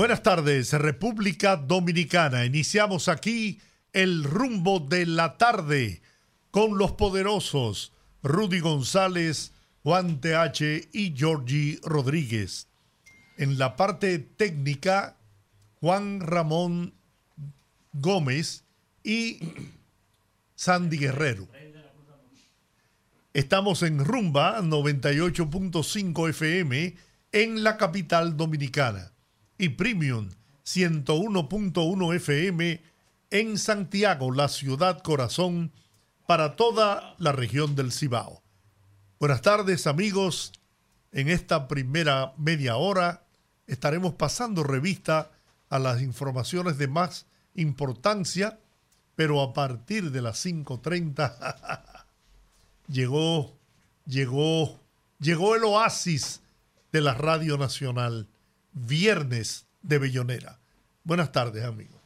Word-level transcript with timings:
Buenas 0.00 0.22
tardes, 0.22 0.72
República 0.72 1.56
Dominicana. 1.56 2.46
Iniciamos 2.46 3.06
aquí 3.08 3.60
el 3.92 4.24
rumbo 4.24 4.80
de 4.80 5.04
la 5.04 5.36
tarde 5.36 6.00
con 6.50 6.78
los 6.78 6.92
poderosos 6.92 7.92
Rudy 8.22 8.60
González, 8.60 9.52
Juan 9.82 10.22
TH 10.22 10.88
y 10.94 11.14
Georgie 11.14 11.80
Rodríguez. 11.82 12.68
En 13.36 13.58
la 13.58 13.76
parte 13.76 14.18
técnica, 14.18 15.18
Juan 15.82 16.20
Ramón 16.20 16.94
Gómez 17.92 18.64
y 19.04 19.38
Sandy 20.54 20.96
Guerrero. 20.96 21.46
Estamos 23.34 23.82
en 23.82 24.02
Rumba 24.02 24.62
98.5 24.62 26.30
FM 26.30 26.96
en 27.32 27.62
la 27.62 27.76
capital 27.76 28.38
dominicana 28.38 29.12
y 29.60 29.68
Premium 29.68 30.30
101.1 30.64 32.14
FM 32.16 32.82
en 33.30 33.58
Santiago, 33.58 34.32
la 34.32 34.48
ciudad 34.48 35.02
corazón, 35.02 35.70
para 36.26 36.56
toda 36.56 37.14
la 37.18 37.32
región 37.32 37.76
del 37.76 37.92
Cibao. 37.92 38.42
Buenas 39.18 39.42
tardes 39.42 39.86
amigos, 39.86 40.52
en 41.12 41.28
esta 41.28 41.68
primera 41.68 42.32
media 42.38 42.76
hora 42.76 43.26
estaremos 43.66 44.14
pasando 44.14 44.62
revista 44.62 45.30
a 45.68 45.78
las 45.78 46.00
informaciones 46.00 46.78
de 46.78 46.88
más 46.88 47.26
importancia, 47.54 48.58
pero 49.16 49.42
a 49.42 49.52
partir 49.52 50.10
de 50.10 50.22
las 50.22 50.44
5.30 50.46 52.06
llegó, 52.88 53.58
llegó, 54.06 54.80
llegó 55.18 55.54
el 55.54 55.64
oasis 55.64 56.40
de 56.92 57.02
la 57.02 57.12
Radio 57.12 57.58
Nacional 57.58 58.29
Viernes 58.72 59.66
de 59.82 59.98
Bellonera. 59.98 60.60
Buenas 61.04 61.32
tardes, 61.32 61.64
amigo. 61.64 62.00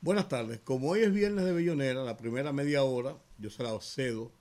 Buenas 0.00 0.28
tardes. 0.28 0.60
Como 0.60 0.90
hoy 0.90 1.00
es 1.00 1.12
Viernes 1.12 1.44
de 1.44 1.52
Bellonera, 1.52 2.04
la 2.04 2.16
primera 2.16 2.52
media 2.52 2.84
hora 2.84 3.16
yo 3.38 3.50
se 3.50 3.62
la 3.62 3.78
cedo 3.80 4.32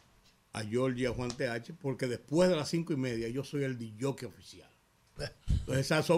a 0.53 0.63
George 0.63 1.01
y 1.01 1.05
a 1.05 1.11
Juan 1.11 1.29
TH, 1.29 1.73
porque 1.79 2.07
después 2.07 2.49
de 2.49 2.55
las 2.55 2.69
cinco 2.69 2.93
y 2.93 2.97
media 2.97 3.27
yo 3.29 3.43
soy 3.43 3.63
el 3.63 3.77
DJ 3.77 4.25
oficial. 4.25 4.69
Entonces, 5.67 6.09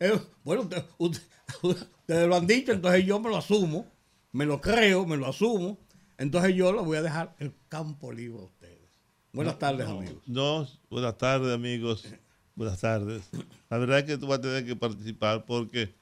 eh, 0.00 0.18
bueno, 0.44 0.68
ustedes 0.98 2.28
lo 2.28 2.36
han 2.36 2.46
dicho, 2.46 2.72
entonces 2.72 3.04
yo 3.04 3.20
me 3.20 3.28
lo 3.28 3.36
asumo, 3.36 3.86
me 4.32 4.46
lo 4.46 4.60
creo, 4.60 5.06
me 5.06 5.16
lo 5.16 5.26
asumo. 5.26 5.78
Entonces 6.18 6.54
yo 6.54 6.72
lo 6.72 6.84
voy 6.84 6.96
a 6.96 7.02
dejar 7.02 7.36
el 7.38 7.54
campo 7.68 8.12
libre 8.12 8.40
a 8.40 8.44
ustedes. 8.44 8.88
Buenas 9.32 9.58
tardes, 9.58 9.86
amigos. 9.86 10.22
No, 10.26 10.66
buenas 10.88 11.18
tardes, 11.18 11.54
amigos. 11.54 12.06
Buenas 12.56 12.80
tardes. 12.80 13.22
La 13.70 13.78
verdad 13.78 13.98
es 14.00 14.04
que 14.04 14.18
tú 14.18 14.26
vas 14.26 14.38
a 14.38 14.42
tener 14.42 14.66
que 14.66 14.74
participar 14.74 15.44
porque... 15.44 15.94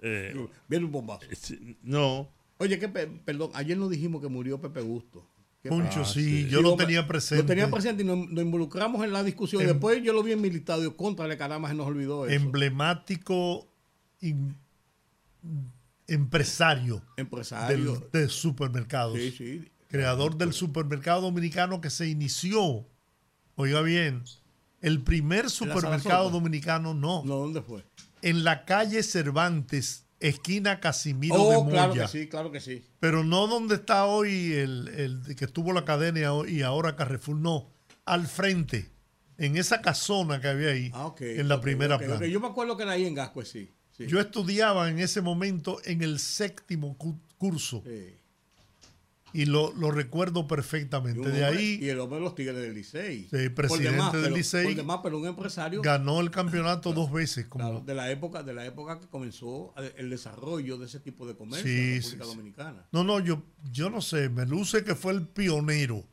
Eh, 0.00 0.34
Viene 0.68 0.84
un 0.84 0.92
bombazo. 0.92 1.24
Eh, 1.30 1.76
no. 1.82 2.28
Oye, 2.58 2.78
que 2.78 2.88
perdón, 2.88 3.50
ayer 3.54 3.78
nos 3.78 3.88
dijimos 3.88 4.20
que 4.20 4.28
murió 4.28 4.60
Pepe 4.60 4.80
Gusto. 4.80 5.26
Mucho, 5.64 6.04
sí, 6.04 6.46
yo 6.48 6.62
lo 6.62 6.76
tenía 6.76 7.06
presente. 7.06 7.42
Lo 7.42 7.46
tenía 7.46 7.70
presente 7.70 8.02
y 8.02 8.06
nos, 8.06 8.18
involucramos 8.30 9.04
en 9.04 9.12
la 9.12 9.22
discusión. 9.22 9.62
Em- 9.62 9.68
Después 9.68 10.02
yo 10.02 10.12
lo 10.12 10.22
vi 10.22 10.32
en 10.32 10.40
mi 10.40 10.50
listado 10.50 10.84
y 10.84 10.90
contra, 10.92 11.26
le 11.26 11.36
caramba, 11.36 11.68
se 11.68 11.74
nos 11.74 11.86
olvidó 11.86 12.26
eso. 12.26 12.34
Emblemático 12.34 13.68
empresario, 16.06 17.02
empresario. 17.16 18.08
Del, 18.12 18.30
supermercado. 18.30 19.14
Sí, 19.16 19.30
sí. 19.30 19.70
Creador 19.88 20.36
del 20.36 20.52
supermercado 20.52 21.22
dominicano 21.22 21.80
que 21.80 21.90
se 21.90 22.08
inició, 22.08 22.86
oiga 23.56 23.82
bien, 23.82 24.22
el 24.80 25.02
primer 25.02 25.50
supermercado 25.50 26.30
dominicano 26.30 26.94
no. 26.94 27.24
No, 27.24 27.36
¿dónde 27.36 27.62
fue? 27.62 27.84
En 28.22 28.44
la 28.44 28.64
calle 28.64 29.02
Cervantes, 29.02 30.06
esquina 30.20 30.80
Casimiro 30.80 31.36
oh, 31.36 31.50
de 31.50 31.56
Moya. 31.58 31.70
claro 31.70 31.94
que 31.94 32.08
sí, 32.08 32.28
claro 32.28 32.52
que 32.52 32.60
sí. 32.60 32.84
Pero 33.00 33.24
no 33.24 33.46
donde 33.46 33.76
está 33.76 34.06
hoy 34.06 34.52
el, 34.52 34.88
el 34.88 35.36
que 35.36 35.44
estuvo 35.44 35.72
la 35.72 35.84
cadena 35.84 36.20
y 36.48 36.62
ahora 36.62 36.96
Carrefour, 36.96 37.36
no. 37.36 37.70
Al 38.04 38.26
frente, 38.26 38.90
en 39.38 39.56
esa 39.56 39.80
casona 39.80 40.40
que 40.40 40.48
había 40.48 40.70
ahí, 40.70 40.90
ah, 40.94 41.14
en 41.20 41.48
la 41.48 41.60
primera 41.60 41.98
planta. 41.98 42.26
Yo 42.26 42.40
me 42.40 42.48
acuerdo 42.48 42.76
que 42.76 42.82
era 42.82 42.92
ahí 42.92 43.06
en 43.06 43.14
Gascue, 43.14 43.44
sí, 43.44 43.70
sí. 43.90 44.06
Yo 44.06 44.20
estudiaba 44.20 44.90
en 44.90 44.98
ese 44.98 45.20
momento 45.20 45.80
en 45.84 46.02
el 46.02 46.18
séptimo 46.18 46.96
curso. 47.38 47.82
Sí. 47.86 48.17
Y 49.38 49.46
lo, 49.46 49.72
lo 49.74 49.92
recuerdo 49.92 50.48
perfectamente. 50.48 51.30
de 51.30 51.44
ahí. 51.44 51.78
Y 51.80 51.90
el 51.90 52.00
hombre 52.00 52.18
de 52.18 52.24
los 52.24 52.34
Tigres 52.34 52.56
del 52.56 52.74
Licey. 52.74 53.28
Sí, 53.30 53.48
presidente 53.50 54.16
del 54.16 54.34
Licey. 54.34 54.64
Por 54.64 54.74
demás, 54.74 54.98
pero 55.00 55.16
un 55.16 55.28
empresario. 55.28 55.80
Ganó 55.80 56.20
el 56.20 56.32
campeonato 56.32 56.92
dos 56.92 57.12
veces. 57.12 57.46
Como... 57.46 57.78
de 57.78 57.94
la 57.94 58.10
época, 58.10 58.42
de 58.42 58.52
la 58.52 58.66
época 58.66 58.98
que 58.98 59.06
comenzó 59.06 59.72
el 59.96 60.10
desarrollo 60.10 60.76
de 60.76 60.86
ese 60.86 60.98
tipo 60.98 61.24
de 61.24 61.36
comercio 61.36 61.70
en 61.70 61.90
la 61.90 61.94
República 61.98 62.24
Dominicana. 62.24 62.86
No, 62.90 63.04
no, 63.04 63.20
yo, 63.20 63.44
yo 63.70 63.90
no 63.90 64.00
sé. 64.00 64.28
Me 64.28 64.44
luce 64.44 64.82
que 64.82 64.96
fue 64.96 65.12
el 65.12 65.24
pionero. 65.28 66.04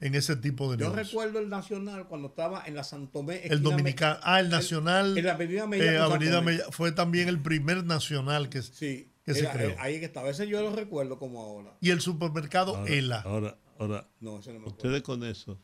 En 0.00 0.16
ese 0.16 0.34
tipo 0.34 0.72
de 0.72 0.82
Yo 0.82 0.92
recuerdo 0.92 1.38
el 1.38 1.48
Nacional 1.48 2.08
cuando 2.08 2.26
estaba 2.26 2.64
en 2.66 2.74
la 2.74 2.82
Santomé. 2.82 3.42
El 3.44 3.62
Dominicano. 3.62 4.18
Ah, 4.24 4.40
el 4.40 4.48
Nacional. 4.48 5.16
en 5.16 5.24
la 5.24 5.34
Avenida 5.34 5.68
Mella. 5.68 5.92
Eh, 5.92 5.98
Avenida 5.98 6.42
Fue 6.72 6.90
también 6.90 7.28
el 7.28 7.40
primer 7.40 7.84
Nacional 7.84 8.48
que. 8.48 8.62
Sí 8.62 9.11
que 9.24 9.34
se 9.34 9.48
creó. 9.48 9.74
Ahí 9.78 10.00
que 10.00 10.06
estaba. 10.06 10.28
Ese 10.30 10.48
yo 10.48 10.62
lo 10.62 10.74
recuerdo 10.74 11.18
como 11.18 11.40
ahora. 11.40 11.76
Y 11.80 11.90
el 11.90 12.00
supermercado 12.00 12.76
ahora, 12.76 12.92
ELA. 12.92 13.20
Ahora, 13.22 13.58
ahora. 13.78 14.08
No, 14.20 14.38
ese 14.40 14.52
no 14.52 14.60
me 14.60 14.66
Ustedes 14.66 15.02
con 15.02 15.24
eso. 15.24 15.58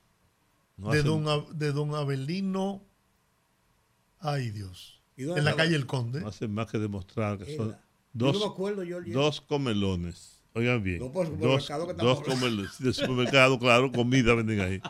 de, 0.76 1.02
don, 1.02 1.58
de 1.58 1.72
don 1.72 1.94
Abelino. 1.94 2.84
Ay, 4.20 4.50
Dios. 4.50 5.02
En 5.16 5.44
la 5.44 5.56
calle 5.56 5.74
El 5.74 5.86
Conde. 5.86 6.20
No 6.20 6.28
hacen 6.28 6.52
más 6.52 6.70
que 6.70 6.78
demostrar 6.78 7.38
que 7.38 7.56
son 7.56 7.76
dos, 8.12 8.38
dos 8.38 9.40
comelones. 9.40 10.42
Oigan 10.54 10.82
bien. 10.82 10.98
No, 11.00 11.12
por 11.12 11.38
dos, 11.38 11.68
dos 11.96 12.20
comelones. 12.22 12.78
De 12.78 12.92
supermercado, 12.92 13.58
claro, 13.58 13.90
comida 13.90 14.34
venden 14.34 14.60
ahí. 14.60 14.80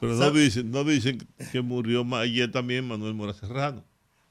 Pero 0.00 0.14
no 0.14 0.30
dicen, 0.30 0.70
no 0.70 0.84
dicen 0.84 1.26
que 1.50 1.60
murió 1.60 2.04
ayer 2.16 2.50
también 2.50 2.86
Manuel 2.86 3.14
Mora 3.14 3.34
Serrano. 3.34 3.84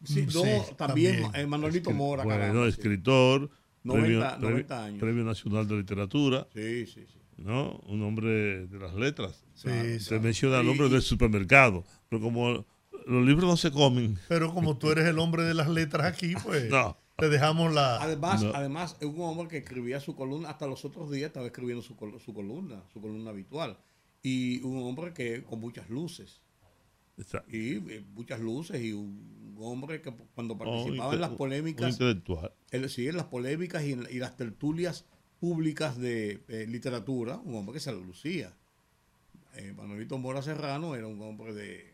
Sí, 0.03 0.25
no, 0.33 0.41
también, 0.41 0.75
también. 0.77 1.35
Eh, 1.35 1.47
Manuelito 1.47 1.91
Mora. 1.91 2.23
Bueno, 2.23 2.65
escritor, 2.65 3.49
90, 3.87 4.29
premio, 4.37 4.49
90 4.49 4.83
años. 4.85 4.99
Premio 4.99 5.23
Nacional 5.23 5.67
de 5.67 5.75
Literatura. 5.77 6.47
Sí, 6.53 6.85
sí, 6.85 7.05
sí. 7.05 7.19
¿no? 7.37 7.79
Un 7.87 8.03
hombre 8.03 8.67
de 8.67 8.79
las 8.79 8.93
letras. 8.95 9.43
Sí, 9.53 9.99
Se 9.99 10.19
menciona 10.19 10.59
el 10.59 10.65
nombre 10.65 10.89
del 10.89 11.01
supermercado. 11.01 11.83
Pero 12.09 12.21
como 12.21 12.65
los 13.05 13.25
libros 13.25 13.45
no 13.45 13.57
se 13.57 13.71
comen. 13.71 14.17
Pero 14.27 14.53
como 14.53 14.77
tú 14.77 14.91
eres 14.91 15.05
el 15.05 15.19
hombre 15.19 15.43
de 15.43 15.53
las 15.53 15.69
letras 15.69 16.07
aquí, 16.07 16.33
pues 16.43 16.69
te 17.15 17.29
dejamos 17.29 17.73
la. 17.73 17.97
Además, 18.01 18.43
además, 18.53 18.97
es 18.99 19.07
un 19.07 19.21
hombre 19.21 19.47
que 19.47 19.57
escribía 19.57 19.99
su 19.99 20.15
columna, 20.15 20.49
hasta 20.49 20.67
los 20.67 20.83
otros 20.83 21.11
días 21.11 21.27
estaba 21.27 21.45
escribiendo 21.45 21.81
su, 21.81 21.95
su 22.23 22.33
columna, 22.33 22.83
su 22.91 23.01
columna 23.01 23.29
habitual. 23.29 23.77
Y 24.23 24.61
un 24.61 24.83
hombre 24.83 25.13
que 25.13 25.43
con 25.43 25.59
muchas 25.59 25.89
luces. 25.89 26.41
Y 27.49 27.77
eh, 27.77 28.05
muchas 28.13 28.39
luces 28.39 28.81
y 28.81 28.93
un 28.93 29.55
hombre 29.59 30.01
que 30.01 30.13
cuando 30.35 30.53
oh, 30.53 30.57
participaba 30.57 31.13
en 31.13 31.21
las 31.21 31.31
polémicas. 31.31 31.91
intelectual. 31.91 32.51
Sí, 32.89 33.07
en 33.07 33.17
las 33.17 33.25
polémicas 33.25 33.83
y, 33.83 33.95
las 33.95 34.35
tertulias 34.37 35.05
públicas 35.39 35.97
de 35.97 36.65
literatura, 36.67 37.37
un 37.37 37.55
hombre 37.55 37.73
que 37.73 37.79
se 37.79 37.91
lo 37.91 37.99
lucía. 37.99 38.53
Eh, 39.57 39.73
Manuelito 39.75 40.17
Mora 40.19 40.43
Serrano 40.43 40.95
era 40.95 41.07
un 41.07 41.19
hombre 41.21 41.53
de 41.53 41.91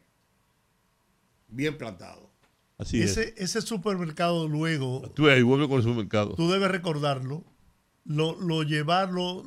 bien 1.47 1.77
plantado. 1.77 2.29
Así 2.77 3.01
ese, 3.01 3.33
ese 3.37 3.61
supermercado 3.61 4.49
luego. 4.49 5.09
Tú 5.15 5.29
ahí 5.29 5.41
vuelve 5.41 5.69
con 5.69 5.77
el 5.77 5.83
supermercado. 5.83 6.35
Tú 6.35 6.51
debes 6.51 6.69
recordarlo. 6.69 7.45
Lo, 8.05 8.37
lo 8.37 8.63
llevarlo, 8.63 9.45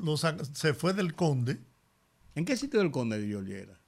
se 0.55 0.73
fue 0.73 0.95
del 0.95 1.15
Conde. 1.15 1.61
¿En 2.35 2.47
qué 2.47 2.57
sitio 2.57 2.81
del 2.81 2.91
Conde 2.91 3.21
de 3.21 3.29
Yoliera? 3.29 3.79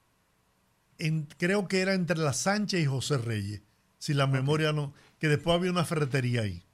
creo 1.39 1.69
que 1.69 1.81
era 1.81 1.95
entre 1.95 2.19
la 2.19 2.33
Sánchez 2.33 2.83
y 2.83 2.87
José 2.87 3.19
Reyes, 3.19 3.63
si 3.99 4.15
la 4.15 4.27
memoria 4.27 4.73
no, 4.73 4.93
que 5.21 5.29
después 5.29 5.55
había 5.55 5.71
una 5.71 5.85
ferretería 5.85 6.43
ahí. 6.43 6.65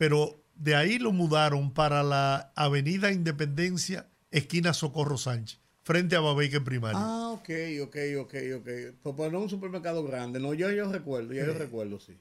Pero 0.00 0.42
de 0.54 0.76
ahí 0.76 0.98
lo 0.98 1.12
mudaron 1.12 1.74
para 1.74 2.02
la 2.02 2.54
Avenida 2.56 3.12
Independencia, 3.12 4.08
esquina 4.30 4.72
Socorro 4.72 5.18
Sánchez, 5.18 5.60
frente 5.82 6.16
a 6.16 6.20
Babeque 6.20 6.58
Primario. 6.58 6.96
Ah, 6.98 7.28
ok, 7.32 7.50
ok, 7.82 7.96
ok, 8.20 8.34
ok. 8.56 8.68
Pues, 9.02 9.14
pues 9.14 9.30
no 9.30 9.40
un 9.40 9.50
supermercado 9.50 10.02
grande, 10.02 10.40
no, 10.40 10.54
yo, 10.54 10.70
yo 10.70 10.90
recuerdo, 10.90 11.34
yo, 11.34 11.52
recuerdo, 11.52 12.00
sí. 12.00 12.18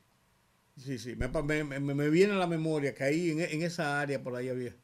Sí, 0.75 0.99
sí, 0.99 1.15
me, 1.15 1.29
me, 1.63 2.09
viene 2.09 2.33
a 2.33 2.35
la 2.35 2.47
memoria 2.47 2.93
que 2.93 3.05
ahí 3.05 3.29
en, 3.31 3.61
esa 3.61 4.01
área 4.01 4.21
por 4.21 4.35
ahí 4.35 4.49
había. 4.49 4.75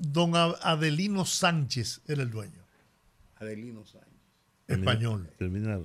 don 0.00 0.32
Adelino 0.34 1.26
Sánchez 1.26 2.00
era 2.06 2.22
el 2.22 2.30
dueño. 2.30 2.64
Adelino 3.36 3.84
Sánchez. 3.84 4.08
Español. 4.68 5.28
Terminado. 5.36 5.84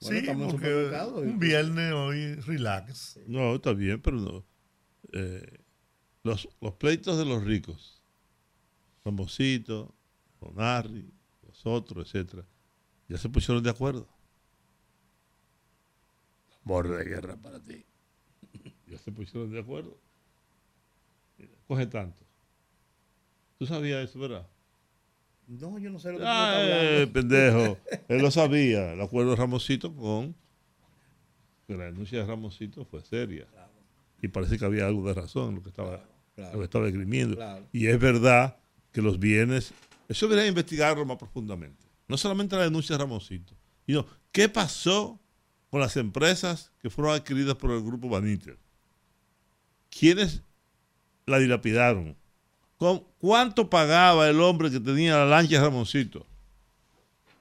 sí, 0.00 0.20
porque 0.50 0.90
un 1.14 1.38
viernes 1.38 1.94
hoy 1.94 2.34
relax. 2.34 3.18
No, 3.26 3.54
está 3.54 3.72
bien, 3.72 4.02
pero 4.02 4.18
no. 4.18 4.49
Eh, 5.12 5.60
los, 6.22 6.48
los 6.60 6.74
pleitos 6.74 7.18
de 7.18 7.24
los 7.24 7.44
ricos, 7.44 8.02
Famosito, 9.02 9.94
Donarri, 10.40 11.10
los 11.46 11.66
otros, 11.66 12.06
etcétera, 12.06 12.44
ya 13.08 13.18
se 13.18 13.28
pusieron 13.28 13.62
de 13.62 13.70
acuerdo. 13.70 14.06
Amor 16.64 16.88
de 16.88 17.04
guerra 17.04 17.36
para 17.36 17.58
ti. 17.60 17.84
Ya 18.86 18.98
se 18.98 19.12
pusieron 19.12 19.50
de 19.50 19.60
acuerdo. 19.60 19.96
coge 21.66 21.86
tanto. 21.86 22.24
¿Tú 23.58 23.66
sabías 23.66 24.08
eso, 24.08 24.18
verdad? 24.18 24.46
No, 25.46 25.78
yo 25.78 25.90
no 25.90 25.98
sé 25.98 26.12
lo 26.12 26.18
que 26.18 26.24
ah, 26.26 27.06
pendejo. 27.12 27.76
Él 28.08 28.22
lo 28.22 28.30
sabía. 28.30 28.92
El 28.92 29.00
acuerdo 29.00 29.30
de 29.30 29.36
Ramosito 29.36 29.94
con. 29.94 30.34
la 31.66 31.84
denuncia 31.84 32.20
de 32.20 32.26
Ramosito 32.26 32.84
fue 32.84 33.02
seria. 33.02 33.46
Y 34.22 34.28
parece 34.28 34.58
que 34.58 34.64
había 34.64 34.86
algo 34.86 35.06
de 35.06 35.14
razón 35.14 35.50
en 35.50 35.54
lo 35.56 35.62
que 35.62 35.70
estaba, 35.70 36.04
Lo 36.36 36.58
que 36.58 36.64
estaba 36.64 36.86
esgrimiendo. 36.86 37.38
Y 37.72 37.86
es 37.86 37.98
verdad 37.98 38.56
que 38.92 39.02
los 39.02 39.18
bienes. 39.18 39.72
Eso 40.08 40.28
debería 40.28 40.48
investigarlo 40.48 41.04
más 41.06 41.16
profundamente. 41.16 41.86
No 42.08 42.16
solamente 42.16 42.56
la 42.56 42.64
denuncia 42.64 42.96
de 42.96 43.04
Ramosito, 43.04 43.54
sino 43.86 44.04
qué 44.32 44.48
pasó 44.48 45.20
con 45.70 45.80
las 45.80 45.96
empresas 45.96 46.72
que 46.80 46.90
fueron 46.90 47.14
adquiridas 47.14 47.54
por 47.54 47.70
el 47.70 47.82
grupo 47.82 48.08
Baniter. 48.08 48.58
¿Quiénes 49.88 50.42
la 51.26 51.38
dilapidaron? 51.38 52.16
¿Cuánto 53.18 53.70
pagaba 53.70 54.28
el 54.28 54.40
hombre 54.40 54.70
que 54.70 54.80
tenía 54.80 55.18
la 55.18 55.26
lancha 55.26 55.56
de 55.56 55.60
Ramoncito? 55.60 56.26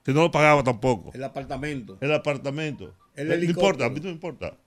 Que 0.03 0.13
no 0.13 0.21
lo 0.21 0.31
pagaba 0.31 0.63
tampoco. 0.63 1.11
El 1.13 1.23
apartamento. 1.23 1.97
El 2.01 2.13
apartamento. 2.13 2.93
El 3.15 3.31
helicóptero. 3.31 3.53
No 3.53 3.67
importa, 3.67 3.85
a 3.85 3.89
mí 3.89 3.99
no 3.99 4.05
me 4.05 4.11
importa. 4.11 4.57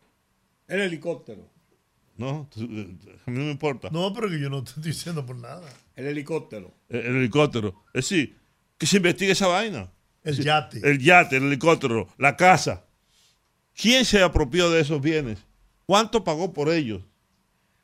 El 0.68 0.80
helicóptero. 0.80 1.51
No, 2.22 2.48
a 2.54 2.60
mí 2.60 3.38
no 3.38 3.44
me 3.44 3.50
importa. 3.50 3.88
No, 3.90 4.12
pero 4.12 4.30
que 4.30 4.38
yo 4.38 4.48
no 4.48 4.62
te 4.62 4.68
estoy 4.68 4.84
diciendo 4.84 5.26
por 5.26 5.34
nada. 5.34 5.68
El 5.96 6.06
helicóptero. 6.06 6.72
El, 6.88 7.16
helicóptero. 7.16 7.82
Es 7.92 8.08
decir, 8.08 8.38
que 8.78 8.86
se 8.86 8.98
investigue 8.98 9.32
esa 9.32 9.48
vaina. 9.48 9.90
El 10.22 10.38
yate. 10.38 10.88
El 10.88 11.00
yate, 11.00 11.38
el 11.38 11.42
helicóptero, 11.44 12.06
la 12.18 12.36
casa. 12.36 12.84
¿Quién 13.74 14.04
se 14.04 14.22
apropió 14.22 14.70
de 14.70 14.82
esos 14.82 15.00
bienes? 15.00 15.40
¿Cuánto 15.84 16.22
pagó 16.22 16.52
por 16.52 16.68
ellos? 16.68 17.02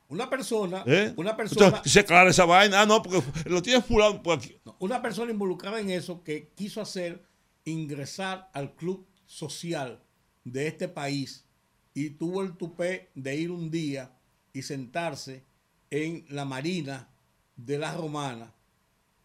Una 0.06 0.31
persona, 0.31 0.84
¿Eh? 0.87 1.12
una 1.17 1.37
persona. 1.37 1.67
Entonces, 1.67 1.93
se 1.93 1.99
aclara 1.99 2.31
esa 2.31 2.44
vaina. 2.44 2.82
Ah, 2.82 2.87
no, 2.87 3.02
porque 3.02 3.20
lo 3.50 3.61
tiene 3.61 3.82
fulano 3.82 4.23
por 4.23 4.38
aquí. 4.38 4.56
Una 4.79 5.02
persona 5.02 5.32
involucrada 5.32 5.81
en 5.81 5.91
eso 5.91 6.23
que 6.23 6.52
quiso 6.55 6.81
hacer 6.81 7.25
ingresar 7.64 8.50
al 8.55 8.76
club 8.76 9.05
social 9.26 10.00
de 10.44 10.69
este 10.69 10.87
país 10.87 11.44
y 11.93 12.11
tuvo 12.11 12.43
el 12.43 12.56
tupé 12.56 13.11
de 13.17 13.34
ir 13.34 13.50
un 13.50 13.69
día 13.69 14.12
y 14.58 14.62
sentarse 14.62 15.44
en 15.88 16.26
la 16.31 16.44
marina 16.44 17.08
de 17.56 17.78
la 17.78 17.94
Romana 17.94 18.52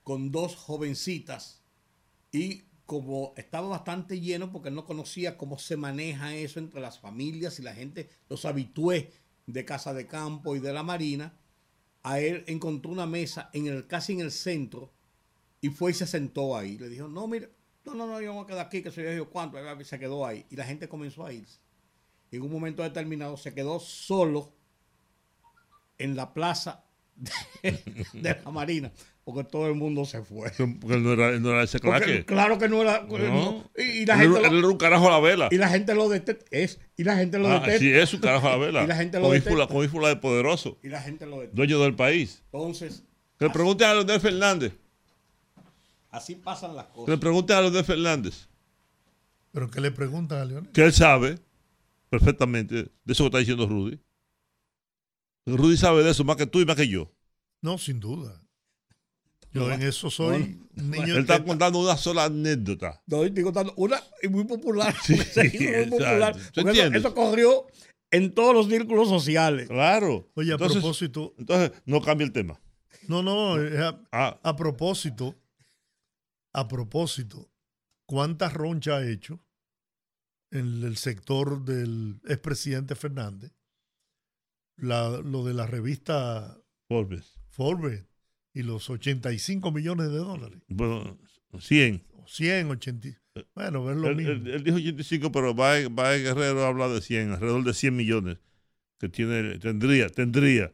con 0.03 0.31
dos 0.31 0.55
jovencitas 0.55 1.63
y 2.31 2.65
como 2.85 3.33
estaba 3.35 3.67
bastante 3.67 4.21
lleno 4.21 4.51
porque 4.51 4.69
no 4.69 4.85
conocía 4.85 5.35
cómo 5.35 5.57
se 5.57 5.75
maneja 5.75 6.35
eso 6.35 6.59
entre 6.59 6.81
las 6.81 6.99
familias 6.99 7.57
y 7.57 7.63
la 7.63 7.73
gente, 7.73 8.11
los 8.29 8.45
habitué 8.45 9.11
de 9.47 9.65
Casa 9.65 9.91
de 9.95 10.05
Campo 10.05 10.55
y 10.55 10.59
de 10.59 10.71
la 10.71 10.83
Marina, 10.83 11.33
a 12.03 12.19
él 12.19 12.43
encontró 12.45 12.91
una 12.91 13.07
mesa 13.07 13.49
en 13.53 13.65
el, 13.65 13.87
casi 13.87 14.13
en 14.13 14.19
el 14.19 14.31
centro 14.31 14.91
y 15.61 15.69
fue 15.69 15.91
y 15.91 15.93
se 15.95 16.05
sentó 16.05 16.55
ahí. 16.55 16.77
Le 16.77 16.89
dijo, 16.89 17.07
no, 17.07 17.27
mire, 17.27 17.49
no, 17.85 17.95
no, 17.95 18.05
no, 18.05 18.21
yo 18.21 18.33
voy 18.33 18.43
a 18.43 18.47
quedar 18.47 18.67
aquí, 18.67 18.83
que 18.83 18.91
soy 18.91 19.15
yo 19.15 19.29
cuánto, 19.31 19.57
se 19.83 19.97
quedó 19.97 20.27
ahí. 20.27 20.45
Y 20.51 20.57
la 20.57 20.65
gente 20.65 20.87
comenzó 20.87 21.25
a 21.25 21.33
irse. 21.33 21.57
En 22.29 22.43
un 22.43 22.51
momento 22.51 22.83
determinado 22.83 23.35
se 23.35 23.53
quedó 23.55 23.79
solo 23.79 24.53
en 25.97 26.15
la 26.15 26.33
plaza 26.33 26.83
de 27.61 28.37
la 28.43 28.51
Marina 28.51 28.91
porque 29.23 29.43
todo 29.45 29.67
el 29.67 29.75
mundo 29.75 30.05
se 30.05 30.21
fue. 30.21 30.51
Porque 30.51 30.97
no 30.97 31.13
era, 31.13 31.39
no 31.39 31.51
era 31.51 31.63
ese 31.63 31.79
claque. 31.79 32.25
claro 32.25 32.57
que 32.57 32.67
no 32.67 32.81
era. 32.81 33.05
y, 33.77 34.05
la 34.05 34.17
gente 34.17 34.39
él, 34.39 34.57
era 34.57 34.67
un 34.67 34.77
carajo 34.77 35.07
a 35.07 35.11
la 35.11 35.19
vela. 35.19 35.47
Y 35.51 35.57
la 35.57 35.69
gente 35.69 35.95
lo 35.95 36.09
detesta. 36.09 36.45
Es, 36.51 36.79
y 36.97 37.03
la 37.03 37.15
gente 37.15 37.39
lo 37.39 37.47
ah, 37.49 37.63
Sí, 37.79 37.91
es 37.91 38.13
un 38.13 38.19
carajo 38.19 38.47
a 38.47 38.51
la 38.51 38.57
vela. 38.57 38.83
y 38.83 38.87
la 38.87 38.95
gente 38.95 39.19
lo 39.19 39.31
de 39.31 40.15
poderoso. 40.17 40.77
Y 40.83 40.89
la 40.89 41.01
gente 41.01 41.25
lo 41.25 41.37
detesta. 41.37 41.55
Dueño 41.55 41.79
del 41.79 41.95
país. 41.95 42.43
Entonces. 42.51 43.03
Que 43.39 43.45
le 43.45 43.51
pregunten 43.51 43.87
a 43.87 43.93
Leonel 43.93 44.19
Fernández. 44.19 44.73
Así 46.11 46.35
pasan 46.35 46.75
las 46.75 46.87
cosas. 46.87 47.05
Que 47.05 47.11
le 47.11 47.17
pregunten 47.17 47.55
a 47.55 47.61
Leonel 47.61 47.85
Fernández. 47.85 48.47
¿Pero 49.51 49.69
qué 49.69 49.79
le 49.79 49.91
preguntan 49.91 50.39
a 50.39 50.45
Leonel? 50.45 50.71
Que 50.71 50.83
él 50.83 50.93
sabe 50.93 51.39
perfectamente 52.09 52.75
de 52.75 53.13
eso 53.13 53.23
que 53.23 53.27
está 53.27 53.37
diciendo 53.37 53.67
Rudy. 53.67 53.99
Rudy 55.45 55.77
sabe 55.77 56.03
de 56.03 56.11
eso 56.11 56.23
más 56.23 56.37
que 56.37 56.47
tú 56.47 56.61
y 56.61 56.65
más 56.65 56.75
que 56.75 56.87
yo. 56.87 57.11
No, 57.61 57.77
sin 57.77 57.99
duda. 57.99 58.43
Yo 59.53 59.71
en 59.71 59.83
eso 59.83 60.09
soy 60.09 60.59
niño. 60.73 61.15
Él 61.15 61.19
está 61.19 61.43
contando 61.43 61.79
una 61.79 61.95
sola 61.95 62.25
anécdota. 62.25 63.01
No, 63.05 63.23
estoy 63.23 63.43
contando 63.43 63.73
una 63.77 64.01
y 64.21 64.27
muy 64.27 64.45
popular. 64.45 64.95
Sí, 65.03 65.15
muy 65.35 65.85
popular. 65.89 66.35
Eso, 66.95 67.13
corrió 67.13 67.67
en 68.09 68.33
todos 68.33 68.55
los 68.55 68.67
círculos 68.67 69.09
sociales. 69.09 69.67
Claro. 69.67 70.31
Oye, 70.33 70.53
a 70.53 70.57
propósito. 70.57 71.35
Entonces, 71.37 71.71
no 71.85 72.01
cambia 72.01 72.25
el 72.25 72.31
tema. 72.31 72.59
No, 73.07 73.21
no, 73.21 73.55
a, 73.55 74.01
ah. 74.11 74.39
a 74.41 74.55
propósito, 74.55 75.35
a 76.53 76.67
propósito, 76.67 77.51
¿cuántas 78.05 78.53
ronchas 78.53 78.95
ha 78.95 79.07
hecho 79.07 79.39
en 80.51 80.83
el 80.83 80.97
sector 80.97 81.63
del 81.63 82.21
expresidente 82.27 82.95
Fernández? 82.95 83.51
La, 84.75 85.21
lo 85.23 85.45
de 85.45 85.53
la 85.53 85.67
revista 85.67 86.57
Forbes. 86.87 87.39
Forbes 87.49 88.05
y 88.53 88.63
los 88.63 88.89
85 88.89 89.71
millones 89.71 90.09
de 90.09 90.17
dólares. 90.17 90.59
Bueno, 90.67 91.17
100. 91.57 92.03
100, 92.25 92.71
80. 92.71 93.09
Bueno, 93.55 93.91
es 93.91 93.97
lo 93.97 94.15
mismo. 94.15 94.31
Él, 94.31 94.63
dijo 94.63 94.77
85, 94.77 95.31
pero 95.31 95.53
Baez 95.53 95.89
Guerrero 96.23 96.65
habla 96.65 96.87
de 96.87 97.01
100, 97.01 97.31
alrededor 97.31 97.63
de 97.63 97.73
100 97.73 97.95
millones 97.95 98.37
que 98.99 99.09
tiene, 99.09 99.57
tendría, 99.59 100.09
tendría 100.09 100.71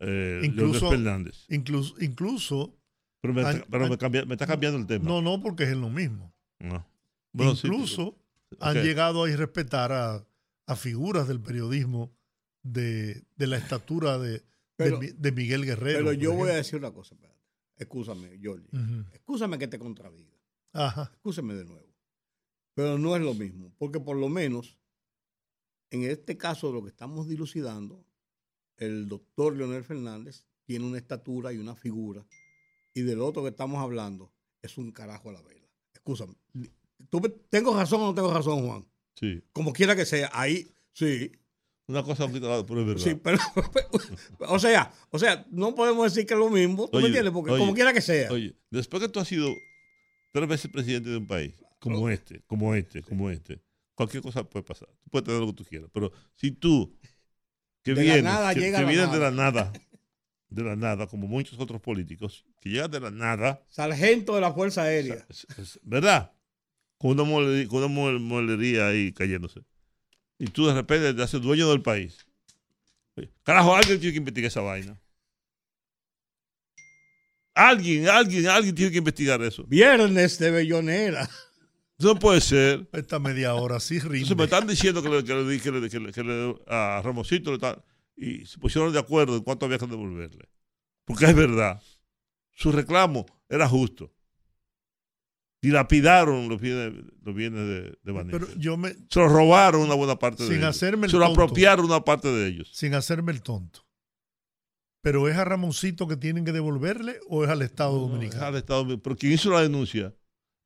eh, 0.00 0.42
incluso, 0.44 0.90
Fernández. 0.90 1.46
Incluso, 1.48 1.94
incluso 2.00 2.76
pero, 3.20 3.32
me, 3.32 3.40
está 3.40 4.46
cambiando 4.46 4.78
el 4.78 4.86
tema. 4.86 5.04
No, 5.04 5.22
no, 5.22 5.40
porque 5.40 5.64
es 5.64 5.76
lo 5.76 5.88
mismo. 5.88 6.34
incluso 7.32 8.18
han 8.60 8.82
llegado 8.82 9.24
a 9.24 9.30
irrespetar 9.30 9.92
a, 9.92 10.26
a 10.66 10.76
figuras 10.76 11.26
del 11.26 11.40
periodismo 11.40 12.12
de, 12.64 13.22
de 13.36 13.46
la 13.46 13.56
estatura 13.58 14.18
de, 14.18 14.42
de, 14.76 15.32
Miguel 15.32 15.64
Guerrero. 15.64 15.98
Pero 15.98 16.12
yo 16.14 16.32
voy 16.32 16.50
a 16.50 16.54
decir 16.54 16.80
una 16.80 16.92
cosa, 16.92 17.14
espérate. 17.14 17.40
Excúsame, 17.76 18.40
Jorge. 18.42 18.66
Excúsame 19.12 19.58
que 19.58 19.68
te 19.68 19.78
contradiga. 19.78 20.36
Ajá. 20.72 21.10
Excúsame 21.14 21.54
de 21.54 21.64
nuevo. 21.64 21.94
Pero 22.74 22.98
no 22.98 23.14
es 23.14 23.22
lo 23.22 23.34
mismo, 23.34 23.72
porque 23.78 24.00
por 24.00 24.16
lo 24.16 24.28
menos 24.28 24.78
en 25.90 26.02
este 26.02 26.36
caso 26.36 26.68
de 26.68 26.72
lo 26.72 26.82
que 26.82 26.88
estamos 26.88 27.28
dilucidando, 27.28 28.04
el 28.76 29.06
doctor 29.06 29.56
Leonel 29.56 29.84
Fernández 29.84 30.44
tiene 30.64 30.84
una 30.84 30.98
estatura 30.98 31.52
y 31.52 31.58
una 31.58 31.76
figura, 31.76 32.26
y 32.92 33.02
del 33.02 33.20
otro 33.20 33.42
que 33.42 33.50
estamos 33.50 33.80
hablando 33.80 34.32
es 34.62 34.76
un 34.78 34.90
carajo 34.90 35.30
a 35.30 35.34
la 35.34 35.42
vela. 35.42 35.68
Excúsame. 35.92 36.34
¿Tengo 37.48 37.76
razón 37.76 38.00
o 38.00 38.06
no 38.06 38.14
tengo 38.14 38.32
razón, 38.32 38.66
Juan? 38.66 38.86
Sí. 39.14 39.42
Como 39.52 39.72
quiera 39.72 39.94
que 39.94 40.06
sea, 40.06 40.30
ahí 40.32 40.74
sí, 40.92 41.30
una 41.86 42.02
cosa 42.02 42.28
pero 42.28 42.62
es 42.62 42.86
verdad. 42.86 42.96
Sí, 43.02 43.14
pero, 43.14 43.38
o 44.38 44.58
sea, 44.58 44.92
o 45.10 45.18
sea, 45.18 45.46
no 45.50 45.74
podemos 45.74 46.12
decir 46.12 46.26
que 46.26 46.34
es 46.34 46.40
lo 46.40 46.48
mismo, 46.48 46.88
¿tú 46.88 46.98
me 46.98 47.06
entiendes? 47.06 47.32
Porque 47.32 47.56
como 47.56 47.74
quiera 47.74 47.92
que 47.92 48.00
sea. 48.00 48.30
Oye, 48.30 48.56
después 48.70 49.02
que 49.02 49.08
tú 49.08 49.20
has 49.20 49.28
sido 49.28 49.54
tres 50.32 50.48
veces 50.48 50.70
presidente 50.70 51.10
de 51.10 51.18
un 51.18 51.26
país, 51.26 51.54
como 51.78 52.08
este, 52.08 52.42
como 52.46 52.74
este, 52.74 53.02
como 53.02 53.30
este, 53.30 53.60
cualquier 53.94 54.22
cosa 54.22 54.44
puede 54.44 54.64
pasar. 54.64 54.88
Tú 55.02 55.10
puedes 55.10 55.26
tener 55.26 55.40
lo 55.40 55.48
que 55.48 55.52
tú 55.52 55.64
quieras, 55.64 55.90
pero 55.92 56.10
si 56.34 56.52
tú, 56.52 56.96
que 57.82 57.92
vienes, 57.92 58.24
que, 58.54 58.84
vienes 58.84 59.12
de 59.12 59.18
la 59.18 59.30
nada, 59.30 59.70
de 60.48 60.62
la 60.62 60.76
nada, 60.76 61.06
como 61.06 61.26
muchos 61.26 61.58
otros 61.58 61.82
políticos, 61.82 62.46
que 62.60 62.70
llegan 62.70 62.90
de 62.90 63.00
la 63.00 63.10
nada. 63.10 63.62
Sargento 63.68 64.34
de 64.36 64.40
la 64.40 64.54
Fuerza 64.54 64.84
Aérea. 64.84 65.26
¿Verdad? 65.82 66.32
Con 66.96 67.10
una, 67.10 67.24
molería, 67.24 67.68
con 67.68 67.84
una 67.84 68.18
molería 68.18 68.88
ahí 68.88 69.12
cayéndose 69.12 69.60
y 70.38 70.46
tú 70.46 70.66
de 70.66 70.74
repente 70.74 71.14
te 71.14 71.22
haces 71.22 71.40
dueño 71.40 71.68
del 71.68 71.82
país. 71.82 72.26
Carajo, 73.42 73.74
alguien 73.74 74.00
tiene 74.00 74.12
que 74.12 74.18
investigar 74.18 74.48
esa 74.48 74.60
vaina. 74.60 74.98
Alguien, 77.54 78.08
alguien, 78.08 78.48
alguien 78.48 78.74
tiene 78.74 78.90
que 78.90 78.98
investigar 78.98 79.40
eso. 79.42 79.64
Viernes 79.64 80.38
de 80.38 80.50
Bellonera. 80.50 81.28
No 81.98 82.16
puede 82.18 82.40
ser. 82.40 82.88
Esta 82.92 83.20
media 83.20 83.54
hora 83.54 83.78
sí 83.78 84.00
rinde. 84.00 84.34
me 84.34 84.44
están 84.44 84.66
diciendo 84.66 85.02
que 85.02 85.08
le, 85.08 85.24
que 85.24 85.70
le, 85.70 86.12
que 86.12 86.22
le, 86.24 86.54
a 86.66 87.00
Ramosito 87.02 87.56
y 88.16 88.46
se 88.46 88.58
pusieron 88.58 88.92
de 88.92 88.98
acuerdo 88.98 89.36
en 89.36 89.42
cuánto 89.42 89.66
había 89.66 89.78
que 89.78 89.86
devolverle. 89.86 90.48
Porque 91.04 91.26
es 91.26 91.34
verdad. 91.34 91.80
Su 92.52 92.72
reclamo 92.72 93.26
era 93.48 93.68
justo. 93.68 94.12
Dilapidaron 95.64 96.46
los 96.50 96.60
bienes, 96.60 96.92
los 97.22 97.34
bienes 97.34 97.66
de, 97.66 98.12
de 98.12 98.24
Pero 98.30 98.54
yo 98.56 98.76
me, 98.76 98.90
se 99.08 99.18
los 99.18 99.32
robaron 99.32 99.80
una 99.80 99.94
buena 99.94 100.18
parte 100.18 100.44
de 100.44 100.56
ellos. 100.56 100.68
Hacerme 100.68 101.08
se 101.08 101.16
lo 101.16 101.24
apropiaron 101.24 101.86
una 101.86 102.04
parte 102.04 102.28
de 102.28 102.46
ellos. 102.46 102.68
Sin 102.74 102.92
hacerme 102.92 103.32
el 103.32 103.40
tonto. 103.40 103.80
¿Pero 105.00 105.26
es 105.26 105.38
a 105.38 105.44
Ramoncito 105.46 106.06
que 106.06 106.18
tienen 106.18 106.44
que 106.44 106.52
devolverle 106.52 107.18
o 107.30 107.44
es 107.44 107.50
al 107.50 107.62
Estado 107.62 107.98
Dominicano? 107.98 108.42
es 108.42 108.46
al 108.46 108.56
Estado 108.56 108.80
Dominicano. 108.80 109.02
Pero 109.04 109.16
quien 109.16 109.32
hizo 109.32 109.48
la 109.48 109.62
denuncia 109.62 110.14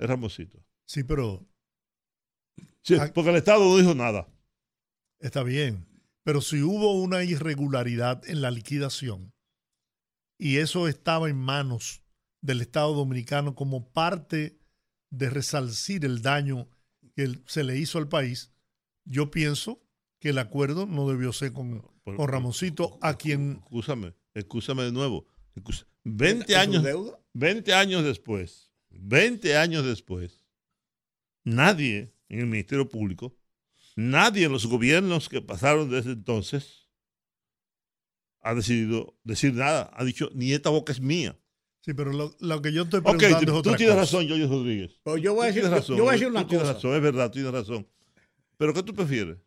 es 0.01 0.09
Ramoncito. 0.09 0.59
Sí, 0.85 1.05
pero. 1.05 1.47
porque 3.15 3.31
el 3.31 3.37
Estado 3.37 3.69
no 3.69 3.77
dijo 3.77 3.95
nada. 3.95 4.27
Está 5.21 5.45
bien. 5.45 5.87
Pero 6.25 6.41
si 6.41 6.61
hubo 6.61 7.01
una 7.01 7.23
irregularidad 7.23 8.29
en 8.29 8.43
la 8.43 8.51
liquidación 8.51 9.33
y 10.41 10.57
eso 10.57 10.89
estaba 10.89 11.31
en 11.31 11.37
manos 11.37 12.03
del 12.41 12.63
Estado 12.63 12.95
Dominicano 12.95 13.55
como 13.55 13.93
parte 13.93 14.59
de 15.11 15.31
resalcir 15.31 16.05
el 16.05 16.23
daño 16.23 16.69
que 17.15 17.39
se 17.47 17.65
le 17.65 17.79
hizo 17.79 17.99
al 17.99 18.09
país, 18.09 18.53
yo 19.05 19.31
pienso 19.31 19.83
que 20.21 20.31
el 20.31 20.39
acuerdo 20.39 20.87
no 20.87 21.09
debió 21.09 21.33
ser 21.33 21.53
con, 21.53 21.83
con 22.05 22.29
Ramoncito, 22.29 22.99
a 23.03 23.17
quien. 23.17 23.61
Escúchame, 23.65 24.15
Escúchame 24.35 24.83
de 24.85 24.93
nuevo. 24.93 25.27
20 26.05 26.57
años, 26.57 26.85
20 27.35 27.75
años 27.75 28.05
después, 28.05 28.71
20 28.91 29.57
años 29.57 29.85
después, 29.85 30.45
nadie 31.45 32.15
en 32.29 32.41
el 32.41 32.47
Ministerio 32.47 32.89
Público, 32.89 33.37
nadie 33.97 34.47
en 34.47 34.53
los 34.53 34.67
gobiernos 34.67 35.29
que 35.29 35.43
pasaron 35.43 35.91
desde 35.91 36.13
entonces 36.13 36.89
ha 38.41 38.55
decidido 38.55 39.19
decir 39.25 39.55
nada. 39.55 39.91
Ha 39.95 40.05
dicho, 40.05 40.31
ni 40.35 40.53
esta 40.53 40.71
boca 40.71 40.93
es 40.93 41.01
mía. 41.01 41.39
Sí, 41.89 41.95
pero 41.95 42.13
lo, 42.13 42.61
que 42.61 42.71
yo 42.71 42.83
estoy 42.83 43.01
preguntando 43.01 43.39
es 43.39 43.49
otra 43.49 43.73
tú 43.73 43.79
tienes 43.79 43.97
razón, 43.97 44.29
Jorge 44.29 44.47
Rodríguez. 44.47 45.01
yo 45.23 45.33
voy 45.33 45.45
a 45.45 45.47
decir, 45.47 45.65
razón, 45.65 45.97
yo 45.97 46.05
voy 46.05 46.11
a 46.11 46.13
decir 46.13 46.29
una 46.29 46.43
cosa. 46.43 46.49
Tienes 46.51 46.69
razón, 46.69 46.95
es 46.95 47.01
verdad, 47.01 47.31
tienes 47.31 47.51
razón. 47.51 47.89
Pero 48.59 48.75
¿qué 48.75 48.83
tú 48.83 48.95
prefieres? 48.95 49.39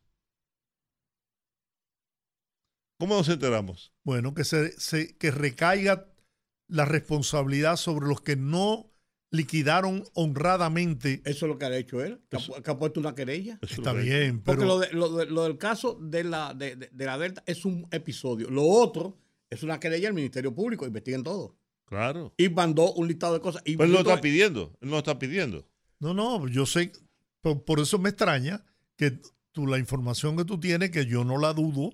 ¿Cómo 2.97 3.15
nos 3.15 3.29
enteramos? 3.29 3.93
Bueno, 4.03 4.33
que, 4.33 4.43
se, 4.43 5.17
que 5.19 5.29
recaiga 5.29 6.11
la 6.67 6.85
responsabilidad 6.85 7.75
sobre 7.75 8.07
los 8.07 8.21
que 8.21 8.35
no 8.35 8.91
liquidaron 9.29 10.03
honradamente. 10.15 11.21
Eso 11.25 11.45
es 11.45 11.49
lo 11.51 11.59
que 11.59 11.65
ha 11.65 11.77
hecho 11.77 12.03
él, 12.03 12.23
que, 12.27 12.37
ha, 12.37 12.79
puesto 12.79 12.99
una 12.99 13.13
querella. 13.13 13.59
Está 13.61 13.93
bien, 13.93 14.41
pero... 14.41 14.65
Porque 14.65 14.95
lo, 14.95 15.25
lo, 15.25 15.43
del 15.43 15.59
caso 15.59 15.99
de 16.01 16.23
la, 16.23 16.55
de, 16.55 16.89
la 16.91 17.19
Delta 17.19 17.43
es 17.45 17.65
un 17.65 17.87
episodio. 17.91 18.49
Lo 18.49 18.63
otro 18.63 19.19
es 19.47 19.61
una 19.61 19.79
querella 19.79 20.07
al 20.07 20.15
Ministerio 20.15 20.55
Público, 20.55 20.87
investiguen 20.87 21.21
todo. 21.21 21.60
Claro. 21.91 22.33
Y 22.37 22.47
mandó 22.47 22.93
un 22.93 23.09
listado 23.09 23.33
de 23.33 23.41
cosas. 23.41 23.61
Y 23.65 23.75
pues 23.75 23.85
él 23.85 23.91
lo 23.91 23.99
está 23.99 24.21
pidiendo, 24.21 24.71
él 24.79 24.91
lo 24.91 24.99
está 24.99 25.19
pidiendo. 25.19 25.67
No, 25.99 26.13
no, 26.13 26.47
yo 26.47 26.65
sé, 26.65 26.93
por, 27.41 27.81
eso 27.81 27.99
me 27.99 28.07
extraña 28.07 28.63
que 28.95 29.19
tú, 29.51 29.67
la 29.67 29.77
información 29.77 30.37
que 30.37 30.45
tú 30.45 30.57
tienes, 30.57 30.89
que 30.91 31.05
yo 31.05 31.25
no 31.25 31.37
la 31.37 31.51
dudo, 31.51 31.93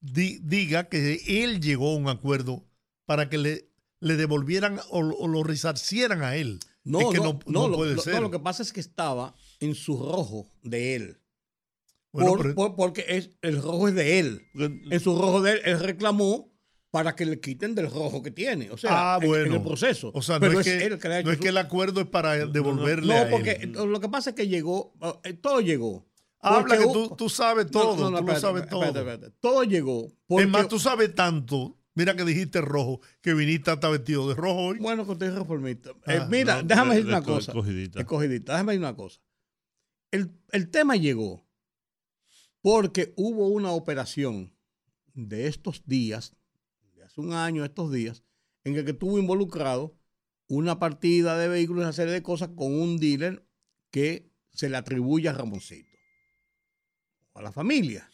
diga 0.00 0.88
que 0.88 1.20
él 1.26 1.60
llegó 1.60 1.90
a 1.90 1.96
un 1.96 2.08
acuerdo 2.08 2.64
para 3.04 3.28
que 3.28 3.36
le, 3.36 3.68
le 3.98 4.14
devolvieran 4.14 4.78
o, 4.90 5.02
lo 5.02 5.42
resarcieran 5.42 6.22
a 6.22 6.36
él. 6.36 6.60
No, 6.84 7.12
no, 7.12 7.40
no, 7.46 7.72
puede 7.72 7.96
lo, 7.96 8.02
ser. 8.02 8.14
No, 8.14 8.20
lo 8.20 8.30
que 8.30 8.38
pasa 8.38 8.62
es 8.62 8.72
que 8.72 8.78
estaba 8.78 9.34
en 9.58 9.74
su 9.74 9.98
rojo 9.98 10.48
de 10.62 10.94
él. 10.94 11.20
porque 12.12 13.06
es, 13.08 13.30
el 13.42 13.60
rojo 13.60 13.88
es 13.88 13.96
de 13.96 14.20
él. 14.20 14.46
En 14.54 15.00
su 15.00 15.18
rojo 15.18 15.42
de 15.42 15.54
él, 15.54 15.60
él 15.64 15.80
reclamó 15.80 16.49
para 16.90 17.14
que 17.14 17.24
le 17.24 17.40
quiten 17.40 17.74
del 17.74 17.90
rojo 17.90 18.22
que 18.22 18.30
tiene. 18.30 18.70
O 18.70 18.76
sea, 18.76 19.14
ah, 19.14 19.18
en, 19.22 19.52
el 19.52 19.62
proceso. 19.62 20.10
O 20.14 20.22
sea, 20.22 20.38
no, 20.38 20.46
es, 20.60 20.66
que, 20.66 21.22
no 21.24 21.30
es 21.30 21.38
que 21.38 21.48
el 21.48 21.58
acuerdo 21.58 22.00
es 22.00 22.06
para 22.08 22.46
devolverle. 22.46 23.14
No, 23.14 23.30
porque 23.30 23.66
lo 23.66 24.00
que 24.00 24.08
pasa 24.08 24.30
es 24.30 24.36
que 24.36 24.48
llegó, 24.48 24.94
eh, 25.24 25.34
todo 25.34 25.60
llegó. 25.60 26.06
Habla 26.40 26.78
que 26.78 26.84
tú, 26.84 27.14
tú, 27.16 27.28
sabes 27.28 27.70
todo, 27.70 27.94
tú 27.96 28.26
lo 28.26 28.40
sabes 28.40 28.66
todo. 28.68 28.92
Todo 29.40 29.64
llegó. 29.64 30.08
Es 30.28 30.48
más, 30.48 30.68
tú 30.68 30.78
sabes 30.78 31.14
tanto. 31.14 31.76
Mira 31.94 32.14
que 32.14 32.24
dijiste 32.24 32.60
rojo, 32.60 33.00
que 33.20 33.34
viniste 33.34 33.70
hasta 33.70 33.88
vestido 33.88 34.28
de 34.28 34.34
rojo 34.34 34.60
hoy. 34.60 34.78
Bueno, 34.78 35.04
que 35.04 35.12
usted 35.12 35.36
reformista. 35.36 35.90
Eh, 36.06 36.18
ah, 36.20 36.28
mira, 36.30 36.62
déjame 36.62 36.94
decir 36.94 37.08
una 37.08 37.22
cosa. 37.22 37.50
Escogidita. 37.50 38.00
Escogidita. 38.00 38.52
Déjame 38.52 38.72
decir 38.72 38.84
una 38.84 38.96
cosa. 38.96 39.20
El, 40.10 40.32
el 40.52 40.70
tema 40.70 40.96
llegó 40.96 41.46
porque 42.62 43.12
hubo 43.16 43.48
una 43.48 43.72
operación 43.72 44.54
de 45.14 45.46
estos 45.46 45.82
días, 45.86 46.36
hace 47.10 47.20
un 47.20 47.32
año, 47.32 47.64
estos 47.64 47.92
días, 47.92 48.22
en 48.64 48.76
el 48.76 48.84
que 48.84 48.92
estuvo 48.92 49.18
involucrado 49.18 49.96
una 50.48 50.78
partida 50.78 51.36
de 51.38 51.48
vehículos, 51.48 51.82
una 51.82 51.92
serie 51.92 52.12
de 52.12 52.22
cosas 52.22 52.50
con 52.56 52.72
un 52.72 52.98
dealer 52.98 53.46
que 53.90 54.30
se 54.52 54.68
le 54.68 54.76
atribuye 54.76 55.28
a 55.28 55.32
Ramoncito 55.32 55.90
a 57.34 57.42
la 57.42 57.52
familia. 57.52 58.10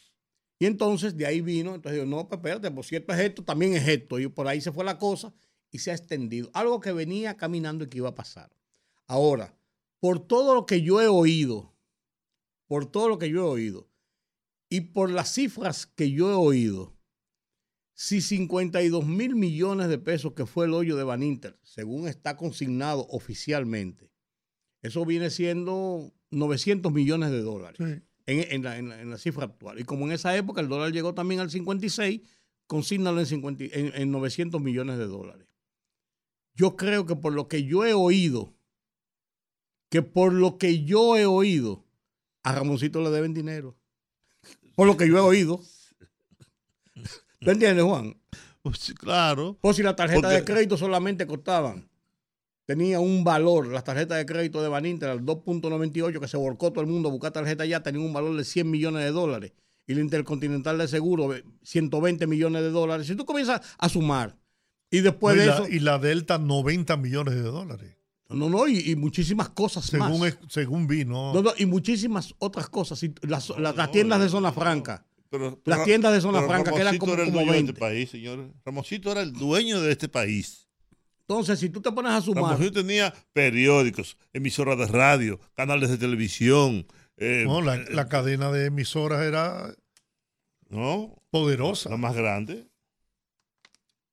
Y 0.58 0.66
entonces 0.66 1.16
de 1.16 1.26
ahí 1.26 1.40
vino, 1.40 1.74
entonces 1.74 2.00
yo, 2.00 2.06
no, 2.06 2.28
pues 2.28 2.38
espérate, 2.38 2.70
por 2.70 2.84
cierto 2.84 3.12
es 3.12 3.20
esto, 3.20 3.44
también 3.44 3.74
es 3.74 3.86
esto. 3.86 4.18
Y 4.18 4.28
por 4.28 4.48
ahí 4.48 4.60
se 4.60 4.72
fue 4.72 4.84
la 4.84 4.98
cosa 4.98 5.34
y 5.70 5.78
se 5.78 5.90
ha 5.90 5.94
extendido. 5.94 6.50
Algo 6.54 6.80
que 6.80 6.92
venía 6.92 7.36
caminando 7.36 7.84
y 7.84 7.88
que 7.88 7.98
iba 7.98 8.10
a 8.10 8.14
pasar. 8.14 8.54
Ahora, 9.06 9.58
por 10.00 10.26
todo 10.26 10.54
lo 10.54 10.66
que 10.66 10.82
yo 10.82 11.00
he 11.00 11.08
oído, 11.08 11.74
por 12.66 12.86
todo 12.90 13.08
lo 13.08 13.18
que 13.18 13.28
yo 13.28 13.38
he 13.40 13.48
oído, 13.48 13.90
y 14.68 14.80
por 14.80 15.10
las 15.10 15.32
cifras 15.32 15.86
que 15.86 16.10
yo 16.10 16.30
he 16.30 16.34
oído, 16.34 16.95
si 17.98 18.20
52 18.20 19.06
mil 19.06 19.34
millones 19.34 19.88
de 19.88 19.96
pesos 19.96 20.34
que 20.34 20.44
fue 20.44 20.66
el 20.66 20.74
hoyo 20.74 20.96
de 20.96 21.02
Baninter, 21.02 21.58
según 21.62 22.08
está 22.08 22.36
consignado 22.36 23.06
oficialmente, 23.08 24.12
eso 24.82 25.06
viene 25.06 25.30
siendo 25.30 26.12
900 26.30 26.92
millones 26.92 27.30
de 27.30 27.40
dólares 27.40 28.02
en, 28.26 28.62
la, 28.62 29.16
cifra 29.16 29.46
actual. 29.46 29.80
Y 29.80 29.84
como 29.84 30.04
en 30.04 30.12
esa 30.12 30.36
época 30.36 30.60
el 30.60 30.68
dólar 30.68 30.92
llegó 30.92 31.14
también 31.14 31.40
al 31.40 31.50
56, 31.50 32.20
consígnalo 32.66 33.22
en, 33.22 33.60
en, 33.72 34.10
900 34.10 34.60
millones 34.60 34.98
de 34.98 35.06
dólares. 35.06 35.48
Yo 36.54 36.76
creo 36.76 37.06
que 37.06 37.16
por 37.16 37.32
lo 37.32 37.48
que 37.48 37.64
yo 37.64 37.86
he 37.86 37.94
oído, 37.94 38.54
que 39.88 40.02
por 40.02 40.34
lo 40.34 40.58
que 40.58 40.84
yo 40.84 41.16
he 41.16 41.24
oído, 41.24 41.86
a 42.42 42.52
Ramoncito 42.52 43.00
le 43.00 43.08
deben 43.08 43.32
dinero. 43.32 43.74
Por 44.74 44.86
lo 44.86 44.98
que 44.98 45.08
yo 45.08 45.16
he 45.16 45.20
oído. 45.20 45.62
¿Tú 47.40 47.50
entiendes, 47.50 47.84
Juan? 47.84 48.16
Pues, 48.62 48.92
claro. 48.98 49.56
Por 49.60 49.74
si 49.74 49.82
la 49.82 49.94
tarjeta 49.94 50.28
de 50.28 50.44
crédito 50.44 50.76
solamente 50.76 51.26
costaban 51.26 51.88
tenía 52.66 53.00
un 53.00 53.24
valor, 53.24 53.68
las 53.68 53.84
tarjetas 53.84 54.18
de 54.18 54.26
crédito 54.26 54.60
de 54.60 54.68
Baninter, 54.68 55.08
el 55.10 55.24
2.98, 55.24 56.20
que 56.20 56.28
se 56.28 56.36
volcó 56.36 56.72
todo 56.72 56.82
el 56.82 56.90
mundo 56.90 57.08
a 57.08 57.12
buscar 57.12 57.30
tarjeta 57.30 57.64
ya, 57.64 57.82
tenía 57.82 58.04
un 58.04 58.12
valor 58.12 58.36
de 58.36 58.44
100 58.44 58.70
millones 58.70 59.04
de 59.04 59.12
dólares. 59.12 59.52
Y 59.86 59.94
la 59.94 60.00
Intercontinental 60.00 60.76
de 60.78 60.88
Seguro, 60.88 61.32
120 61.62 62.26
millones 62.26 62.62
de 62.62 62.70
dólares. 62.70 63.06
Si 63.06 63.14
tú 63.14 63.24
comienzas 63.24 63.60
a 63.78 63.88
sumar, 63.88 64.36
y 64.90 65.00
después 65.00 65.36
de 65.36 65.46
eso. 65.46 65.68
Y 65.68 65.78
la 65.78 65.98
Delta, 65.98 66.38
90 66.38 66.96
millones 66.96 67.34
de 67.34 67.42
dólares. 67.42 67.96
No, 68.28 68.50
no, 68.50 68.66
y, 68.66 68.96
muchísimas 68.96 69.50
cosas 69.50 69.84
según 69.84 70.18
más. 70.18 70.36
según 70.48 70.88
vino. 70.88 71.32
No, 71.32 71.42
no, 71.42 71.52
y 71.56 71.66
muchísimas 71.66 72.34
otras 72.38 72.68
cosas. 72.68 73.00
Las, 73.22 73.50
las, 73.50 73.92
tiendas 73.92 74.20
de 74.20 74.28
zona 74.28 74.50
franca. 74.50 75.05
Las 75.64 75.84
tiendas 75.84 76.12
de 76.12 76.20
zona 76.20 76.42
franca 76.42 76.72
que 76.72 76.80
eran 76.80 76.98
como, 76.98 77.14
era 77.14 77.24
el 77.24 77.32
dueño 77.32 77.52
de 77.52 77.58
este 77.58 77.74
país, 77.74 78.10
señor. 78.10 78.52
Ramosito 78.64 79.12
era 79.12 79.22
el 79.22 79.32
dueño 79.32 79.80
de 79.80 79.92
este 79.92 80.08
país. 80.08 80.68
Entonces, 81.20 81.58
si 81.58 81.70
tú 81.70 81.80
te 81.80 81.90
pones 81.90 82.12
a 82.12 82.20
sumar. 82.20 82.58
yo 82.60 82.72
tenía 82.72 83.12
periódicos, 83.32 84.16
emisoras 84.32 84.78
de 84.78 84.86
radio, 84.86 85.40
canales 85.54 85.90
de 85.90 85.98
televisión. 85.98 86.86
Eh, 87.16 87.44
no, 87.46 87.62
la, 87.62 87.78
la, 87.78 88.08
cadena 88.08 88.52
de 88.52 88.66
emisoras 88.66 89.22
era. 89.24 89.74
No. 90.68 91.20
Poderosa. 91.30 91.90
La 91.90 91.96
más 91.96 92.14
grande. 92.14 92.68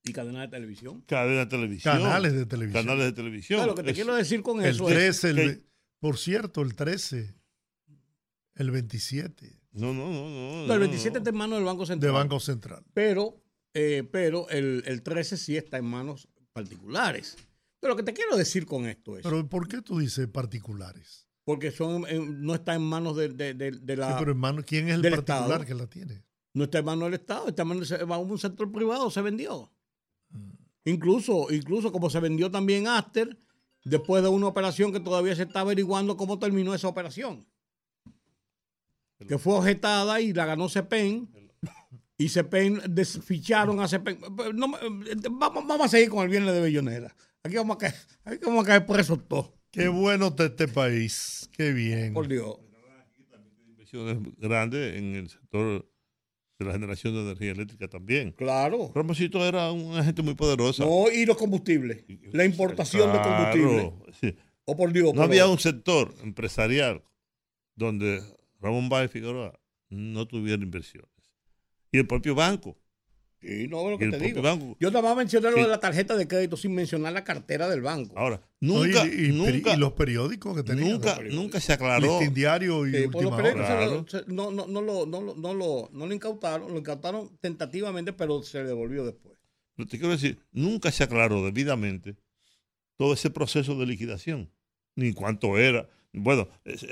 ¿Y 0.05 0.11
cadena 0.11 0.41
de 0.41 0.47
televisión? 0.49 1.01
Cadena 1.07 1.41
de 1.41 1.45
televisión. 1.45 1.97
Canales 1.97 2.33
de 2.33 2.45
televisión. 2.45 2.85
Canales 2.85 3.05
de 3.05 3.13
televisión. 3.13 3.67
lo 3.67 3.75
que 3.75 3.83
te 3.83 3.93
quiero 3.93 4.15
decir 4.15 4.41
con 4.41 4.61
el 4.61 4.71
eso 4.71 4.85
13, 4.85 5.29
es. 5.29 5.37
El, 5.37 5.65
por 5.99 6.17
cierto, 6.17 6.61
el 6.61 6.75
13. 6.75 7.35
El 8.55 8.71
27. 8.71 9.62
No, 9.73 9.93
no, 9.93 10.07
no. 10.09 10.67
no, 10.67 10.73
el 10.73 10.79
27 10.79 11.17
está 11.17 11.29
en 11.29 11.35
manos 11.35 11.57
del 11.57 11.65
Banco 11.65 11.85
Central. 11.85 12.11
De 12.11 12.17
Banco 12.17 12.39
Central. 12.39 12.83
Pero, 12.93 13.41
eh, 13.73 14.07
pero 14.11 14.47
el, 14.49 14.83
el 14.85 15.01
13 15.01 15.37
sí 15.37 15.57
está 15.57 15.77
en 15.77 15.85
manos 15.85 16.27
particulares. 16.53 17.35
Pero 17.79 17.93
lo 17.93 17.97
que 17.97 18.03
te 18.03 18.13
quiero 18.13 18.37
decir 18.37 18.65
con 18.65 18.85
esto 18.85 19.17
es... 19.17 19.23
Pero 19.23 19.47
¿por 19.49 19.67
qué 19.67 19.81
tú 19.81 19.99
dices 19.99 20.27
particulares? 20.27 21.27
Porque 21.43 21.71
son 21.71 22.05
no 22.41 22.55
está 22.55 22.75
en 22.75 22.83
manos 22.83 23.17
de, 23.17 23.27
la... 23.97 24.07
Sí, 24.07 24.15
pero 24.19 24.31
en 24.31 24.61
¿quién 24.63 24.87
es 24.87 24.95
el 24.95 25.01
particular 25.01 25.65
que 25.65 25.73
la 25.73 25.87
tiene? 25.87 26.23
No 26.53 26.63
está 26.63 26.79
en 26.79 26.85
manos 26.85 27.07
del 27.07 27.15
Estado, 27.15 27.49
está 27.49 27.63
en 27.63 27.67
manos 27.67 27.89
de 27.89 28.05
un 28.05 28.39
sector 28.39 28.71
privado, 28.71 29.09
se 29.09 29.21
vendió. 29.21 29.69
Mm. 30.29 30.51
Incluso, 30.85 31.51
incluso 31.51 31.91
como 31.91 32.09
se 32.09 32.19
vendió 32.19 32.49
también 32.49 32.87
Aster, 32.87 33.37
después 33.83 34.23
de 34.23 34.29
una 34.29 34.47
operación 34.47 34.93
que 34.93 34.99
todavía 34.99 35.35
se 35.35 35.43
está 35.43 35.61
averiguando 35.61 36.15
cómo 36.15 36.39
terminó 36.39 36.73
esa 36.73 36.87
operación. 36.87 37.45
Que 39.27 39.37
fue 39.37 39.55
objetada 39.55 40.21
y 40.21 40.33
la 40.33 40.45
ganó 40.45 40.69
CEPEN. 40.69 41.29
Y 42.17 42.29
CEPEN 42.29 42.81
desficharon 42.89 43.79
a 43.79 43.87
CEPEN. 43.87 44.19
vamos, 45.31 45.81
a 45.81 45.87
seguir 45.87 46.09
con 46.09 46.23
el 46.23 46.29
viernes 46.29 46.53
de 46.53 46.61
Bellonera. 46.61 47.15
Aquí 47.43 47.55
vamos 47.55 47.75
a 47.75 47.79
caer, 47.79 47.95
aquí 48.23 48.39
vamos 48.45 48.63
a 48.63 48.67
caer 48.67 48.85
presos 48.85 49.27
todos. 49.27 49.51
Qué 49.71 49.87
bueno 49.87 50.27
está 50.27 50.45
este 50.45 50.67
país. 50.67 51.49
Qué 51.57 51.73
bien. 51.73 52.13
Por 52.13 52.27
Dios. 52.27 52.57
Inversiones 53.67 54.17
grandes 54.37 54.95
en 54.95 55.15
el 55.15 55.29
sector 55.29 55.89
de 56.59 56.65
la 56.65 56.73
generación 56.73 57.13
de 57.13 57.21
energía 57.21 57.51
eléctrica 57.51 57.87
también. 57.87 58.31
Claro. 58.33 58.91
Ramosito 58.93 59.45
era 59.45 59.71
un 59.71 59.97
agente 59.97 60.21
muy 60.21 60.35
poderoso. 60.35 60.85
No, 60.85 61.11
y 61.11 61.25
los 61.25 61.37
combustibles. 61.37 62.05
La 62.31 62.45
importación 62.45 63.11
de 63.11 63.21
combustible. 63.21 63.93
Sí. 64.21 64.35
Oh, 64.65 64.77
por 64.77 64.93
Dios. 64.93 65.13
No 65.13 65.23
había 65.23 65.47
un 65.47 65.59
sector 65.59 66.13
empresarial 66.21 67.03
donde 67.75 68.21
Ramón 68.63 68.87
Báez 68.87 69.11
Figueroa 69.11 69.59
no 69.89 70.25
tuviera 70.25 70.63
inversiones. 70.63 71.09
Y 71.91 71.99
el 71.99 72.07
propio 72.07 72.33
banco. 72.33 72.77
Sí, 73.41 73.67
no, 73.67 73.89
lo 73.89 73.97
que 73.97 74.07
te 74.07 74.17
digo. 74.17 74.41
Yo 74.79 74.89
nada 74.89 75.01
más 75.09 75.17
mencioné 75.17 75.51
lo 75.51 75.57
de 75.57 75.67
la 75.67 75.79
tarjeta 75.79 76.15
de 76.15 76.27
crédito 76.29 76.55
sin 76.55 76.73
mencionar 76.73 77.11
la 77.11 77.25
cartera 77.25 77.67
del 77.67 77.81
banco. 77.81 78.17
Ahora, 78.17 78.41
nunca. 78.61 79.05
y, 79.05 79.33
nunca, 79.33 79.75
los 79.75 79.91
periódicos 79.91 80.55
que 80.55 80.63
tenían. 80.63 80.91
Nunca, 80.91 81.19
nunca 81.29 81.59
se 81.59 81.73
aclaró. 81.73 82.21
El 82.21 82.33
diario 82.33 82.87
y 82.87 82.95
última 83.05 83.35
hora. 83.35 83.85
no, 84.27 84.49
no, 84.49 84.65
no, 84.65 84.81
lo, 84.81 85.05
no, 85.05 85.21
lo, 85.21 85.35
no, 85.35 85.53
lo, 85.53 85.89
no 85.91 86.07
lo 86.07 86.13
incautaron, 86.13 86.71
lo 86.71 86.79
incautaron 86.79 87.37
tentativamente, 87.41 88.13
pero 88.13 88.41
se 88.43 88.59
le 88.59 88.69
devolvió 88.69 89.03
después. 89.03 89.37
Pero 89.75 89.89
te 89.89 89.97
quiero 89.97 90.13
decir, 90.13 90.39
nunca 90.53 90.89
se 90.89 91.03
aclaró 91.03 91.43
debidamente 91.43 92.15
todo 92.95 93.13
ese 93.13 93.29
proceso 93.29 93.77
de 93.77 93.85
liquidación. 93.85 94.49
Ni 94.95 95.11
cuánto 95.11 95.57
era. 95.57 95.89
Bueno, 96.13 96.47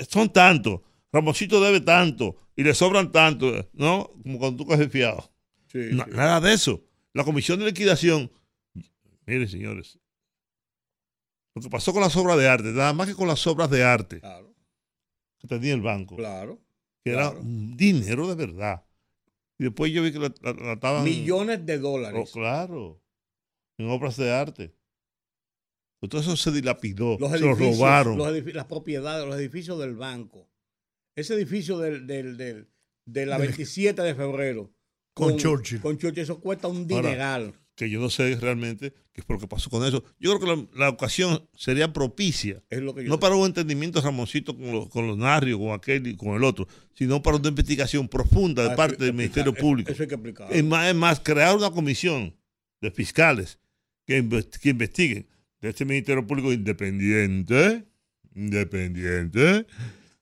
son 0.08 0.30
tantos. 0.30 0.80
Ramosito 1.12 1.60
debe 1.60 1.80
tanto 1.80 2.36
y 2.56 2.62
le 2.64 2.74
sobran 2.74 3.12
tanto, 3.12 3.68
¿no? 3.74 4.10
Como 4.22 4.38
cuando 4.38 4.56
tú 4.56 4.66
coges 4.66 4.90
fiado. 4.90 5.30
Nada 5.74 6.40
de 6.40 6.54
eso. 6.54 6.82
La 7.12 7.24
comisión 7.24 7.58
de 7.58 7.66
liquidación, 7.66 8.30
miren 9.26 9.48
señores, 9.48 9.98
lo 11.54 11.60
que 11.60 11.68
pasó 11.68 11.92
con 11.92 12.00
las 12.00 12.16
obras 12.16 12.38
de 12.38 12.48
arte, 12.48 12.72
nada 12.72 12.94
más 12.94 13.08
que 13.08 13.14
con 13.14 13.28
las 13.28 13.46
obras 13.46 13.68
de 13.68 13.84
arte 13.84 14.20
claro. 14.20 14.54
que 15.38 15.46
tenía 15.46 15.74
el 15.74 15.82
banco, 15.82 16.16
claro, 16.16 16.58
que 17.04 17.10
era 17.10 17.34
dinero 17.42 18.28
de 18.28 18.34
verdad. 18.34 18.84
Y 19.58 19.64
después 19.64 19.92
yo 19.92 20.02
vi 20.02 20.12
que 20.12 20.18
la, 20.18 20.72
estaban... 20.72 21.04
Millones 21.04 21.64
de 21.66 21.78
dólares. 21.78 22.30
Oh, 22.30 22.32
claro, 22.32 23.02
en 23.76 23.90
obras 23.90 24.16
de 24.16 24.32
arte. 24.32 24.74
Todo 26.00 26.20
eso 26.20 26.36
se 26.36 26.50
dilapidó, 26.50 27.16
se 27.16 27.38
lo 27.38 27.54
robaron. 27.54 28.18
las 28.54 28.64
propiedades, 28.64 29.26
los 29.26 29.36
edificios 29.36 29.78
del 29.78 29.94
banco. 29.94 30.48
Ese 31.14 31.34
edificio 31.34 31.78
del, 31.78 32.06
de 32.06 33.26
la 33.26 33.38
27 33.38 34.00
de 34.02 34.14
febrero 34.14 34.72
con, 35.14 35.36
Churchill. 35.36 35.80
Con 35.80 35.98
Churchill, 35.98 36.22
eso 36.22 36.40
cuesta 36.40 36.68
un 36.68 36.86
dineral. 36.86 37.54
que 37.74 37.90
yo 37.90 38.00
no 38.00 38.08
sé 38.10 38.36
realmente 38.36 38.92
qué 39.12 39.20
es 39.20 39.26
lo 39.28 39.38
que 39.38 39.46
pasó 39.46 39.68
con 39.68 39.86
eso. 39.86 40.02
Yo 40.18 40.38
creo 40.38 40.56
que 40.56 40.68
la, 40.78 40.88
ocasión 40.88 41.48
sería 41.54 41.92
propicia. 41.92 42.62
no 43.04 43.20
para 43.20 43.34
un 43.34 43.46
entendimiento 43.46 44.00
Ramoncito 44.00 44.56
con 44.56 44.72
los, 44.72 44.88
con 44.88 45.06
los 45.06 45.18
narrios, 45.18 45.58
con 45.58 45.72
aquel 45.72 46.06
y 46.06 46.16
con 46.16 46.34
el 46.34 46.44
otro, 46.44 46.66
sino 46.94 47.22
para 47.22 47.36
una 47.36 47.48
investigación 47.48 48.08
profunda 48.08 48.62
de 48.62 48.72
ah, 48.72 48.76
parte 48.76 49.04
del 49.04 49.14
Ministerio 49.14 49.52
Público. 49.52 49.92
Eso 49.92 50.02
hay 50.02 50.08
que 50.08 50.14
explicar. 50.14 50.48
Es 50.50 50.64
más, 50.64 50.88
es 50.88 50.94
más, 50.94 51.20
crear 51.20 51.56
una 51.56 51.70
comisión 51.70 52.34
de 52.80 52.90
fiscales 52.90 53.58
que, 54.06 54.26
que 54.60 54.70
investiguen 54.70 55.28
de 55.60 55.68
este 55.68 55.84
Ministerio 55.84 56.26
Público 56.26 56.52
independiente, 56.52 57.84
independiente, 58.34 59.66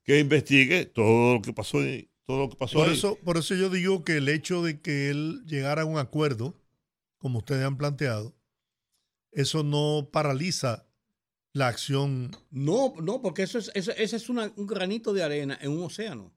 que 0.04 0.18
investigue 0.18 0.86
todo 0.86 1.34
lo 1.34 1.42
que 1.42 1.52
pasó 1.52 1.78
todo 2.26 2.38
lo 2.38 2.48
que 2.48 2.56
pasó 2.56 2.78
por 2.78 2.88
Eso, 2.88 3.16
por 3.24 3.36
eso 3.38 3.54
yo 3.54 3.70
digo 3.70 4.04
que 4.04 4.16
el 4.16 4.28
hecho 4.28 4.62
de 4.62 4.80
que 4.80 5.10
él 5.10 5.42
llegara 5.46 5.82
a 5.82 5.84
un 5.84 5.98
acuerdo, 5.98 6.54
como 7.18 7.38
ustedes 7.38 7.64
han 7.64 7.76
planteado, 7.76 8.36
eso 9.32 9.62
no 9.62 10.08
paraliza 10.12 10.86
la 11.52 11.68
acción. 11.68 12.30
No, 12.50 12.94
no, 13.02 13.20
porque 13.20 13.42
eso 13.42 13.58
es, 13.58 13.70
eso, 13.74 13.92
ese 13.92 14.16
es 14.16 14.28
un 14.28 14.66
granito 14.66 15.12
de 15.12 15.22
arena 15.22 15.58
en 15.60 15.72
un 15.72 15.82
océano. 15.82 16.32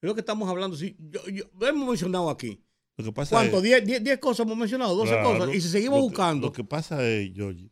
Es 0.00 0.08
lo 0.08 0.14
que 0.14 0.20
estamos 0.20 0.48
hablando. 0.48 0.76
Yo, 0.76 1.26
yo, 1.28 1.44
hemos 1.60 1.88
mencionado 1.88 2.30
aquí. 2.30 2.64
Lo 2.96 3.04
que 3.04 3.12
pasa 3.12 3.36
¿Cuánto? 3.36 3.62
¿10 3.62 4.18
cosas 4.18 4.46
hemos 4.46 4.58
mencionado? 4.58 4.96
¿12 5.02 5.22
cosas? 5.22 5.54
Y 5.54 5.60
si 5.60 5.68
seguimos 5.68 6.00
buscando. 6.00 6.48
Lo 6.48 6.52
que 6.52 6.64
pasa 6.64 7.06
es, 7.08 7.32
Georgie, 7.34 7.70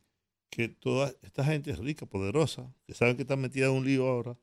que 0.48 0.68
toda 0.68 1.12
esta 1.22 1.44
gente 1.44 1.70
es 1.70 1.78
rica, 1.78 2.06
poderosa, 2.06 2.72
que 2.86 2.94
saben 2.94 3.16
que 3.16 3.22
están 3.22 3.40
metida 3.40 3.66
en 3.66 3.72
un 3.72 3.84
lío 3.84 4.06
ahora, 4.06 4.38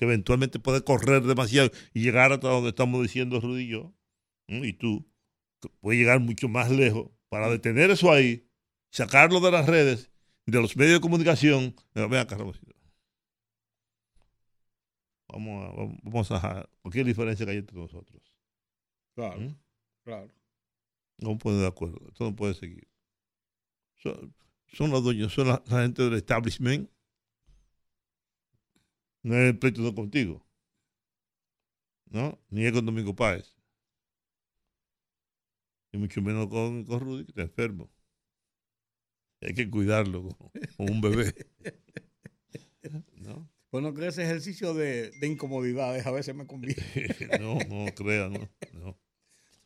que 0.00 0.06
eventualmente 0.06 0.58
puede 0.58 0.82
correr 0.82 1.22
demasiado 1.24 1.70
y 1.92 2.00
llegar 2.00 2.32
hasta 2.32 2.48
donde 2.48 2.70
estamos 2.70 3.02
diciendo 3.02 3.38
Rudy 3.38 3.64
y 3.64 3.68
yo, 3.68 3.94
y 4.48 4.72
tú, 4.72 5.06
puede 5.80 5.98
llegar 5.98 6.20
mucho 6.20 6.48
más 6.48 6.70
lejos 6.70 7.10
para 7.28 7.50
detener 7.50 7.90
eso 7.90 8.10
ahí, 8.10 8.48
sacarlo 8.90 9.40
de 9.40 9.50
las 9.50 9.66
redes, 9.66 10.10
de 10.46 10.58
los 10.58 10.74
medios 10.74 10.94
de 10.94 11.00
comunicación. 11.02 11.76
Ven 11.94 12.14
acá, 12.14 12.38
Vamos 15.28 15.64
a, 15.64 16.00
vamos 16.02 16.30
a 16.32 16.66
cualquier 16.80 17.04
diferencia 17.04 17.44
que 17.44 17.52
hay 17.52 17.58
entre 17.58 17.76
nosotros. 17.76 18.22
Claro, 19.14 19.54
claro. 20.02 20.32
No 21.18 21.36
puedo 21.36 21.60
de 21.60 21.66
acuerdo, 21.66 21.98
esto 22.08 22.24
no 22.24 22.34
puede 22.34 22.54
seguir. 22.54 22.88
Son, 23.96 24.90
los 24.90 25.04
dueños, 25.04 25.34
son 25.34 25.48
la 25.48 25.62
gente 25.66 26.02
del 26.02 26.14
establishment 26.14 26.90
no 29.22 29.34
es 29.36 29.50
el 29.50 29.58
pleito 29.58 29.94
contigo. 29.94 30.46
¿No? 32.06 32.38
Ni 32.48 32.64
es 32.64 32.72
con 32.72 32.84
Domingo 32.84 33.14
Páez. 33.14 33.54
Y 35.92 35.98
mucho 35.98 36.22
menos 36.22 36.48
con, 36.48 36.84
con 36.84 37.00
Rudy, 37.00 37.24
que 37.24 37.30
está 37.30 37.42
enfermo. 37.42 37.90
Hay 39.40 39.54
que 39.54 39.70
cuidarlo 39.70 40.28
como, 40.76 40.90
un 40.90 41.00
bebé. 41.00 41.34
¿No? 43.16 43.48
Bueno, 43.70 43.94
creo 43.94 44.08
ese 44.08 44.24
ejercicio 44.24 44.74
de, 44.74 45.10
de 45.12 45.26
incomodidades 45.26 46.04
a 46.06 46.10
veces 46.10 46.34
me 46.34 46.46
conviene. 46.46 46.82
no, 47.40 47.54
no 47.68 47.94
crea, 47.94 48.28
no. 48.28 48.48
No, 48.72 48.98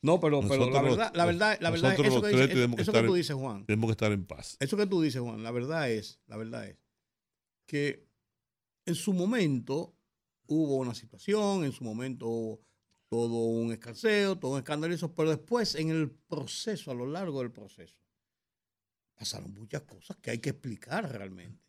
no 0.02 0.20
pero, 0.20 0.42
pero 0.46 0.70
la 0.70 0.82
verdad, 0.82 1.12
la 1.14 1.24
verdad, 1.24 1.58
la 1.60 1.70
verdad, 1.70 1.92
eso, 1.94 2.02
que, 2.02 2.08
eso, 2.08 2.76
eso 2.78 2.92
que 2.92 3.02
tú 3.02 3.14
dices, 3.14 3.34
Juan. 3.34 3.64
Tenemos 3.64 3.88
que 3.88 3.92
estar 3.92 4.12
en 4.12 4.26
paz. 4.26 4.56
Eso 4.60 4.76
que 4.76 4.86
tú 4.86 5.00
dices, 5.00 5.20
Juan, 5.20 5.42
la 5.42 5.50
verdad 5.50 5.90
es, 5.90 6.20
la 6.26 6.36
verdad 6.36 6.68
es 6.68 6.76
que 7.66 8.03
en 8.86 8.94
su 8.94 9.12
momento 9.12 9.96
hubo 10.46 10.76
una 10.76 10.94
situación, 10.94 11.64
en 11.64 11.72
su 11.72 11.84
momento 11.84 12.28
hubo 12.28 12.64
todo 13.08 13.44
un 13.44 13.72
escaseo, 13.72 14.38
todo 14.38 14.52
un 14.52 14.58
escandalizo, 14.58 15.14
pero 15.14 15.30
después 15.30 15.74
en 15.74 15.90
el 15.90 16.10
proceso, 16.10 16.90
a 16.90 16.94
lo 16.94 17.06
largo 17.06 17.40
del 17.40 17.52
proceso, 17.52 17.96
pasaron 19.14 19.54
muchas 19.54 19.82
cosas 19.82 20.16
que 20.18 20.30
hay 20.30 20.38
que 20.38 20.50
explicar 20.50 21.10
realmente. 21.10 21.62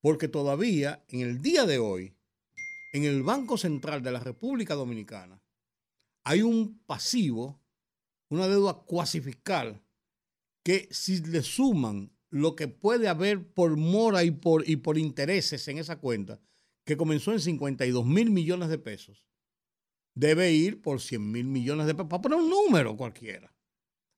Porque 0.00 0.28
todavía, 0.28 1.04
en 1.08 1.20
el 1.20 1.42
día 1.42 1.66
de 1.66 1.78
hoy, 1.78 2.16
en 2.92 3.04
el 3.04 3.22
Banco 3.22 3.58
Central 3.58 4.02
de 4.02 4.12
la 4.12 4.20
República 4.20 4.74
Dominicana, 4.74 5.42
hay 6.24 6.42
un 6.42 6.78
pasivo, 6.86 7.60
una 8.30 8.48
deuda 8.48 8.74
cuasi 8.74 9.20
fiscal, 9.20 9.82
que 10.64 10.88
si 10.90 11.20
le 11.22 11.42
suman 11.42 12.16
lo 12.30 12.56
que 12.56 12.68
puede 12.68 13.08
haber 13.08 13.52
por 13.52 13.76
mora 13.76 14.24
y 14.24 14.30
por, 14.30 14.68
y 14.68 14.76
por 14.76 14.98
intereses 14.98 15.68
en 15.68 15.78
esa 15.78 15.98
cuenta, 15.98 16.40
que 16.86 16.96
comenzó 16.96 17.32
en 17.32 17.40
52 17.40 18.06
mil 18.06 18.30
millones 18.30 18.68
de 18.68 18.78
pesos, 18.78 19.26
debe 20.14 20.52
ir 20.52 20.80
por 20.80 21.00
100 21.00 21.30
mil 21.30 21.44
millones 21.44 21.86
de 21.86 21.94
pesos, 21.94 22.08
para 22.08 22.22
poner 22.22 22.38
un 22.38 22.48
número 22.48 22.96
cualquiera. 22.96 23.52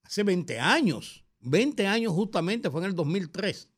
Hace 0.02 0.22
20 0.22 0.60
años, 0.60 1.24
20 1.40 1.86
años 1.86 2.12
justamente, 2.12 2.70
fue 2.70 2.82
en 2.82 2.88
el 2.88 2.94
2003, 2.94 3.70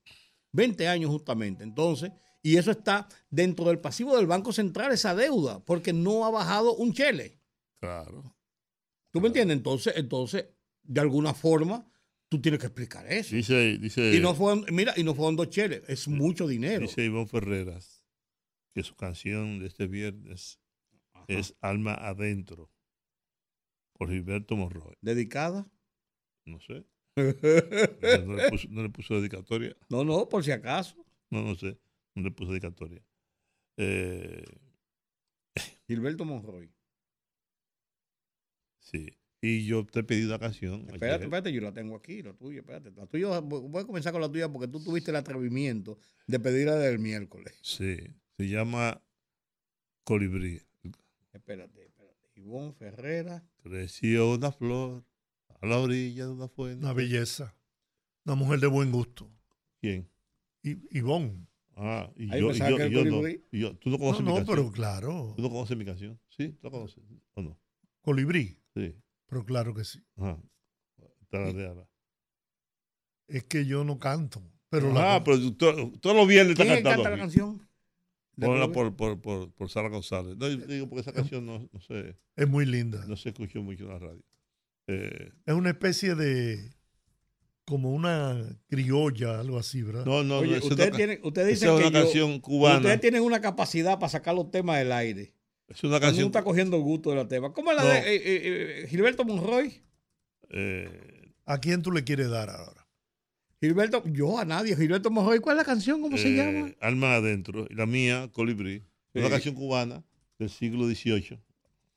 20 0.52 0.88
años 0.88 1.10
justamente. 1.10 1.62
Entonces, 1.62 2.10
y 2.42 2.56
eso 2.56 2.72
está 2.72 3.08
dentro 3.30 3.64
del 3.66 3.78
pasivo 3.78 4.16
del 4.16 4.26
Banco 4.26 4.52
Central, 4.52 4.92
esa 4.92 5.14
deuda, 5.14 5.64
porque 5.64 5.92
no 5.92 6.26
ha 6.26 6.30
bajado 6.30 6.74
un 6.74 6.92
chele. 6.92 7.38
Claro. 7.78 8.36
¿Tú 9.12 9.20
me 9.20 9.28
entiendes? 9.28 9.56
Entonces, 9.56 9.94
entonces, 9.96 10.46
de 10.82 11.00
alguna 11.00 11.32
forma, 11.32 11.88
tú 12.28 12.40
tienes 12.40 12.58
que 12.58 12.66
explicar 12.66 13.06
eso. 13.06 13.36
Dice, 13.36 13.78
dice. 13.78 14.16
Y 14.16 14.20
no 14.20 14.34
fue, 14.34 14.56
mira, 14.72 14.94
y 14.96 15.04
no 15.04 15.14
fueron 15.14 15.36
dos 15.36 15.48
cheles, 15.48 15.82
es 15.86 16.08
mucho 16.08 16.48
dinero. 16.48 16.80
Dice 16.80 17.04
Iván 17.04 17.28
Ferreras 17.28 17.99
que 18.74 18.82
su 18.82 18.94
canción 18.94 19.58
de 19.58 19.66
este 19.66 19.86
viernes 19.86 20.60
es 21.28 21.56
Alma 21.60 21.94
Adentro, 21.94 22.70
por 23.92 24.10
Gilberto 24.10 24.56
Monroy. 24.56 24.96
¿Dedicada? 25.00 25.70
No 26.46 26.60
sé. 26.60 26.84
No, 28.70 28.82
le 28.82 28.90
puso, 28.90 29.16
dedicatoria. 29.16 29.76
No, 29.88 30.04
no, 30.04 30.28
por 30.28 30.44
si 30.44 30.52
acaso. 30.52 30.96
No, 31.30 31.42
no 31.42 31.54
sé. 31.54 31.78
No 32.14 32.22
le 32.22 32.30
puso 32.30 32.50
dedicatoria. 32.50 33.02
Eh, 33.76 34.44
Gilberto 35.86 36.24
Monroy. 36.24 36.72
Sí. 38.78 39.08
Y 39.42 39.64
yo 39.64 39.86
te 39.86 40.02
pedí 40.02 40.24
una 40.24 40.38
canción. 40.38 40.86
Espérate, 40.92 41.24
espérate, 41.24 41.52
yo 41.52 41.62
la 41.62 41.72
tengo 41.72 41.96
aquí, 41.96 42.22
la 42.22 42.34
tuya, 42.34 42.60
espérate. 42.60 42.90
La 42.90 43.06
tuya, 43.06 43.40
voy 43.40 43.82
a 43.82 43.86
comenzar 43.86 44.12
con 44.12 44.20
la 44.20 44.30
tuya 44.30 44.50
porque 44.50 44.68
tú 44.68 44.82
tuviste 44.82 45.10
el 45.10 45.16
atrevimiento 45.16 45.98
de 46.26 46.40
pedirla 46.40 46.76
del 46.76 46.98
miércoles. 46.98 47.58
Sí, 47.62 47.96
se 48.40 48.48
llama 48.48 49.02
Colibrí. 50.02 50.62
Espérate, 51.30 51.84
espérate. 51.84 52.30
Ivonne 52.36 52.72
Ferrera. 52.72 53.46
Creció 53.62 54.32
una 54.32 54.50
flor 54.50 55.04
a 55.60 55.66
la 55.66 55.78
orilla 55.78 56.24
de 56.24 56.32
una 56.32 56.48
fuente. 56.48 56.82
Una 56.82 56.94
belleza. 56.94 57.54
Una 58.24 58.36
mujer 58.36 58.60
de 58.60 58.66
buen 58.66 58.92
gusto. 58.92 59.30
¿Quién? 59.78 60.10
Ivonne. 60.62 61.46
Ah, 61.76 62.10
y 62.16 62.28
yo, 62.28 62.50
yo, 62.52 62.86
yo, 62.88 63.04
no, 63.04 63.22
yo, 63.52 63.76
¿Tú 63.76 63.90
no 63.90 63.98
conoces 63.98 64.24
no, 64.24 64.30
mi 64.30 64.36
canción? 64.38 64.56
No, 64.56 64.62
pero 64.62 64.72
claro. 64.72 65.34
¿Tú 65.36 65.42
no 65.42 65.50
conoces 65.50 65.76
mi 65.76 65.84
canción? 65.84 66.18
¿Sí? 66.30 66.48
¿Tú 66.52 66.60
la 66.62 66.70
conoces 66.70 67.04
o 67.34 67.42
no? 67.42 67.60
Colibrí. 68.00 68.58
Sí. 68.74 68.96
Pero 69.26 69.44
claro 69.44 69.74
que 69.74 69.84
sí. 69.84 70.02
Ajá. 70.16 70.38
Es 73.28 73.44
que 73.44 73.66
yo 73.66 73.84
no 73.84 73.98
canto. 73.98 74.42
Pero 74.70 74.90
ah, 74.98 75.18
la... 75.18 75.24
pero 75.24 75.54
todos 75.54 76.16
los 76.16 76.26
viernes 76.26 76.58
está 76.58 76.64
cantando. 76.64 77.02
canta 77.02 77.10
la 77.10 77.18
canción? 77.18 77.69
Ponla 78.46 78.72
por, 78.72 78.96
por, 78.96 79.20
por, 79.20 79.52
por, 79.52 79.70
Sara 79.70 79.88
González. 79.88 80.36
No, 80.36 80.48
digo 80.48 80.88
porque 80.88 81.02
esa 81.02 81.12
canción 81.12 81.44
no, 81.46 81.68
no 81.72 81.80
sé. 81.80 82.16
Es 82.36 82.48
muy 82.48 82.66
linda. 82.66 83.04
No 83.06 83.16
se 83.16 83.30
escuchó 83.30 83.62
mucho 83.62 83.84
en 83.84 83.90
la 83.90 83.98
radio. 83.98 84.22
Eh, 84.86 85.30
es 85.46 85.54
una 85.54 85.70
especie 85.70 86.14
de 86.14 86.74
como 87.70 87.92
una 87.92 88.58
criolla, 88.68 89.38
algo 89.38 89.56
así, 89.56 89.82
¿verdad? 89.82 90.04
No, 90.04 90.24
no, 90.24 90.38
Oye, 90.38 90.58
no. 90.58 90.66
Usted, 90.66 90.92
tiene, 90.92 91.20
usted 91.22 91.46
dice 91.46 91.66
es 91.66 91.70
una 91.70 91.84
que 91.84 91.92
canción 91.92 92.32
yo, 92.34 92.42
cubana. 92.42 92.78
Ustedes 92.78 93.00
tienen 93.00 93.22
una 93.22 93.40
capacidad 93.40 93.98
para 94.00 94.10
sacar 94.10 94.34
los 94.34 94.50
temas 94.50 94.78
del 94.78 94.90
aire. 94.90 95.34
Es 95.68 95.84
una 95.84 96.00
canción. 96.00 96.22
No 96.22 96.26
está 96.26 96.42
cogiendo 96.42 96.80
gusto 96.80 97.10
de 97.10 97.16
la 97.16 97.28
tema. 97.28 97.52
¿Cómo 97.52 97.70
es 97.70 97.76
la 97.76 97.84
No. 97.84 97.90
de 97.90 97.98
eh, 97.98 98.16
eh, 98.16 98.20
eh, 98.82 98.86
Gilberto 98.88 99.24
Monroy? 99.24 99.82
Eh, 100.50 101.32
¿A 101.46 101.58
quién 101.58 101.80
tú 101.80 101.92
le 101.92 102.02
quieres 102.02 102.28
dar 102.28 102.50
ahora? 102.50 102.79
Gilberto, 103.60 104.02
yo 104.06 104.38
a 104.38 104.44
nadie. 104.44 104.74
Gilberto 104.74 105.10
Monroy, 105.10 105.38
¿cuál 105.40 105.56
es 105.56 105.58
la 105.58 105.64
canción? 105.64 106.00
¿Cómo 106.00 106.16
se 106.16 106.28
eh, 106.28 106.36
llama? 106.36 106.72
Alma 106.80 107.14
Adentro. 107.16 107.66
Y 107.68 107.74
la 107.74 107.86
mía, 107.86 108.30
Colibrí. 108.32 108.82
Una 109.14 109.26
Sí. 109.26 109.30
canción 109.32 109.54
cubana 109.54 110.02
del 110.38 110.48
siglo 110.50 110.86
XVIII. 110.86 111.38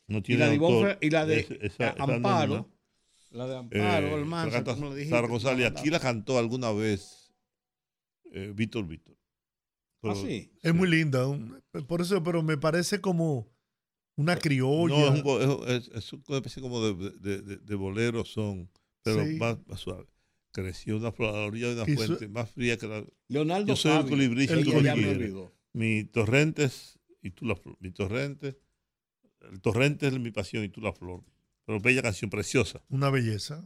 No 0.08 0.18
Y 0.18 0.22
tiene 0.22 0.40
la 0.42 0.50
de, 0.50 0.56
Ivonne 0.56 0.76
autor. 0.92 0.98
Y 1.02 1.10
la 1.10 1.26
de 1.26 1.60
esa- 1.62 1.96
Amparo. 1.98 2.70
La 3.32 3.48
de 3.48 3.54
Eh, 3.54 3.58
Amparo, 3.58 4.18
el 4.18 4.30
la 4.30 4.64
como 4.64 4.90
le 4.90 4.96
dijiste. 4.96 5.16
Sara 5.16 5.28
González. 5.28 5.72
Aquí 5.76 5.90
la 5.90 6.00
cantó 6.00 6.38
alguna 6.38 6.72
vez 6.72 7.34
eh, 8.32 8.52
Víctor 8.54 8.86
Víctor. 8.88 9.16
Ah, 10.02 10.16
sí. 10.16 10.52
Es 10.62 10.74
muy 10.74 10.90
linda. 10.90 11.28
un- 11.28 11.62
por 11.88 12.02
eso, 12.02 12.22
pero 12.24 12.44
me 12.44 12.58
parece 12.58 13.00
como 13.00 13.48
una 14.18 14.36
criolla. 14.36 15.12
No, 15.12 15.40
es, 15.40 15.48
un, 15.48 15.70
es, 15.70 15.88
es- 15.88 15.92
es 15.96 16.14
una 16.14 16.38
especie 16.38 16.62
como 16.62 16.82
de, 16.86 17.12
de, 17.20 17.42
de- 17.42 17.58
de 17.58 17.76
bolero 17.76 18.26
son, 18.26 18.70
pero 19.04 19.24
Sí. 19.26 19.36
más, 19.38 19.58
más 19.68 19.80
suave. 19.80 20.06
Creció 20.54 20.98
una 20.98 21.12
flor 21.12 21.36
a 21.36 21.40
la 21.40 21.46
orilla 21.48 21.74
de 21.74 21.82
una 21.82 21.96
fuente, 21.96 22.28
más 22.28 22.50
fría 22.52 22.78
que 22.78 22.88
la... 22.88 23.04
Leonardo 23.28 23.66
Yo 23.66 23.76
soy 23.76 23.92
el 23.92 23.98
Fabio. 23.98 24.10
colibrí. 24.12 25.50
Mi 25.74 26.04
torrentes 26.04 27.00
y 27.24 27.32
tú 27.32 27.48
la 27.48 27.56
flor. 27.56 27.76
Mi 27.80 27.90
torrente, 27.90 28.60
el 29.52 29.60
torrente 29.62 30.08
es 30.08 30.20
mi 30.20 30.30
pasión 30.30 30.64
y 30.64 30.70
tú 30.70 30.80
la 30.80 30.94
flor. 30.94 31.24
Pero 31.66 31.80
bella 31.80 32.04
canción, 32.04 32.30
preciosa. 32.30 32.84
Una 32.90 33.10
belleza. 33.10 33.66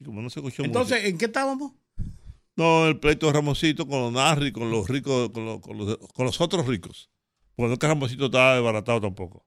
Y 0.00 0.04
como 0.04 0.22
no 0.22 0.28
se 0.28 0.40
escuchó 0.40 0.64
Entonces, 0.64 0.98
mucho. 0.98 1.08
¿en 1.08 1.18
qué 1.18 1.26
estábamos? 1.26 1.72
No, 2.56 2.88
el 2.88 2.98
pleito 2.98 3.26
de 3.26 3.32
Ramoncito 3.34 3.86
con 3.86 4.00
los 4.00 4.12
narri, 4.12 4.50
con 4.50 4.70
los 4.72 4.88
ricos, 4.88 5.30
con 5.30 5.44
los, 5.44 5.60
con 5.60 5.78
los, 5.78 5.98
con 5.98 6.26
los 6.26 6.40
otros 6.40 6.66
ricos. 6.66 7.10
Porque 7.54 7.68
no 7.68 7.74
es 7.74 7.78
que 7.78 7.86
Ramoncito 7.86 8.26
estaba 8.26 8.54
desbaratado 8.54 9.00
tampoco. 9.00 9.46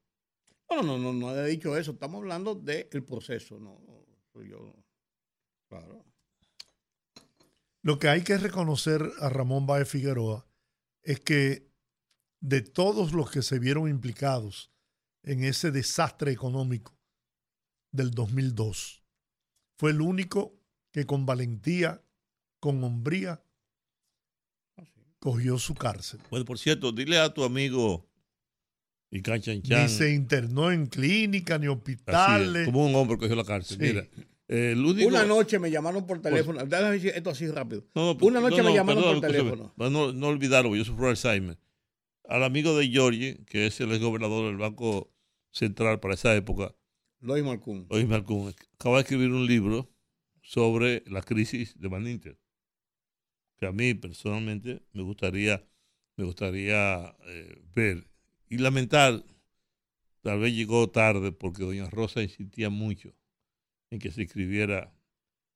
No, 0.70 0.84
no, 0.84 0.98
no, 0.98 1.12
no 1.12 1.36
he 1.36 1.50
dicho 1.50 1.76
eso. 1.76 1.92
Estamos 1.92 2.20
hablando 2.20 2.56
del 2.56 3.04
proceso. 3.04 3.60
No, 3.60 3.82
no, 3.86 4.06
soy 4.32 4.50
yo. 4.50 4.74
Claro. 5.70 6.04
Lo 7.82 7.98
que 8.00 8.10
hay 8.10 8.24
que 8.24 8.38
reconocer 8.38 9.02
a 9.20 9.30
Ramón 9.30 9.66
Báez 9.66 9.88
Figueroa 9.88 10.46
es 11.04 11.20
que 11.22 11.70
de 12.42 12.62
todos 12.62 13.14
los 13.14 13.32
que 13.32 13.42
se 13.42 13.60
vieron 13.60 13.88
implicados 13.90 14.72
en 15.24 15.44
ese 15.44 15.72
desastre 15.72 16.32
económico 16.32 16.98
del 17.92 18.12
2002, 18.12 19.04
fue 19.78 19.92
el 19.92 20.02
único 20.02 20.60
que 20.92 21.06
con 21.06 21.26
valentía, 21.26 22.04
con 22.60 22.84
hombría, 22.84 23.44
cogió 25.20 25.58
su 25.58 25.76
cárcel. 25.76 26.22
Bueno, 26.30 26.46
por 26.46 26.60
cierto, 26.60 26.92
dile 26.92 27.20
a 27.20 27.34
tu 27.34 27.44
amigo 27.44 28.10
y 29.12 29.22
Canchanchan. 29.22 29.84
Ni 29.84 29.90
se 29.90 30.14
internó 30.14 30.72
en 30.72 30.86
clínica, 30.88 31.58
ni 31.58 31.66
Así 31.66 31.74
es, 31.74 31.78
hospitales. 31.78 32.66
como 32.66 32.86
un 32.86 32.96
hombre 32.96 33.18
cogió 33.18 33.36
la 33.36 33.44
cárcel. 33.44 33.78
Sí. 33.78 33.84
Mira, 33.84 34.08
eh, 34.52 34.74
único. 34.76 35.08
Una 35.08 35.26
noche 35.26 35.60
me 35.60 35.70
llamaron 35.70 36.08
por 36.08 36.22
teléfono. 36.22 36.66
Déjame 36.66 36.94
decir 36.94 37.12
esto 37.16 37.30
así 37.30 37.48
rápido. 37.48 37.86
No, 37.94 38.18
Una 38.20 38.42
noche 38.42 38.58
no, 38.58 38.64
me 38.64 38.74
llamaron 38.74 39.04
perdón, 39.04 39.22
por 39.22 39.32
teléfono. 39.32 39.74
para 39.78 39.90
no, 39.92 40.12
no 40.12 40.28
olvidarlo, 40.28 40.76
yo 40.76 40.84
sufro 40.84 41.08
Alzheimer. 41.08 41.60
Al 42.28 42.44
amigo 42.44 42.76
de 42.76 42.88
Georgie, 42.88 43.46
que 43.46 43.68
es 43.68 43.80
el 43.80 43.92
ex 43.92 44.02
gobernador 44.02 44.48
del 44.48 44.58
Banco 44.58 45.14
Central 45.52 46.00
para 46.00 46.16
esa 46.16 46.36
época, 46.36 46.74
Lois 47.20 47.44
Malcún. 47.44 47.86
Luis 47.92 48.08
Malcún, 48.08 48.54
acaba 48.74 48.96
de 48.96 49.02
escribir 49.02 49.30
un 49.30 49.46
libro 49.46 49.88
sobre 50.42 51.04
la 51.06 51.22
crisis 51.22 51.80
de 51.80 51.88
Baninter. 51.88 52.40
Que 53.58 53.68
a 53.68 53.72
mí 53.72 53.94
personalmente 53.94 54.82
me 54.94 55.04
gustaría, 55.04 55.64
me 56.16 56.24
gustaría 56.24 57.16
eh, 57.28 57.62
ver 57.76 58.10
y 58.48 58.58
lamentar. 58.58 59.24
Tal 60.22 60.40
vez 60.40 60.56
llegó 60.56 60.90
tarde 60.90 61.32
porque 61.32 61.64
doña 61.64 61.88
Rosa 61.90 62.24
insistía 62.24 62.70
mucho 62.70 63.14
en 63.92 64.00
que 64.00 64.12
se 64.12 64.24
escribiera, 64.24 64.94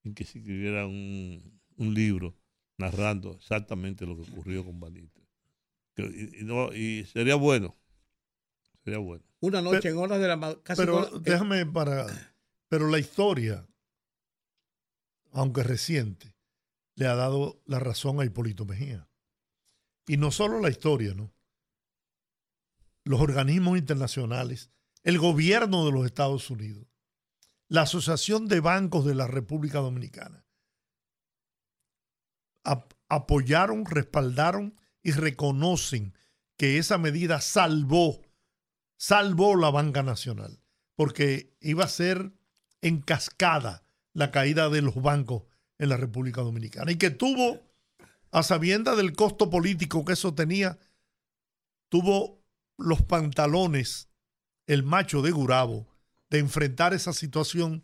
en 0.03 0.13
que 0.15 0.25
se 0.25 0.39
escribiera 0.39 0.85
un, 0.87 1.61
un 1.77 1.93
libro 1.93 2.35
narrando 2.77 3.33
exactamente 3.33 4.05
lo 4.05 4.15
que 4.15 4.29
ocurrió 4.31 4.63
con. 4.65 4.79
Que- 5.95 6.03
Y, 6.35 6.41
y 6.41 6.43
no, 6.43 6.73
y 6.73 7.05
sería 7.05 7.35
bueno, 7.35 7.77
sería 8.83 8.99
bueno. 8.99 9.23
Una 9.41 9.61
noche 9.61 9.89
en 9.89 9.97
horas 9.97 10.19
de 10.19 10.27
la 10.27 10.35
ma- 10.37 10.61
casi 10.63 10.81
Pero 10.81 11.07
eh, 11.17 11.19
déjame 11.21 11.65
para. 11.65 12.07
Pero 12.69 12.87
la 12.87 12.97
historia, 12.97 13.67
aunque 15.31 15.61
reciente, 15.63 16.35
le 16.95 17.05
ha 17.07 17.15
dado 17.15 17.61
la 17.65 17.79
razón 17.79 18.19
a 18.19 18.25
Hipólito 18.25 18.65
Mejía. 18.65 19.07
Y 20.07 20.17
no 20.17 20.31
solo 20.31 20.59
la 20.59 20.69
historia, 20.69 21.13
¿no? 21.13 21.31
Los 23.05 23.21
organismos 23.21 23.77
internacionales, 23.77 24.71
el 25.03 25.19
gobierno 25.19 25.85
de 25.85 25.91
los 25.91 26.05
Estados 26.05 26.49
Unidos, 26.49 26.87
la 27.73 27.81
Asociación 27.81 28.47
de 28.47 28.59
Bancos 28.59 29.03
de 29.03 29.15
la 29.15 29.25
República 29.25 29.79
Dominicana, 29.79 30.45
ap- 32.63 32.93
apoyaron, 33.09 33.87
respaldaron 33.87 34.79
y 35.01 35.11
reconocen 35.11 36.15
que 36.55 36.77
esa 36.77 36.99
medida 36.99 37.41
salvó 37.41 38.21
salvó 38.95 39.55
la 39.55 39.71
banca 39.71 40.03
nacional, 40.03 40.61
porque 40.95 41.57
iba 41.61 41.83
a 41.83 41.87
ser 41.87 42.33
en 42.81 43.01
cascada 43.01 43.83
la 44.13 44.29
caída 44.29 44.69
de 44.69 44.83
los 44.83 45.01
bancos 45.01 45.45
en 45.79 45.89
la 45.89 45.97
República 45.97 46.41
Dominicana 46.41 46.91
y 46.91 46.97
que 46.97 47.09
tuvo, 47.09 47.59
a 48.31 48.43
sabienda 48.43 48.95
del 48.95 49.13
costo 49.13 49.49
político 49.49 50.05
que 50.05 50.13
eso 50.13 50.35
tenía, 50.35 50.77
tuvo 51.89 52.45
los 52.77 53.01
pantalones, 53.01 54.09
el 54.67 54.83
macho 54.83 55.23
de 55.23 55.31
Gurabo, 55.31 55.87
de 56.33 56.39
enfrentar 56.39 56.95
esa 56.95 57.13
situación 57.13 57.83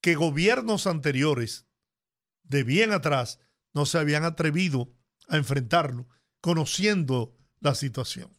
que 0.00 0.14
gobiernos 0.14 0.86
anteriores, 0.86 1.66
de 2.42 2.64
bien 2.64 2.90
atrás, 2.90 3.38
no 3.74 3.84
se 3.84 3.98
habían 3.98 4.24
atrevido 4.24 4.94
a 5.28 5.36
enfrentarlo, 5.36 6.08
conociendo 6.40 7.36
la 7.60 7.74
situación. 7.74 8.30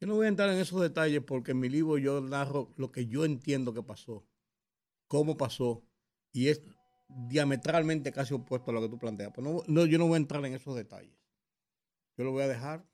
Yo 0.00 0.06
no 0.06 0.14
voy 0.14 0.26
a 0.26 0.28
entrar 0.28 0.48
en 0.50 0.58
esos 0.58 0.80
detalles 0.80 1.20
porque 1.26 1.50
en 1.50 1.58
mi 1.58 1.68
libro 1.68 1.98
yo 1.98 2.20
narro 2.20 2.72
lo 2.76 2.92
que 2.92 3.06
yo 3.08 3.24
entiendo 3.24 3.74
que 3.74 3.82
pasó, 3.82 4.24
cómo 5.08 5.36
pasó, 5.36 5.82
y 6.32 6.46
es 6.46 6.62
diametralmente 7.08 8.12
casi 8.12 8.34
opuesto 8.34 8.70
a 8.70 8.74
lo 8.74 8.82
que 8.82 8.88
tú 8.88 8.98
planteas. 9.00 9.32
Pues 9.34 9.44
no, 9.44 9.64
no, 9.66 9.84
yo 9.84 9.98
no 9.98 10.06
voy 10.06 10.14
a 10.14 10.18
entrar 10.18 10.46
en 10.46 10.54
esos 10.54 10.76
detalles. 10.76 11.18
Yo 12.16 12.22
lo 12.22 12.30
voy 12.30 12.44
a 12.44 12.48
dejar 12.48 12.86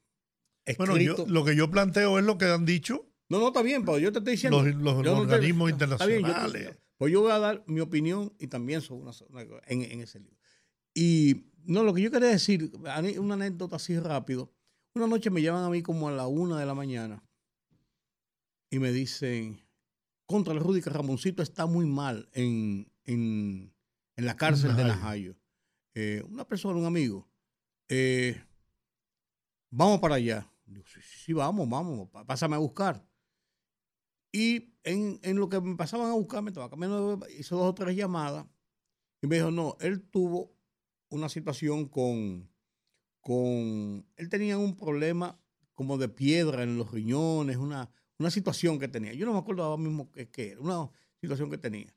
escrito. 0.65 0.91
Bueno, 0.91 1.05
yo- 1.05 1.27
lo 1.27 1.45
que 1.45 1.55
yo 1.55 1.71
planteo 1.71 2.19
es 2.19 2.25
lo 2.25 2.39
que 2.39 2.47
han 2.47 2.65
dicho 2.65 3.13
no, 3.29 3.39
no, 3.41 3.49
está 3.49 3.63
bien, 3.63 3.85
pero 3.85 3.99
yo 3.99 4.13
te 4.13 4.19
estoy 4.19 4.33
diciendo. 4.35 4.63
los, 4.63 4.75
los 4.77 5.05
yo 5.05 5.15
no 5.15 5.27
te- 5.27 5.35
organismos 5.35 5.71
está 5.71 6.07
bien, 6.07 6.21
yo 6.21 6.27
te- 6.27 6.31
internacionales. 6.33 6.79
pues 6.97 7.13
yo 7.13 7.21
voy 7.23 7.33
a 7.33 7.39
dar 7.39 7.65
mi 7.67 7.81
opinión 7.81 8.33
y 8.39 8.47
también 8.47 8.81
sobre 8.83 9.03
una, 9.03 9.13
una- 9.29 9.61
en, 9.67 9.83
en 9.83 10.01
ese 10.01 10.21
libro. 10.21 10.37
Y 10.95 11.51
no, 11.65 11.83
lo 11.83 11.93
que 11.93 12.03
yo 12.03 12.11
quería 12.11 12.29
decir, 12.29 12.71
una 13.19 13.35
anécdota 13.35 13.77
así 13.77 13.99
rápido. 13.99 14.53
Una 14.95 15.07
noche 15.07 15.29
me 15.31 15.43
llaman 15.43 15.65
a 15.65 15.69
mí 15.71 15.83
como 15.83 16.09
a 16.09 16.13
la 16.13 16.27
una 16.27 16.59
de 16.59 16.65
la 16.67 16.75
mañana 16.75 17.23
y 18.71 18.79
me 18.79 18.93
dicen, 18.93 19.61
contra 20.27 20.55
el 20.55 20.61
Rudy 20.61 20.81
que 20.81 20.91
Ramoncito 20.91 21.43
está 21.43 21.67
muy 21.67 21.85
mal 21.87 22.29
en, 22.33 22.91
en, 23.05 23.75
en 24.17 24.25
la 24.25 24.37
cárcel 24.37 24.75
de 24.77 24.85
Najayo. 24.85 25.37
Eh, 25.95 26.23
una 26.29 26.47
persona, 26.47 26.79
un 26.79 26.87
amigo, 26.87 27.29
eh, 27.89 28.43
vamos 29.71 30.01
para 30.01 30.17
allá. 30.17 30.51
Digo, 30.65 30.85
sí, 30.87 31.01
sí, 31.01 31.19
sí, 31.27 31.33
vamos, 31.33 31.69
vamos, 31.69 32.09
pásame 32.27 32.57
a 32.57 32.59
buscar. 32.59 33.05
Y 34.37 34.75
en, 34.85 35.19
en, 35.23 35.37
lo 35.37 35.49
que 35.49 35.59
me 35.63 35.77
pasaban 35.77 36.11
a 36.11 36.13
buscarme, 36.13 36.51
estaba 36.51 36.69
cambiando, 36.69 37.19
hizo 37.39 37.57
dos 37.57 37.71
o 37.71 37.75
tres 37.75 37.97
llamadas 37.97 38.45
y 39.23 39.27
me 39.27 39.37
dijo, 39.37 39.51
no, 39.51 39.79
él 39.81 40.03
tuvo 40.11 40.55
una 41.09 41.31
situación 41.31 41.89
con, 41.89 42.47
con, 43.23 44.07
él 44.15 44.29
tenía 44.29 44.59
un 44.59 44.77
problema 44.77 45.41
como 45.73 45.97
de 45.97 46.11
piedra 46.11 46.65
en 46.65 46.77
los 46.77 46.91
riñones, 46.91 47.57
una, 47.57 47.91
una 48.19 48.31
situación 48.31 48.79
que 48.79 48.89
tenía. 48.89 49.15
Yo 49.15 49.25
no 49.25 49.33
me 49.33 49.39
acuerdo 49.39 49.65
ahora 49.65 49.83
mismo 49.83 50.13
qué, 50.13 50.29
era, 50.51 50.61
una 50.61 50.91
situación 51.19 51.49
que 51.51 51.57
tenía. 51.57 51.97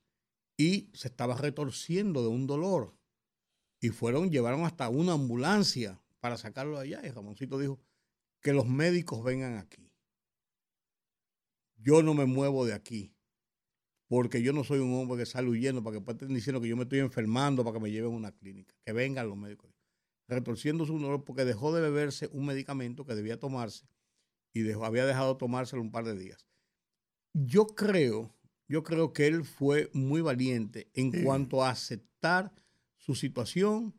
Y 0.56 0.92
se 0.94 1.10
estaba 1.10 1.36
retorciendo 1.36 2.22
de 2.22 2.30
un 2.30 2.48
dolor. 2.48 2.96
Y 3.82 3.90
fueron, 3.90 4.32
llevaron 4.32 4.64
hasta 4.64 4.88
una 4.88 5.12
ambulancia 5.12 6.02
para 6.22 6.38
sacarlo 6.38 6.80
allá. 6.80 7.02
Y 7.06 7.10
Ramoncito 7.10 7.60
dijo, 7.60 7.82
que 8.40 8.54
los 8.54 8.66
médicos 8.66 9.26
vengan 9.26 9.58
aquí. 9.58 9.89
Yo 11.80 12.04
no 12.04 12.14
me 12.14 12.26
muevo 12.26 12.66
de 12.66 12.74
aquí. 12.74 13.14
Porque 14.08 14.42
yo 14.42 14.54
no 14.54 14.64
soy 14.64 14.80
un 14.80 14.94
hombre 14.96 15.20
que 15.20 15.26
sale 15.26 15.50
huyendo 15.50 15.84
para 15.84 16.00
que 16.00 16.12
estén 16.12 16.34
diciendo 16.34 16.60
que 16.60 16.68
yo 16.68 16.76
me 16.76 16.84
estoy 16.84 17.00
enfermando 17.00 17.64
para 17.64 17.76
que 17.76 17.84
me 17.84 17.92
lleven 17.92 18.14
a 18.14 18.18
una 18.18 18.32
clínica. 18.32 18.76
Que 18.84 18.92
vengan 18.92 19.30
los 19.30 19.38
médicos. 19.38 19.72
Retorciendo 20.28 20.86
su 20.86 20.98
dolor 20.98 21.24
porque 21.26 21.46
dejó 21.46 21.74
de 21.74 21.82
beberse 21.82 22.28
un 22.32 22.46
medicamento 22.46 23.06
que 23.06 23.16
debía 23.16 23.40
tomarse 23.40 23.88
y 24.54 24.62
dejó, 24.62 24.86
había 24.86 25.06
dejado 25.06 25.38
tomárselo 25.38 25.82
un 25.82 25.92
par 25.92 26.06
de 26.06 26.18
días. 26.18 26.48
Yo 27.34 27.68
creo, 27.68 28.36
yo 28.68 28.84
creo 28.84 29.14
que 29.14 29.28
él 29.28 29.44
fue 29.44 29.90
muy 29.94 30.22
valiente 30.22 30.90
en 30.94 31.24
cuanto 31.24 31.64
a 31.64 31.70
aceptar 31.70 32.52
su 32.98 33.16
situación 33.16 33.96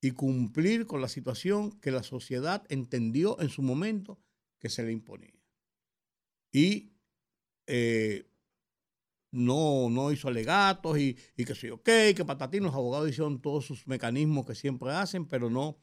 y 0.00 0.10
cumplir 0.10 0.86
con 0.86 1.00
la 1.00 1.08
situación 1.08 1.70
que 1.80 1.92
la 1.92 2.02
sociedad 2.02 2.64
entendió 2.68 3.40
en 3.40 3.48
su 3.48 3.62
momento 3.62 4.20
que 4.58 4.68
se 4.68 4.82
le 4.82 4.92
imponía. 4.92 5.32
Y 6.52 6.91
eh, 7.66 8.26
no, 9.32 9.88
no 9.88 10.12
hizo 10.12 10.28
alegatos 10.28 10.98
y, 10.98 11.16
que 11.36 11.54
sí, 11.54 11.70
ok, 11.70 11.84
que 12.14 12.24
patatín, 12.26 12.62
los 12.62 12.74
abogados 12.74 13.08
hicieron 13.08 13.40
todos 13.40 13.64
sus 13.64 13.86
mecanismos 13.86 14.46
que 14.46 14.54
siempre 14.54 14.90
hacen, 14.90 15.26
pero 15.26 15.48
no, 15.50 15.78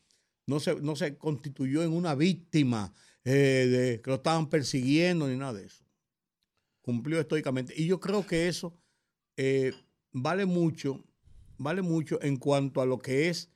no, 0.46 0.60
se, 0.60 0.76
no 0.76 0.96
se 0.96 1.18
constituyó 1.18 1.84
en 1.84 1.92
una 1.92 2.16
víctima 2.16 2.94
eh, 3.24 3.68
de, 3.70 4.02
que 4.02 4.10
lo 4.10 4.18
estaban 4.18 4.50
persiguiendo 4.50 5.28
ni 5.28 5.36
nada 5.36 5.54
de 5.54 5.66
eso. 5.66 5.84
Cumplió 6.82 7.20
estoicamente. 7.20 7.74
Y 7.76 7.88
yo 7.88 8.00
creo 8.00 8.26
que 8.26 8.48
eso 8.48 8.80
eh, 9.36 9.74
vale 10.12 10.46
mucho, 10.46 11.04
vale 11.58 11.82
mucho 11.82 12.22
en 12.22 12.38
cuanto 12.38 12.82
a 12.82 12.86
lo 12.86 13.00
que 13.00 13.30
es 13.30 13.52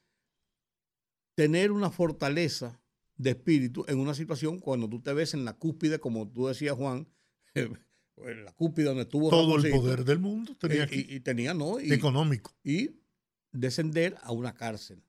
tener 1.35 1.71
una 1.71 1.89
fortaleza 1.89 2.81
de 3.15 3.31
espíritu 3.31 3.85
en 3.87 3.99
una 3.99 4.13
situación 4.13 4.59
cuando 4.59 4.89
tú 4.89 5.01
te 5.01 5.13
ves 5.13 5.33
en 5.33 5.45
la 5.45 5.53
cúspide, 5.53 5.99
como 5.99 6.27
tú 6.27 6.47
decías, 6.47 6.75
Juan, 6.75 7.07
la 8.17 8.51
cúspide 8.53 8.85
donde 8.85 9.03
estuvo 9.03 9.29
todo 9.29 9.57
el 9.57 9.71
poder 9.71 10.05
del 10.05 10.19
mundo 10.19 10.55
tenía 10.55 10.83
eh, 10.83 11.05
y, 11.09 11.19
tenía 11.21 11.53
no 11.53 11.79
económico 11.79 12.55
y 12.63 12.91
descender 13.51 14.15
a 14.21 14.31
una 14.31 14.53
cárcel 14.53 15.03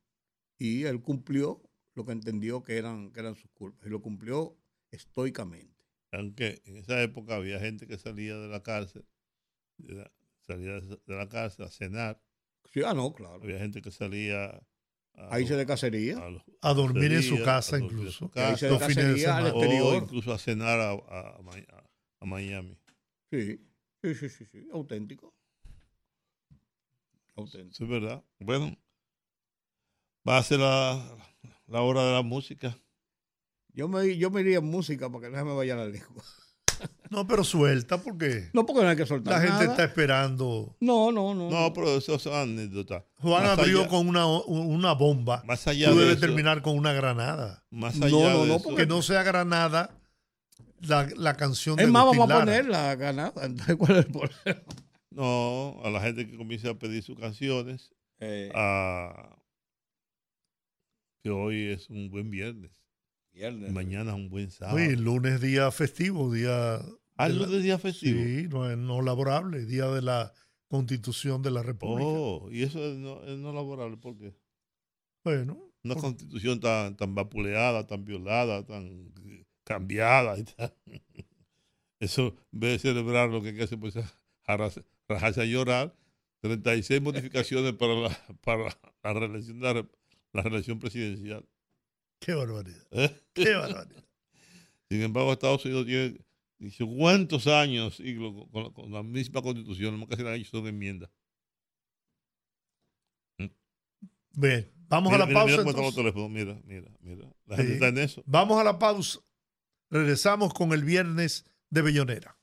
y 0.58 0.84
él 0.84 1.02
cumplió 1.02 1.62
lo 1.94 2.04
que 2.04 2.12
entendió 2.12 2.62
que 2.62 2.76
eran, 2.76 3.10
que 3.12 3.20
eran 3.20 3.36
sus 3.36 3.50
culpas 3.52 3.86
y 3.86 3.90
lo 3.90 4.00
cumplió 4.02 4.56
estoicamente. 4.90 5.84
Aunque 6.12 6.62
en 6.64 6.76
esa 6.76 7.02
época 7.02 7.36
había 7.36 7.58
gente 7.58 7.86
que 7.86 7.98
salía 7.98 8.36
de 8.36 8.48
la 8.48 8.62
cárcel, 8.62 9.04
salía 10.46 10.80
de 10.80 10.98
la 11.06 11.28
cárcel 11.28 11.66
a 11.66 11.70
cenar. 11.70 12.22
Sí, 12.72 12.82
ah, 12.84 12.94
no, 12.94 13.12
claro. 13.12 13.42
Había 13.42 13.58
gente 13.58 13.82
que 13.82 13.90
salía 13.90 14.60
a 15.14 15.40
irse 15.40 15.56
de 15.56 15.66
cacería. 15.66 16.20
A, 16.60 16.74
dormir 16.74 17.12
en 17.12 17.22
su 17.22 17.42
casa 17.42 17.78
incluso. 17.78 18.30
a 18.34 18.52
irse 18.52 18.68
de 18.68 18.78
cacería 18.78 19.36
al 19.36 19.48
exterior. 19.48 19.94
O 19.94 19.96
incluso 19.96 20.32
a 20.32 20.38
cenar 20.38 20.80
a, 20.80 20.92
a, 20.92 22.26
Miami. 22.26 22.78
Sí, 23.34 23.58
sí, 24.00 24.14
sí, 24.14 24.28
sí, 24.28 24.44
sí. 24.52 24.68
auténtico. 24.72 25.34
Auténtico. 27.34 27.82
es 27.82 27.90
verdad. 27.90 28.22
Bueno, 28.38 28.78
va 30.28 30.38
a 30.38 30.42
ser 30.44 30.60
la, 30.60 31.04
la 31.66 31.80
hora 31.80 32.04
de 32.04 32.12
la 32.12 32.22
música. 32.22 32.78
Yo 33.72 33.88
me, 33.88 34.16
yo 34.16 34.30
me 34.30 34.42
iría 34.42 34.58
en 34.58 34.66
música 34.66 35.10
para 35.10 35.24
que 35.24 35.30
no 35.32 35.38
se 35.38 35.44
me 35.44 35.52
vaya 35.52 35.74
la 35.74 35.86
lengua. 35.86 36.22
No, 37.10 37.28
pero 37.28 37.44
suelta 37.44 38.02
porque. 38.02 38.50
No, 38.52 38.66
porque 38.66 38.82
no 38.82 38.88
hay 38.88 38.96
que 38.96 39.06
soltar. 39.06 39.34
La 39.34 39.48
gente 39.48 39.70
está 39.70 39.84
esperando. 39.84 40.76
No, 40.80 41.12
no, 41.12 41.32
no. 41.32 41.48
No, 41.48 41.72
pero 41.72 41.96
eso 41.96 42.16
es 42.16 42.26
anécdota. 42.26 43.06
Juan 43.18 43.46
abrió 43.46 43.86
con 43.86 44.08
una, 44.08 44.26
una 44.26 44.94
bomba. 44.94 45.42
Más 45.46 45.68
allá 45.68 45.90
Tú 45.90 45.98
de 45.98 46.06
debes 46.06 46.20
terminar 46.20 46.60
con 46.62 46.76
una 46.76 46.92
granada. 46.92 47.64
Más 47.70 48.00
allá 48.02 48.10
no, 48.10 48.38
no, 48.38 48.46
no, 48.46 48.58
porque 48.58 48.86
no 48.86 49.00
sea 49.00 49.22
granada 49.22 49.96
la, 50.88 51.08
la 51.16 51.36
canción 51.36 51.78
es 51.78 51.86
de 51.86 51.92
más, 51.92 52.04
vamos 52.04 52.30
a 52.30 52.40
poner 52.40 52.66
la 52.66 52.94
granada. 52.94 53.44
Entonces, 53.44 53.76
¿cuál 53.76 53.92
es 53.98 54.06
el 54.06 54.12
problema? 54.12 54.64
No, 55.10 55.80
a 55.84 55.90
la 55.90 56.00
gente 56.00 56.26
que 56.26 56.36
comience 56.36 56.68
a 56.68 56.74
pedir 56.78 57.02
sus 57.02 57.18
canciones. 57.18 57.92
Eh. 58.20 58.50
A 58.54 59.38
que 61.22 61.30
hoy 61.30 61.68
es 61.68 61.88
un 61.88 62.10
buen 62.10 62.30
viernes. 62.30 62.70
Viernes. 63.32 63.72
Mañana 63.72 64.10
es 64.10 64.16
un 64.16 64.28
buen 64.28 64.50
sábado. 64.50 64.78
Sí, 64.78 64.94
lunes 64.96 65.40
día 65.40 65.70
festivo, 65.70 66.32
día... 66.32 66.80
Ah, 67.16 67.28
lunes 67.28 67.62
día 67.62 67.78
festivo. 67.78 68.22
Sí, 68.22 68.46
no, 68.48 68.76
no 68.76 69.00
laborable, 69.02 69.64
día 69.64 69.86
de 69.86 70.02
la 70.02 70.32
Constitución 70.68 71.42
de 71.42 71.50
la 71.50 71.62
República. 71.62 72.06
Oh, 72.06 72.50
y 72.50 72.62
eso 72.62 72.84
es 72.84 72.96
no, 72.96 73.22
es 73.24 73.38
no 73.38 73.52
laborable, 73.52 73.96
¿por 73.96 74.18
qué? 74.18 74.36
Bueno. 75.22 75.60
Una 75.84 75.96
constitución 75.96 76.60
tan, 76.60 76.96
tan 76.96 77.14
vapuleada, 77.14 77.86
tan 77.86 78.06
violada, 78.06 78.64
tan 78.64 79.12
cambiada 79.64 80.38
y 80.38 80.44
tal. 80.44 80.74
Eso, 82.00 82.36
en 82.52 82.60
vez 82.60 82.82
de 82.82 82.90
celebrar 82.90 83.30
lo 83.30 83.42
que 83.42 83.48
hay 83.48 83.56
que 83.56 83.62
hacer, 83.64 83.78
pues 83.78 83.94
rajarse 84.46 85.40
a 85.40 85.44
llorar. 85.44 85.96
36 86.40 87.00
modificaciones 87.00 87.72
para 87.72 87.94
la, 87.94 88.36
para 88.42 88.78
la 89.02 89.12
reelección 89.14 89.60
de 89.60 89.74
la, 89.74 89.88
la 90.34 90.42
relación 90.42 90.78
presidencial. 90.78 91.48
Qué 92.20 92.34
barbaridad. 92.34 92.86
¿Eh? 92.90 93.22
Qué 93.32 93.54
barbaridad. 93.54 94.04
Sin 94.90 95.02
embargo, 95.02 95.32
Estados 95.32 95.64
Unidos 95.64 95.86
tiene 95.86 96.18
cuántos 96.98 97.46
años 97.46 98.00
con, 98.52 98.72
con, 98.72 98.92
la 98.92 99.02
misma 99.02 99.42
constitución, 99.42 99.98
lo 99.98 100.06
que 100.06 100.16
se 100.16 100.22
han 100.22 100.34
hecho 100.34 100.50
son 100.50 100.66
enmiendas. 100.66 101.10
¿Mm? 103.38 103.46
Bien, 104.32 104.70
vamos 104.88 105.12
a 105.12 105.18
la 105.18 105.28
pausa. 105.28 105.62
Mira, 106.28 106.60
mira, 106.64 106.90
mira, 107.00 107.26
La 107.46 107.56
gente 107.56 107.74
está 107.74 107.88
en 107.88 107.98
eso. 107.98 108.22
Vamos 108.26 108.60
a 108.60 108.64
la 108.64 108.78
pausa. 108.78 109.20
Regresamos 109.94 110.52
con 110.52 110.72
el 110.72 110.82
viernes 110.82 111.46
de 111.70 111.82
Bellonera. 111.82 112.36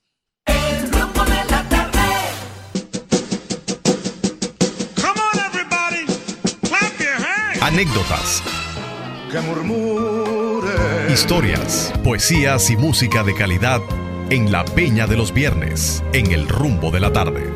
anécdotas, 7.61 8.41
historias, 11.09 11.93
poesías 12.03 12.69
y 12.69 12.77
música 12.77 13.23
de 13.23 13.35
calidad 13.35 13.81
en 14.29 14.51
la 14.51 14.63
Peña 14.63 15.05
de 15.05 15.17
los 15.17 15.33
Viernes, 15.33 16.03
en 16.13 16.31
el 16.31 16.47
rumbo 16.47 16.89
de 16.89 16.99
la 17.01 17.11
tarde. 17.11 17.50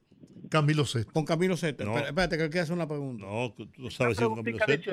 Camilo 0.48 0.86
Sesto. 0.86 1.12
Con 1.12 1.26
Camilo 1.26 1.56
Sesto. 1.56 1.84
No. 1.84 1.98
Espérate, 1.98 2.38
que 2.38 2.44
él 2.44 2.50
quiere 2.50 2.62
hacer 2.62 2.74
una 2.74 2.88
pregunta. 2.88 3.26
No, 3.26 3.52
tú 3.52 3.90
sabes 3.90 4.16
si 4.16 4.24
es 4.24 4.30
Camilo 4.30 4.58
Sesto. 4.64 4.92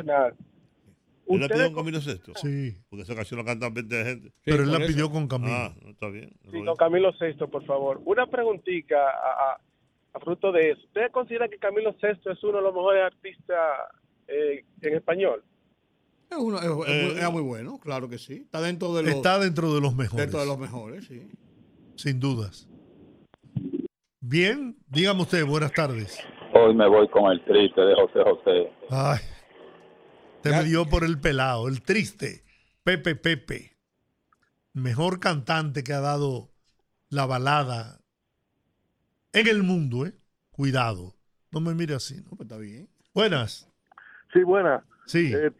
¿Él 1.28 1.42
la 1.42 1.48
pidió 1.48 1.66
con 1.66 1.76
Camilo 1.76 2.02
Sesto? 2.02 2.34
Sí. 2.36 2.78
Porque 2.90 3.04
esa 3.04 3.16
canción 3.16 3.40
la 3.40 3.46
cantan 3.46 3.74
20 3.74 4.04
gente. 4.04 4.32
Pero 4.44 4.64
él 4.64 4.72
la 4.72 4.80
pidió 4.80 5.10
con 5.10 5.28
Camilo. 5.28 5.54
Ah, 5.54 5.74
no, 5.82 5.92
está 5.92 6.10
bien. 6.10 6.32
Sí, 6.52 6.64
con 6.64 6.76
Camilo 6.76 7.14
Sesto, 7.14 7.48
por 7.50 7.66
favor. 7.66 8.02
Una 8.06 8.28
preguntita 8.28 8.98
a, 8.98 9.60
a, 10.14 10.20
fruto 10.20 10.52
de 10.52 10.72
eso. 10.72 10.82
¿Usted 10.86 11.12
considera 11.12 11.48
que 11.48 11.58
Camilo 11.58 11.96
Sesto 12.00 12.32
es 12.32 12.44
uno 12.44 12.58
de 12.58 12.64
los 12.64 12.74
mejores 12.74 13.04
artistas 13.04 13.90
eh, 14.28 14.66
en 14.82 14.96
español? 14.96 15.44
Es, 16.36 16.42
uno, 16.42 16.58
es, 16.60 17.24
eh, 17.24 17.30
muy 17.32 17.42
bueno, 17.42 17.80
claro 17.80 18.10
que 18.10 18.18
sí. 18.18 18.42
Está 18.44 18.62
dentro 18.62 18.94
de 18.94 19.04
los, 19.04 19.14
está 19.14 19.40
dentro 19.40 19.74
de 19.74 19.80
los 19.80 19.96
mejores. 19.96 20.26
Dentro 20.26 20.42
de 20.42 20.46
los 20.46 20.60
mejores, 20.60 21.06
sí. 21.06 21.32
Sin 21.96 22.20
dudas. 22.20 22.68
Bien, 24.20 24.76
dígame 24.88 25.22
usted, 25.22 25.46
buenas 25.46 25.72
tardes. 25.72 26.20
Hoy 26.54 26.76
me 26.76 26.88
voy 26.90 27.08
con 27.08 27.32
el 27.32 27.44
triste 27.46 27.80
de 27.80 27.96
José 27.96 28.20
José. 28.24 28.72
Ay, 28.90 29.20
te 30.42 30.50
me 30.50 30.64
dio 30.66 30.86
por 30.86 31.06
el 31.06 31.20
pelado, 31.20 31.70
el 31.70 31.82
triste. 31.82 32.44
Pepe 32.84 33.16
Pepe. 33.16 33.78
Mejor 34.74 35.22
cantante 35.22 35.84
que 35.84 35.94
ha 35.94 36.02
dado 36.02 36.50
la 37.10 37.26
balada 37.26 38.02
en 39.32 39.48
el 39.48 39.64
mundo, 39.64 40.06
¿eh? 40.06 40.14
Cuidado. 40.52 41.16
No 41.52 41.62
me 41.62 41.74
mire 41.74 41.96
así, 41.96 42.18
¿no? 42.18 42.32
Pues 42.32 42.42
está 42.42 42.58
bien. 42.58 42.90
Buenas. 43.14 43.72
Sí, 44.34 44.44
buenas. 44.44 44.84
Sí. 45.06 45.32
Eh, 45.34 45.52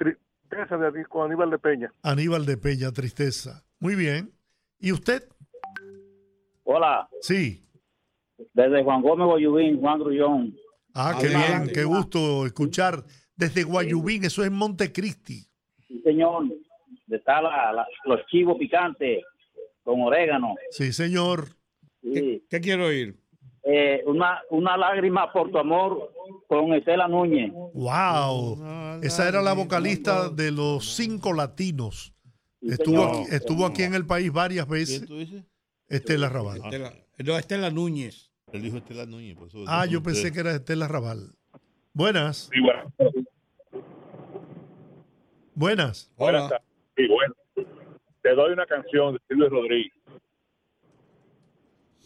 tristeza 0.50 0.78
de 0.78 1.06
con 1.06 1.26
Aníbal 1.26 1.50
de 1.50 1.60
Peña. 1.60 1.92
Aníbal 2.04 2.46
de 2.46 2.58
Peña, 2.58 2.92
tristeza. 2.92 3.64
Muy 3.80 3.96
bien. 3.96 4.32
¿Y 4.80 4.92
usted? 4.92 5.24
Hola. 6.64 7.08
Sí. 7.22 7.62
Desde 8.54 8.84
Juan 8.84 9.02
Gómez 9.02 9.28
Guayubín, 9.28 9.80
Juan 9.80 10.00
Grullón. 10.00 10.56
Ah, 10.94 11.18
qué 11.20 11.28
bien, 11.28 11.70
qué 11.74 11.84
gusto 11.84 12.46
escuchar 12.46 13.04
desde 13.36 13.64
Guayubín, 13.64 14.24
eso 14.24 14.44
es 14.44 14.52
Montecristi. 14.52 15.46
Sí, 15.88 16.02
señor. 16.04 16.46
Está 17.10 17.42
la, 17.42 17.86
los 18.06 18.26
chivos 18.28 18.58
picantes 18.58 19.24
con 19.84 20.02
orégano. 20.02 20.56
Sí, 20.72 20.92
señor. 20.92 21.50
¿Qué, 22.02 22.62
quiero 22.62 22.88
oír? 22.88 23.16
Eh, 23.68 24.04
una, 24.06 24.42
una 24.52 24.78
lágrima 24.78 25.34
por 25.34 25.50
tu 25.50 25.58
amor 25.58 26.12
con 26.48 26.72
Estela 26.74 27.08
Núñez. 27.08 27.52
Wow, 27.74 28.60
esa 29.02 29.28
era 29.28 29.42
la 29.42 29.54
vocalista 29.54 30.30
de 30.30 30.52
los 30.52 30.96
cinco 30.96 31.34
latinos. 31.34 32.14
estuvo, 32.62 33.04
aquí, 33.04 33.24
estuvo 33.32 33.66
aquí 33.66 33.82
en 33.82 33.96
el 33.96 34.06
país 34.06 34.32
varias 34.32 34.68
veces. 34.68 35.00
¿Quién 35.00 35.08
tú 35.08 35.18
dices? 35.18 35.44
Estela 35.88 36.30
Raval. 36.30 36.58
Estela, 36.64 36.94
no, 37.24 37.38
Estela 37.40 37.72
Núñez. 37.72 38.32
Él 38.52 38.62
dijo 38.62 38.78
Estela 38.78 39.08
Núñez. 39.08 39.36
ah, 39.68 39.88
yo 39.88 40.04
pensé 40.04 40.32
que 40.32 40.42
era 40.42 40.52
Estela 40.54 40.88
Raval. 40.88 41.32
Buenas. 41.92 42.50
Sí, 42.54 42.60
buenas. 42.62 42.94
Buenas. 45.56 46.12
Hola. 46.18 46.62
Sí, 46.96 47.08
bueno. 47.08 47.34
Te 48.22 48.36
doy 48.36 48.54
una 48.54 48.66
canción 48.68 49.14
de 49.14 49.20
Silvio 49.28 49.50
Rodríguez. 49.50 49.94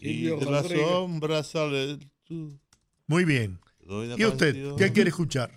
Y 0.00 0.24
de 0.24 0.50
la 0.50 0.62
sombra 0.62 1.42
sale 1.42 1.98
tú. 2.24 2.58
Muy 3.06 3.24
bien. 3.24 3.58
¿Y 4.16 4.24
usted 4.24 4.76
qué 4.76 4.92
quiere 4.92 5.10
escuchar? 5.10 5.50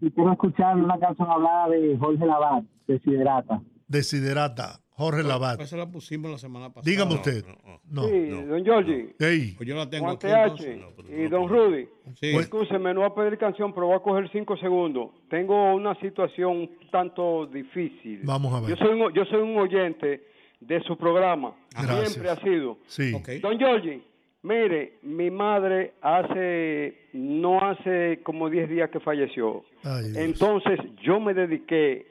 Quiero 0.00 0.32
escuchar 0.32 0.76
una 0.76 0.98
canción 0.98 1.30
hablada 1.30 1.68
de 1.68 1.96
Jorge 1.98 2.26
Lavat, 2.26 2.64
Desiderata. 2.86 3.62
Desiderata. 3.88 4.80
Jorge 4.90 5.22
Lavat. 5.22 5.60
Esa 5.60 5.76
la 5.76 5.90
pusimos 5.90 6.30
la 6.30 6.38
semana 6.38 6.72
pasada. 6.72 6.90
Dígame 6.90 7.14
usted. 7.14 7.44
No, 7.90 8.04
sí, 8.04 8.30
don 8.30 8.64
Georgie. 8.64 9.14
Hey. 9.18 9.52
Pues 9.54 9.68
yo 9.68 9.76
la 9.76 9.90
tengo 9.90 10.06
Juan 10.06 10.18
TH 10.18 10.62
y 11.10 11.28
don 11.28 11.48
Rudy. 11.48 11.86
Sí. 12.14 12.32
Pues, 12.32 12.46
escúcheme, 12.46 12.94
no 12.94 13.00
voy 13.00 13.10
a 13.10 13.14
pedir 13.14 13.38
canción, 13.38 13.74
pero 13.74 13.88
voy 13.88 13.96
a 13.96 14.00
coger 14.00 14.30
cinco 14.32 14.56
segundos. 14.56 15.10
Tengo 15.28 15.74
una 15.74 15.94
situación 16.00 16.56
un 16.56 16.70
tanto 16.90 17.46
difícil. 17.46 18.20
Vamos 18.24 18.54
a 18.54 18.60
ver. 18.60 18.70
Yo 18.70 18.76
soy 18.76 18.98
un, 18.98 19.12
yo 19.12 19.24
soy 19.26 19.42
un 19.42 19.58
oyente 19.58 20.22
de 20.66 20.80
su 20.82 20.96
programa. 20.96 21.54
Gracias. 21.70 22.12
Siempre 22.12 22.30
ha 22.30 22.36
sido. 22.36 22.78
Sí. 22.86 23.14
Okay. 23.14 23.38
Don 23.40 23.58
Georgie, 23.58 24.02
mire, 24.42 24.94
mi 25.02 25.30
madre 25.30 25.92
hace, 26.00 27.08
no 27.12 27.60
hace 27.60 28.20
como 28.22 28.50
10 28.50 28.68
días 28.68 28.90
que 28.90 29.00
falleció. 29.00 29.64
Ay. 29.84 30.12
Entonces 30.16 30.78
yo 31.02 31.20
me 31.20 31.34
dediqué 31.34 32.06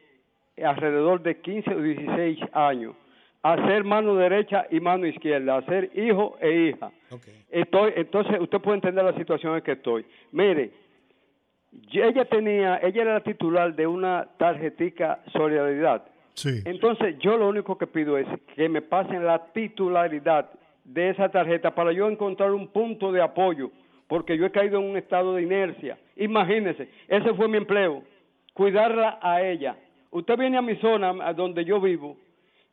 alrededor 0.63 1.21
de 1.21 1.41
15 1.41 1.73
o 1.73 1.81
16 1.81 2.39
años 2.53 2.95
a 3.43 3.57
ser 3.67 3.83
mano 3.83 4.15
derecha 4.15 4.65
y 4.71 4.79
mano 4.79 5.05
izquierda, 5.05 5.57
a 5.57 5.65
ser 5.65 5.91
hijo 5.93 6.35
e 6.41 6.69
hija. 6.69 6.91
Okay. 7.11 7.43
Estoy, 7.51 7.93
entonces 7.95 8.39
usted 8.39 8.59
puede 8.59 8.77
entender 8.77 9.05
la 9.05 9.13
situación 9.13 9.55
en 9.55 9.61
que 9.61 9.73
estoy. 9.73 10.03
Mire, 10.31 10.71
ella 11.91 12.25
tenía, 12.25 12.77
ella 12.77 13.01
era 13.03 13.13
la 13.13 13.23
titular 13.23 13.75
de 13.75 13.85
una 13.85 14.27
tarjetica 14.37 15.19
solidaridad. 15.31 16.03
Sí. 16.35 16.61
Entonces 16.65 17.17
yo 17.19 17.37
lo 17.37 17.49
único 17.49 17.77
que 17.77 17.87
pido 17.87 18.17
es 18.17 18.27
que 18.55 18.69
me 18.69 18.81
pasen 18.81 19.25
la 19.25 19.51
titularidad 19.53 20.49
de 20.83 21.09
esa 21.09 21.29
tarjeta 21.29 21.73
para 21.73 21.91
yo 21.91 22.07
encontrar 22.07 22.51
un 22.51 22.67
punto 22.67 23.11
de 23.11 23.21
apoyo, 23.21 23.71
porque 24.07 24.37
yo 24.37 24.45
he 24.45 24.51
caído 24.51 24.79
en 24.79 24.91
un 24.91 24.97
estado 24.97 25.35
de 25.35 25.43
inercia. 25.43 25.97
Imagínese, 26.15 26.89
ese 27.07 27.33
fue 27.33 27.47
mi 27.47 27.57
empleo, 27.57 28.03
cuidarla 28.53 29.17
a 29.21 29.41
ella. 29.41 29.75
Usted 30.11 30.37
viene 30.37 30.57
a 30.57 30.61
mi 30.61 30.75
zona, 30.77 31.15
a 31.25 31.33
donde 31.33 31.65
yo 31.65 31.81
vivo, 31.81 32.17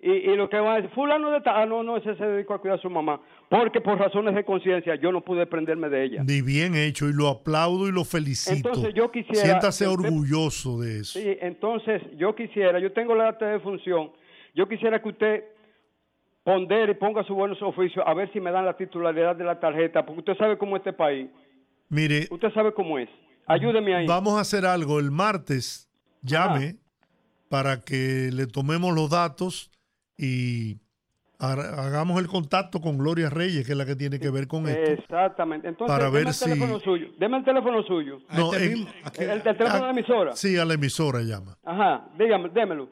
y, 0.04 0.10
y 0.10 0.36
lo 0.36 0.50
que 0.50 0.58
va 0.58 0.74
a 0.74 0.76
decir, 0.76 0.90
fulano 0.90 1.30
de 1.30 1.40
tal, 1.42 1.54
ah, 1.56 1.64
no, 1.64 1.84
no, 1.84 1.96
ese 1.96 2.16
se 2.16 2.24
dedicó 2.24 2.54
a 2.54 2.60
cuidar 2.60 2.76
a 2.76 2.82
su 2.82 2.90
mamá, 2.90 3.20
porque 3.48 3.80
por 3.80 3.96
razones 3.98 4.34
de 4.34 4.44
conciencia 4.44 4.96
yo 4.96 5.12
no 5.12 5.20
pude 5.20 5.46
prenderme 5.46 5.88
de 5.88 6.04
ella. 6.04 6.24
Ni 6.24 6.42
bien 6.42 6.74
hecho, 6.74 7.08
y 7.08 7.12
lo 7.12 7.28
aplaudo 7.28 7.88
y 7.88 7.92
lo 7.92 8.04
felicito. 8.04 8.68
Entonces 8.68 8.94
yo 8.94 9.12
quisiera... 9.12 9.40
Siéntase 9.40 9.86
orgulloso 9.86 10.80
de 10.80 11.00
eso. 11.00 11.20
Sí, 11.20 11.38
entonces 11.40 12.02
yo 12.16 12.34
quisiera, 12.34 12.80
yo 12.80 12.92
tengo 12.92 13.14
la 13.14 13.28
acta 13.28 13.46
de 13.46 13.60
función, 13.60 14.10
yo 14.54 14.68
quisiera 14.68 15.00
que 15.00 15.08
usted 15.08 15.44
pondere 16.42 16.92
y 16.92 16.96
ponga 16.96 17.22
su 17.22 17.34
buenos 17.34 17.62
oficios 17.62 18.04
a 18.04 18.12
ver 18.12 18.32
si 18.32 18.40
me 18.40 18.50
dan 18.50 18.66
la 18.66 18.76
titularidad 18.76 19.36
de 19.36 19.44
la 19.44 19.60
tarjeta, 19.60 20.04
porque 20.04 20.18
usted 20.18 20.36
sabe 20.36 20.58
cómo 20.58 20.76
es 20.76 20.80
este 20.80 20.92
país, 20.92 21.30
Mire, 21.88 22.26
usted 22.30 22.52
sabe 22.54 22.72
cómo 22.72 22.98
es. 22.98 23.08
Ayúdeme 23.46 23.94
ahí. 23.94 24.06
vamos 24.06 24.34
a 24.38 24.40
hacer 24.40 24.64
algo. 24.64 24.98
El 24.98 25.10
martes 25.10 25.90
llame 26.22 26.76
para 27.50 27.82
que 27.82 28.30
le 28.32 28.46
tomemos 28.46 28.94
los 28.94 29.10
datos 29.10 29.71
y 30.24 30.78
ha- 31.38 31.52
hagamos 31.86 32.20
el 32.20 32.28
contacto 32.28 32.80
con 32.80 32.96
Gloria 32.98 33.28
Reyes, 33.28 33.66
que 33.66 33.72
es 33.72 33.78
la 33.78 33.84
que 33.84 33.96
tiene 33.96 34.20
que 34.20 34.30
ver 34.30 34.46
con 34.46 34.68
esto. 34.68 34.92
Exactamente. 34.92 35.66
Entonces, 35.68 35.92
Para 35.96 36.08
ver 36.10 36.28
el 36.28 36.32
si- 36.34 36.44
teléfono 36.44 36.78
suyo. 36.80 37.08
Deme 37.18 37.38
el 37.38 37.44
teléfono 37.44 37.82
suyo. 37.82 38.18
A 38.28 38.38
No, 38.38 38.52
este 38.54 38.68
mismo- 38.70 38.90
que- 39.12 39.24
El, 39.24 39.30
el 39.30 39.42
teléfono 39.42 39.74
de 39.74 39.80
la 39.80 39.90
emisora. 39.90 40.36
Sí, 40.36 40.56
a 40.56 40.64
la 40.64 40.74
emisora 40.74 41.20
llama. 41.22 41.58
Ajá, 41.64 42.08
dígame, 42.18 42.48
démelo. 42.50 42.88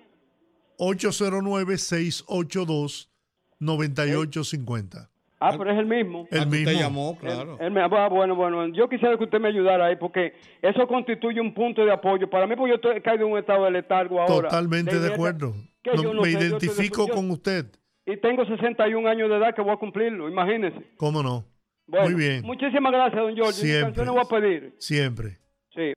809-682-9850. 3.61 5.09
Ah, 5.43 5.55
pero 5.57 5.71
es 5.73 5.79
el 5.79 5.87
mismo. 5.87 6.27
El 6.31 6.41
Ah, 6.41 6.45
tú 6.45 6.51
te 6.51 6.57
mismo. 6.59 6.73
llamó, 6.81 7.17
claro. 7.19 7.57
Él 7.61 7.71
me- 7.71 7.81
ah, 7.81 8.09
bueno, 8.11 8.35
bueno, 8.35 8.67
yo 8.75 8.89
quisiera 8.91 9.17
que 9.17 9.25
usted 9.25 9.41
me 9.41 9.49
ayudara 9.49 9.87
ahí 9.87 9.97
porque 9.97 10.35
eso 10.61 10.87
constituye 10.87 11.41
un 11.41 11.55
punto 11.55 11.83
de 11.83 11.93
apoyo. 11.93 12.29
Para 12.29 12.47
mí, 12.47 12.55
porque 12.57 12.71
yo 12.73 12.75
estoy, 12.77 13.01
caído 13.01 13.27
en 13.27 13.33
un 13.33 13.39
estado 13.39 13.65
de 13.65 13.71
letargo 13.71 14.21
ahora. 14.21 14.49
Totalmente 14.49 14.99
de 15.01 15.13
acuerdo. 15.15 15.55
Que 15.83 15.91
No, 15.95 16.03
yo 16.03 16.15
no 16.15 16.23
me 16.23 16.31
sé, 16.33 16.39
identifico 16.39 17.07
yo- 17.09 17.15
con 17.15 17.31
usted. 17.31 17.67
Y 18.07 18.17
tengo 18.17 18.45
61 18.45 19.07
años 19.09 19.29
de 19.29 19.37
edad 19.37 19.55
que 19.55 19.63
voy 19.63 19.73
a 19.73 19.77
cumplirlo, 19.77 20.29
imagínese. 20.29 20.79
¿Cómo 20.97 21.23
no? 21.23 21.45
Bueno, 21.87 22.07
Muy 22.07 22.15
bien. 22.15 22.43
Muchísimas 22.45 22.93
gracias, 22.93 23.21
don 23.21 23.35
George. 23.35 23.53
Siempre. 23.53 24.05
voy 24.09 24.19
a 24.21 24.29
pedir. 24.29 24.75
Siempre. 24.79 25.39
Sí. 25.75 25.93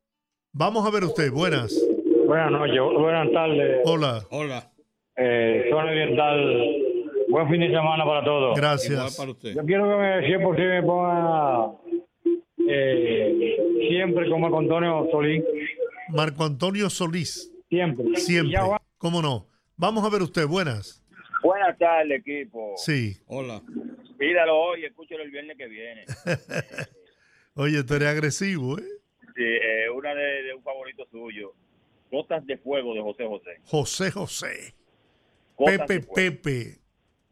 Vamos 0.51 0.85
a 0.85 0.91
ver 0.91 1.03
usted. 1.03 1.31
Buenas. 1.31 1.73
Buenas 2.25 2.51
noches, 2.51 2.79
buenas 2.99 3.31
tardes. 3.31 3.81
Hola. 3.85 4.21
Hola. 4.31 4.71
Eh, 5.15 5.67
zona 5.69 5.91
oriental. 5.91 6.75
Buen 7.29 7.49
fin 7.49 7.61
de 7.61 7.67
semana 7.67 8.05
para 8.05 8.23
todos. 8.23 8.55
Gracias. 8.55 9.17
para 9.17 9.31
usted. 9.31 9.55
Yo 9.55 9.63
quiero 9.65 9.89
que 9.89 9.95
me, 9.95 10.25
si 10.27 10.33
es 10.33 10.41
posible, 10.41 10.81
me 10.81 10.83
ponga 10.83 11.71
eh, 12.67 13.57
siempre 13.89 14.25
como 14.29 14.39
Marco 14.41 14.59
Antonio 14.59 15.07
Solís. 15.11 15.43
Marco 16.09 16.43
Antonio 16.43 16.89
Solís. 16.89 17.51
Siempre. 17.69 18.15
Siempre. 18.15 18.59
¿Cómo 18.97 19.21
no? 19.21 19.47
Vamos 19.77 20.03
a 20.03 20.09
ver 20.09 20.21
usted. 20.21 20.47
Buenas. 20.47 21.03
Buenas 21.43 21.77
tardes, 21.77 22.19
equipo. 22.19 22.73
Sí. 22.77 23.17
Hola. 23.27 23.61
pídalo 24.17 24.57
hoy 24.57 24.81
y 24.81 24.85
escúchalo 24.85 25.23
el 25.23 25.31
viernes 25.31 25.57
que 25.57 25.67
viene. 25.67 26.05
Oye, 27.55 27.83
tú 27.83 27.95
eres 27.95 28.07
agresivo, 28.07 28.77
¿eh? 28.79 28.83
Sí, 29.35 29.43
eh, 29.43 29.89
una 29.89 30.13
de, 30.13 30.53
un 30.55 30.63
favorito 30.63 31.05
suyo. 31.11 31.53
Gotas 32.11 32.45
de 32.45 32.57
Fuego 32.57 32.93
de 32.93 33.01
José 33.01 33.25
José. 33.25 33.59
José 33.65 34.11
José. 34.11 34.75
Pepe 35.57 36.01
Pepe. 36.01 36.79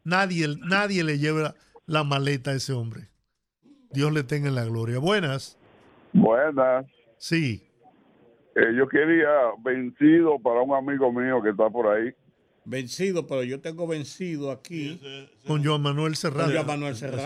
Nadie, 0.04 0.48
nadie 0.66 1.04
le 1.04 1.18
lleva 1.18 1.54
la 1.86 2.04
maleta 2.04 2.50
a 2.50 2.54
ese 2.54 2.72
hombre. 2.72 3.08
Dios 3.90 4.12
le 4.12 4.24
tenga 4.24 4.48
en 4.48 4.56
la 4.56 4.64
gloria. 4.64 4.98
Buenas. 4.98 5.58
Buenas. 6.12 6.86
Sí. 7.18 7.68
Eh, 8.56 8.74
yo 8.76 8.88
quería 8.88 9.28
vencido 9.60 10.38
para 10.38 10.60
un 10.60 10.74
amigo 10.74 11.12
mío 11.12 11.42
que 11.42 11.50
está 11.50 11.70
por 11.70 11.86
ahí. 11.86 12.12
Vencido, 12.64 13.26
pero 13.26 13.42
yo 13.42 13.60
tengo 13.60 13.86
vencido 13.86 14.50
aquí. 14.50 15.00
Con 15.46 15.64
Joan 15.64 15.82
Manuel 15.82 16.14
Serrano. 16.14 16.44
Con 16.44 16.54
Joan 16.54 16.66
Manuel 16.66 16.96
Serrano. 16.96 17.22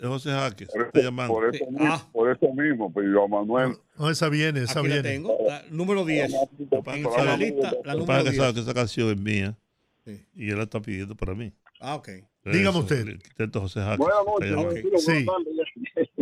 José 0.00 0.30
Jaques. 0.30 0.68
Por, 0.68 0.90
eso, 0.94 1.12
por, 1.26 1.54
eso 1.54 1.66
mismo, 1.70 1.86
ah. 1.88 2.08
por 2.12 2.30
eso 2.30 2.54
mismo, 2.54 2.92
pues 2.92 3.06
Joan 3.12 3.30
Manuel. 3.30 3.76
No, 3.96 4.10
esa 4.10 4.28
viene, 4.28 4.62
esa 4.62 4.80
aquí 4.80 4.88
viene. 4.88 5.02
La 5.02 5.08
tengo, 5.10 5.38
la, 5.46 5.62
número 5.70 6.04
10. 6.04 6.30
la 6.30 7.36
lista, 7.36 7.72
la 7.84 7.94
número 7.94 8.22
10. 8.24 8.54
que 8.54 8.60
esa 8.60 8.74
canción 8.74 9.08
es 9.10 9.18
mía. 9.18 9.56
Sí. 10.04 10.24
Y 10.34 10.50
él 10.50 10.56
la 10.56 10.64
está 10.64 10.80
pidiendo 10.80 11.16
para 11.16 11.34
mí. 11.34 11.52
Ah, 11.80 11.96
ok. 11.96 12.08
Dígame 12.44 12.78
usted. 12.78 13.18
José 13.52 13.80
Jaques. 13.80 13.98
Buenas 13.98 14.24
noches. 14.24 14.82
Okay. 14.82 14.98
Sí. 14.98 15.26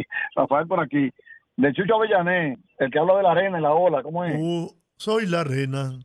Rafael 0.34 0.66
por 0.66 0.80
aquí. 0.80 1.11
De 1.57 1.72
Chucho 1.72 1.94
Avellané, 1.94 2.59
el 2.78 2.90
que 2.90 2.98
habla 2.98 3.16
de 3.16 3.22
la 3.22 3.32
arena 3.32 3.59
y 3.59 3.62
la 3.62 3.72
ola, 3.72 4.02
¿cómo 4.02 4.24
es? 4.24 4.34
Uh, 4.38 4.70
soy 4.96 5.26
la 5.26 5.40
arena. 5.40 5.98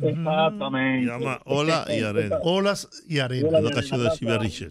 Exactamente. 0.00 1.06
Se 1.06 1.18
llama 1.18 1.40
Ola 1.44 1.84
y 1.88 2.02
Arena. 2.02 2.38
Olas 2.42 2.88
y 3.08 3.18
Arena. 3.18 3.60
La 3.60 3.70
canción 3.70 4.02
de 4.02 4.10
Silvia 4.10 4.38
Richard. 4.38 4.70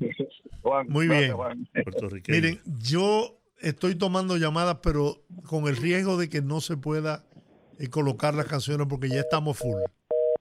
Muy 0.88 1.08
bien. 1.08 1.34
Miren, 2.28 2.60
yo 2.82 3.40
estoy 3.60 3.96
tomando 3.96 4.38
llamadas, 4.38 4.78
pero 4.82 5.24
con 5.46 5.68
el 5.68 5.76
riesgo 5.76 6.18
de 6.18 6.30
que 6.30 6.42
no 6.42 6.62
se 6.62 6.78
pueda 6.78 7.24
eh, 7.80 7.88
colocar 7.90 8.34
las 8.34 8.48
canciones 8.48 8.88
porque 8.90 9.10
ya 9.10 9.22
estamos 9.22 9.58
full. 9.58 9.82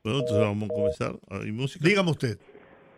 Bueno, 0.05 0.21
entonces 0.21 0.39
vamos 0.39 0.71
a 0.71 0.75
comenzar. 0.75 1.19
¿Hay 1.31 1.53
música? 1.53 1.87
Dígame 1.87 2.11
usted. 2.11 2.39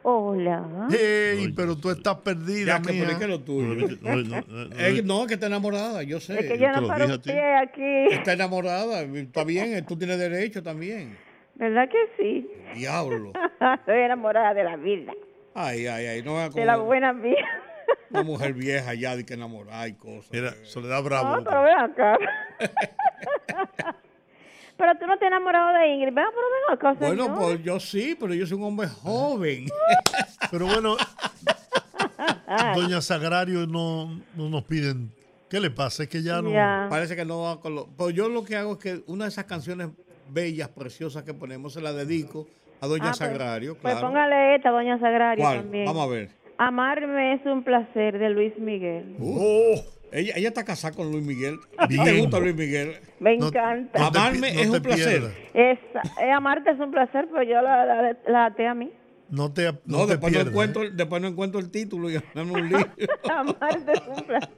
Hola. 0.03 0.89
Hey, 0.91 1.53
pero 1.55 1.77
tú 1.77 1.91
estás 1.91 2.17
perdida, 2.19 2.79
ya, 2.79 2.83
que 2.83 2.93
mía. 2.93 3.19
que 3.19 3.27
lo 3.27 3.41
tuyo. 3.41 3.75
No, 4.01 4.17
no, 4.17 4.41
no, 4.47 5.03
no, 5.05 5.27
que 5.27 5.35
está 5.35 5.47
enamorada, 5.47 6.03
yo 6.03 6.21
sé. 6.21 6.39
Es 6.39 6.47
que 6.47 6.59
yo 6.59 6.71
no 6.73 6.87
paro 6.87 7.21
pie 7.21 7.57
aquí. 7.57 8.15
Está 8.15 8.33
enamorada, 8.33 9.03
está 9.03 9.45
bien, 9.45 9.85
tú 9.85 9.97
tienes 9.97 10.19
derecho 10.19 10.63
también. 10.63 11.28
¿Verdad 11.59 11.89
que 11.89 11.99
sí? 12.17 12.51
Diablo. 12.75 13.33
Estoy 13.75 13.99
enamorada 13.99 14.55
de 14.55 14.63
la 14.65 14.77
vida. 14.77 15.13
Ay, 15.55 15.89
ay, 15.89 16.07
ay. 16.07 16.23
No 16.23 16.49
de 16.49 16.65
la 16.65 16.77
buena 16.77 17.13
vida. 17.13 17.37
Una 18.11 18.23
mujer 18.23 18.55
vieja 18.55 18.95
ya 18.95 19.17
de 19.17 19.27
que 19.27 19.35
enamorada 19.35 19.89
y 19.89 19.95
cosas. 19.95 20.31
Mira, 20.31 20.55
Soledad 20.63 21.03
Bravo. 21.03 21.37
No, 21.37 21.45
pero 21.45 21.63
ve 21.63 21.73
acá. 21.73 22.17
pero 24.77 24.95
tú 24.99 25.07
no 25.07 25.19
te 25.19 25.25
has 25.25 25.33
enamorado 25.33 25.77
de 25.79 25.89
Ingrid. 25.89 26.15
Ven, 26.15 26.27
pero 26.31 26.47
ven 26.53 26.79
acá, 26.79 26.93
Bueno, 26.93 27.35
pues 27.37 27.63
yo 27.63 27.81
sí, 27.81 28.17
pero 28.19 28.35
yo 28.35 28.47
soy 28.47 28.57
un 28.57 28.65
hombre 28.65 28.87
joven. 28.87 29.67
pero 30.51 30.67
bueno, 30.67 30.97
Doña 32.77 33.01
Sagrario 33.03 33.67
no, 33.67 34.21
no 34.37 34.49
nos 34.49 34.63
piden. 34.63 35.13
¿Qué 35.51 35.59
le 35.59 35.71
pasa? 35.71 36.05
Es 36.05 36.09
que 36.09 36.23
ya 36.23 36.41
no. 36.41 36.51
Parece 36.89 37.17
que 37.17 37.25
no 37.25 37.43
va 37.43 37.61
con 37.61 37.75
lo. 37.75 37.87
Pues 37.89 38.15
yo 38.15 38.29
lo 38.29 38.45
que 38.45 38.55
hago 38.57 38.75
es 38.75 38.79
que 38.79 39.03
una 39.07 39.25
de 39.25 39.31
esas 39.31 39.47
canciones 39.47 39.89
bellas, 40.29 40.69
preciosas 40.69 41.23
que 41.23 41.35
ponemos, 41.35 41.73
se 41.73 41.81
la 41.81 41.93
dedico 41.93 42.47
a 42.81 42.87
Doña 42.87 43.05
ah, 43.05 43.09
pues, 43.09 43.19
Sagrario. 43.19 43.77
Pues, 43.77 43.97
póngale 43.97 44.57
esta, 44.57 44.71
Doña 44.71 44.99
Sagrario 44.99 45.45
también. 45.45 45.87
Vamos 45.87 46.07
a 46.07 46.11
ver. 46.11 46.31
Amarme 46.59 47.35
es 47.35 47.47
un 47.47 47.63
placer, 47.63 48.19
de 48.19 48.31
Luis 48.31 48.59
Miguel. 48.59 49.15
Uh, 49.19 49.79
ella, 50.11 50.33
ella 50.37 50.49
está 50.49 50.65
casada 50.65 50.95
con 50.95 51.11
Luis 51.13 51.25
Miguel. 51.25 51.59
¿A 51.77 51.87
ti 51.87 52.03
te 52.03 52.21
gusta 52.21 52.41
Luis 52.41 52.55
Miguel? 52.55 52.97
Me 53.21 53.35
encanta. 53.35 54.07
Amarme 54.07 54.61
es 54.61 54.69
un 54.69 54.83
placer. 54.83 55.23
Esa, 55.55 56.03
eh, 56.21 56.31
amarte 56.33 56.71
es 56.71 56.81
un 56.81 56.91
placer, 56.91 57.29
pero 57.31 57.43
yo 57.43 57.63
la, 57.63 57.85
la, 57.85 58.17
la 58.27 58.47
até 58.47 58.67
a 58.67 58.75
mí. 58.75 58.91
No 59.31 59.53
te 59.53 59.71
No, 59.85 60.07
después, 60.07 60.33
no 60.33 60.41
encuentro, 60.41 60.83
¿eh? 60.85 60.91
después 60.93 61.21
no 61.21 61.29
encuentro 61.29 61.61
el 61.61 61.71
título 61.71 62.11
y 62.11 62.17
un 62.17 62.69
libro. 62.69 62.87
Amarte 63.31 63.93
es 63.93 64.03
un 64.09 64.25
placer. 64.25 64.49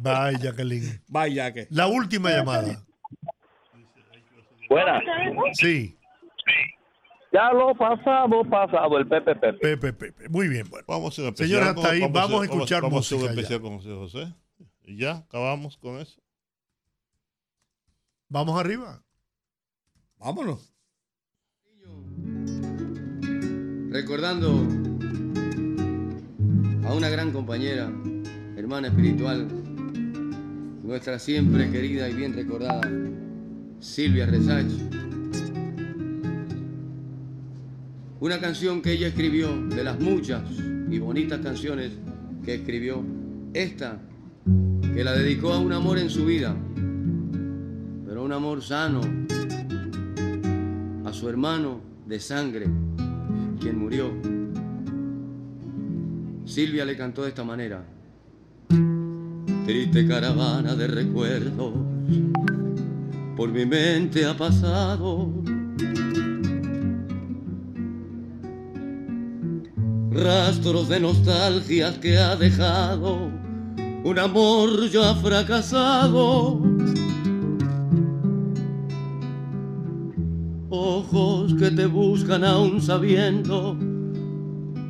Vaya, 0.00 0.38
Jacqueline. 0.38 1.00
Vaya, 1.08 1.52
que. 1.52 1.68
La 1.70 1.86
última 1.86 2.30
llamada. 2.30 2.84
Buenas. 4.68 5.02
Sí. 5.54 5.96
Ya 7.32 7.52
lo 7.52 7.74
pasado, 7.74 8.42
pasado, 8.48 8.98
el 8.98 9.06
Pepe 9.06 9.34
Pepe. 9.34 9.58
Pepe 9.58 9.92
Pepe. 9.92 10.28
Muy 10.28 10.48
bien, 10.48 10.66
bueno. 10.70 10.84
Vamos 10.88 11.18
a 11.18 11.34
Señora, 11.34 11.70
hasta 11.70 11.90
ahí 11.90 12.00
vamos, 12.10 12.40
a 12.40 12.44
escuchar 12.44 12.82
vamos, 12.82 12.98
música. 12.98 13.16
Vamos 13.16 13.28
a 13.28 13.40
empezar 13.40 13.60
con 13.60 13.76
José 13.76 13.94
José. 13.94 14.34
Y 14.84 14.96
ya, 14.96 15.16
acabamos 15.16 15.76
con 15.76 15.98
eso. 16.00 16.20
Vamos 18.28 18.58
arriba. 18.58 19.02
Vámonos. 20.18 20.72
Recordando 23.90 24.48
a 26.86 26.94
una 26.94 27.08
gran 27.08 27.32
compañera, 27.32 27.90
hermana 28.56 28.88
espiritual, 28.88 29.46
nuestra 30.82 31.18
siempre 31.18 31.70
querida 31.70 32.08
y 32.08 32.14
bien 32.14 32.34
recordada 32.34 32.80
Silvia 33.86 34.26
Resach. 34.26 34.66
Una 38.20 38.40
canción 38.40 38.82
que 38.82 38.92
ella 38.92 39.06
escribió, 39.06 39.56
de 39.68 39.84
las 39.84 39.98
muchas 40.00 40.42
y 40.90 40.98
bonitas 40.98 41.40
canciones 41.40 41.92
que 42.44 42.56
escribió, 42.56 43.02
esta, 43.54 44.00
que 44.92 45.04
la 45.04 45.12
dedicó 45.12 45.52
a 45.52 45.60
un 45.60 45.72
amor 45.72 45.98
en 45.98 46.10
su 46.10 46.26
vida, 46.26 46.54
pero 48.06 48.24
un 48.24 48.32
amor 48.32 48.60
sano, 48.60 49.00
a 51.04 51.12
su 51.12 51.28
hermano 51.28 51.80
de 52.06 52.18
sangre, 52.20 52.66
quien 53.60 53.78
murió. 53.78 54.10
Silvia 56.44 56.84
le 56.84 56.96
cantó 56.96 57.22
de 57.22 57.28
esta 57.28 57.44
manera. 57.44 57.84
Triste 59.64 60.06
caravana 60.06 60.74
de 60.74 60.86
recuerdos 60.88 61.96
por 63.36 63.50
mi 63.50 63.66
mente 63.66 64.24
ha 64.24 64.34
pasado. 64.34 65.30
Rastros 70.10 70.88
de 70.88 70.98
nostalgias 70.98 71.98
que 71.98 72.16
ha 72.16 72.34
dejado 72.36 73.30
un 74.04 74.18
amor 74.18 74.88
ya 74.88 75.14
fracasado. 75.16 76.62
Ojos 80.70 81.54
que 81.54 81.70
te 81.70 81.86
buscan 81.86 82.42
aún 82.44 82.80
sabiendo 82.80 83.76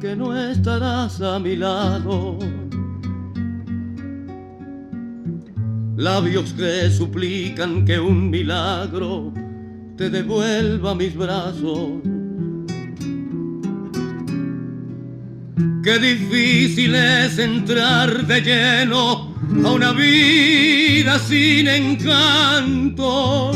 que 0.01 0.15
no 0.15 0.37
estarás 0.37 1.21
a 1.21 1.41
mi 1.41 1.57
lado. 1.57 2.39
Labios 5.97 6.53
que 6.53 6.91
suplican 6.91 7.85
que 7.85 7.99
un 7.99 8.29
milagro 8.29 9.33
te 9.97 10.11
devuelva 10.11 10.95
mis 10.95 11.17
brazos. 11.17 12.03
Qué 15.83 15.99
difícil 15.99 16.95
es 16.95 17.39
entrar 17.39 18.27
de 18.27 18.41
lleno 18.41 19.35
a 19.65 19.71
una 19.71 19.93
vida 19.93 21.19
sin 21.19 21.69
encanto, 21.69 23.53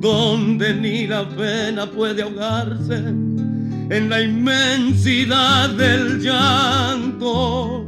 donde 0.00 0.74
ni 0.74 1.06
la 1.06 1.26
pena 1.28 1.86
puede 1.86 2.22
ahogarse 2.22 2.96
en 2.96 4.08
la 4.08 4.20
inmensidad 4.20 5.70
del 5.70 6.20
llanto 6.20 7.83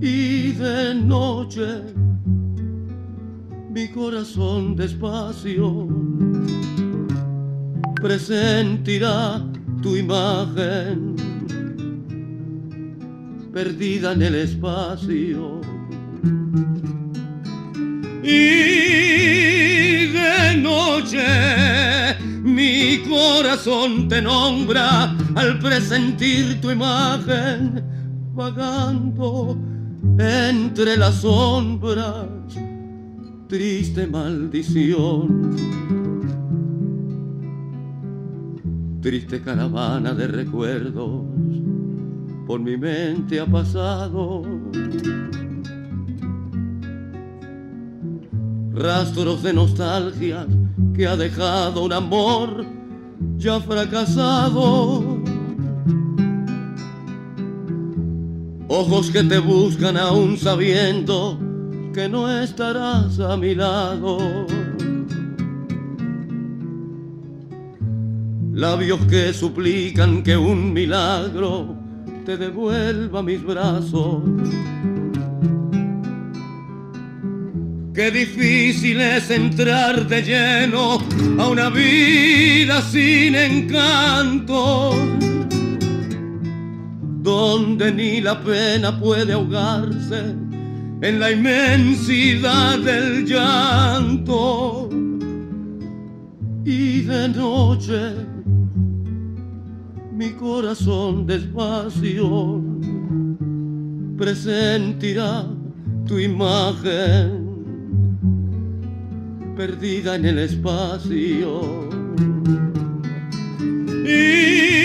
y 0.00 0.52
de 0.52 0.94
noche 0.94 1.82
mi 3.70 3.88
corazón 3.88 4.76
despacio 4.76 5.88
presentirá 8.00 9.44
tu 9.82 9.96
imagen 9.96 11.16
perdida 13.52 14.12
en 14.12 14.22
el 14.22 14.34
espacio. 14.36 15.60
Y 18.22 20.06
de 20.12 20.56
noche 20.60 21.26
mi 22.42 22.98
corazón 23.08 24.08
te 24.08 24.22
nombra 24.22 25.16
al 25.34 25.58
presentir 25.58 26.60
tu 26.60 26.70
imagen 26.70 27.82
vagando 28.34 29.58
entre 30.18 30.96
las 30.96 31.16
sombras, 31.16 32.26
triste 33.46 34.06
maldición. 34.06 35.56
Triste 39.00 39.40
caravana 39.40 40.12
de 40.12 40.26
recuerdos, 40.26 41.22
por 42.46 42.60
mi 42.60 42.76
mente 42.76 43.38
ha 43.38 43.46
pasado. 43.46 44.42
Rastros 48.72 49.42
de 49.42 49.52
nostalgia 49.52 50.46
que 50.94 51.06
ha 51.06 51.16
dejado 51.16 51.84
un 51.84 51.92
amor 51.92 52.66
ya 53.36 53.60
fracasado. 53.60 55.27
Ojos 58.68 59.10
que 59.10 59.22
te 59.24 59.38
buscan 59.38 59.96
aún 59.96 60.36
sabiendo 60.36 61.38
que 61.94 62.08
no 62.08 62.30
estarás 62.30 63.18
a 63.18 63.36
mi 63.36 63.54
lado. 63.54 64.46
Labios 68.52 69.00
que 69.06 69.32
suplican 69.32 70.22
que 70.22 70.36
un 70.36 70.72
milagro 70.72 71.76
te 72.26 72.36
devuelva 72.36 73.22
mis 73.22 73.42
brazos. 73.42 74.22
Qué 77.94 78.12
difícil 78.12 79.00
es 79.00 79.28
entrar 79.28 80.06
de 80.06 80.22
lleno 80.22 80.98
a 81.36 81.48
una 81.48 81.68
vida 81.68 82.80
sin 82.82 83.34
encanto, 83.34 84.94
donde 87.22 87.92
ni 87.92 88.20
la 88.20 88.40
pena 88.42 88.98
puede 88.98 89.32
ahogarse 89.32 90.34
en 91.00 91.20
la 91.20 91.30
inmensidad 91.30 92.78
del 92.78 93.24
llanto. 93.24 94.88
Y 96.64 97.02
de 97.02 97.28
noche 97.28 98.14
mi 100.12 100.30
corazón 100.32 101.26
despacio 101.26 102.62
presentirá 104.16 105.46
tu 106.06 106.18
imagen 106.18 107.48
perdida 109.56 110.16
en 110.16 110.24
el 110.24 110.38
espacio. 110.38 111.88
Y 114.04 114.77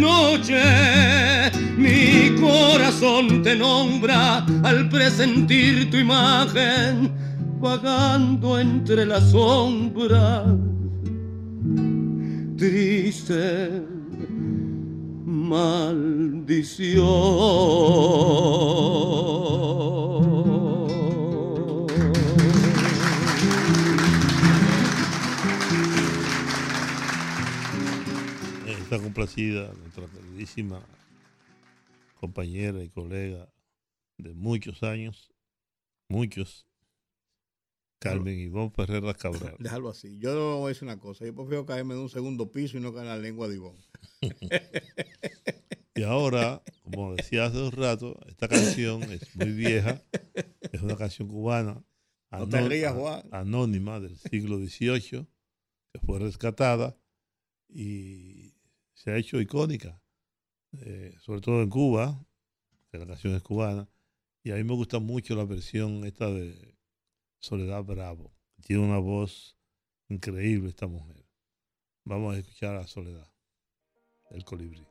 noche 0.00 1.50
mi 1.76 2.34
corazón 2.40 3.42
te 3.42 3.54
nombra 3.56 4.44
al 4.62 4.88
presentir 4.88 5.90
tu 5.90 5.98
imagen, 5.98 7.12
vagando 7.60 8.58
entre 8.58 9.06
las 9.06 9.30
sombras. 9.30 10.44
Triste 12.56 13.82
maldición. 15.24 15.90
Está 28.90 29.00
complacida 29.04 29.72
nuestra 29.74 30.08
queridísima 30.08 30.84
compañera 32.18 32.82
y 32.82 32.88
colega 32.88 33.48
de 34.18 34.34
muchos 34.34 34.82
años, 34.82 35.32
muchos, 36.08 36.66
Carmen 38.00 38.36
Ivonne 38.36 38.70
Ferreras 38.70 39.16
Cabral. 39.16 39.54
Déjalo 39.60 39.90
así. 39.90 40.18
Yo 40.18 40.56
voy 40.56 40.64
a 40.64 40.68
decir 40.70 40.82
una 40.88 40.98
cosa. 40.98 41.24
Yo 41.24 41.32
prefiero 41.32 41.64
caerme 41.66 41.94
de 41.94 42.00
un 42.00 42.08
segundo 42.08 42.50
piso 42.50 42.78
y 42.78 42.80
no 42.80 42.92
caer 42.92 43.06
en 43.06 43.10
la 43.10 43.18
lengua 43.18 43.46
de 43.46 43.54
Ivonne. 43.54 43.78
y 45.94 46.02
ahora, 46.02 46.60
como 46.82 47.14
decía 47.14 47.44
hace 47.44 47.62
un 47.62 47.70
rato, 47.70 48.18
esta 48.26 48.48
canción 48.48 49.04
es 49.04 49.36
muy 49.36 49.52
vieja. 49.52 50.02
Es 50.72 50.82
una 50.82 50.96
canción 50.96 51.28
cubana. 51.28 51.80
Anónima 53.30 54.00
del 54.00 54.16
siglo 54.16 54.58
XVIII, 54.58 55.28
que 55.92 56.00
fue 56.04 56.18
rescatada 56.18 56.96
y 57.68 58.49
se 59.00 59.10
ha 59.10 59.16
hecho 59.16 59.40
icónica, 59.40 59.98
eh, 60.72 61.14
sobre 61.20 61.40
todo 61.40 61.62
en 61.62 61.70
Cuba, 61.70 62.22
que 62.90 62.98
la 62.98 63.06
canción 63.06 63.34
es 63.34 63.42
cubana, 63.42 63.88
y 64.42 64.50
a 64.50 64.56
mí 64.56 64.64
me 64.64 64.74
gusta 64.74 64.98
mucho 64.98 65.34
la 65.34 65.44
versión 65.44 66.04
esta 66.04 66.30
de 66.30 66.76
Soledad 67.38 67.82
Bravo. 67.82 68.30
Tiene 68.62 68.84
una 68.84 68.98
voz 68.98 69.56
increíble 70.10 70.68
esta 70.68 70.86
mujer. 70.86 71.24
Vamos 72.04 72.34
a 72.34 72.38
escuchar 72.38 72.76
a 72.76 72.86
Soledad, 72.86 73.26
el 74.32 74.44
colibrí. 74.44 74.86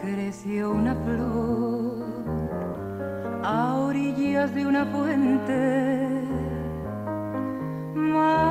Creció 0.00 0.70
una 0.70 1.04
orillas 4.40 4.54
de 4.54 4.66
una 4.66 4.84
fuente. 4.86 6.22
Más 7.94 8.49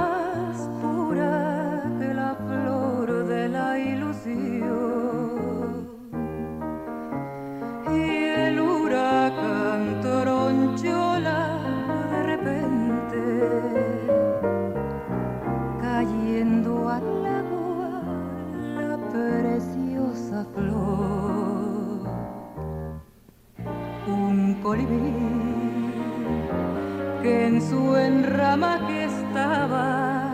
enramaje 28.49 29.03
estaba 29.03 30.33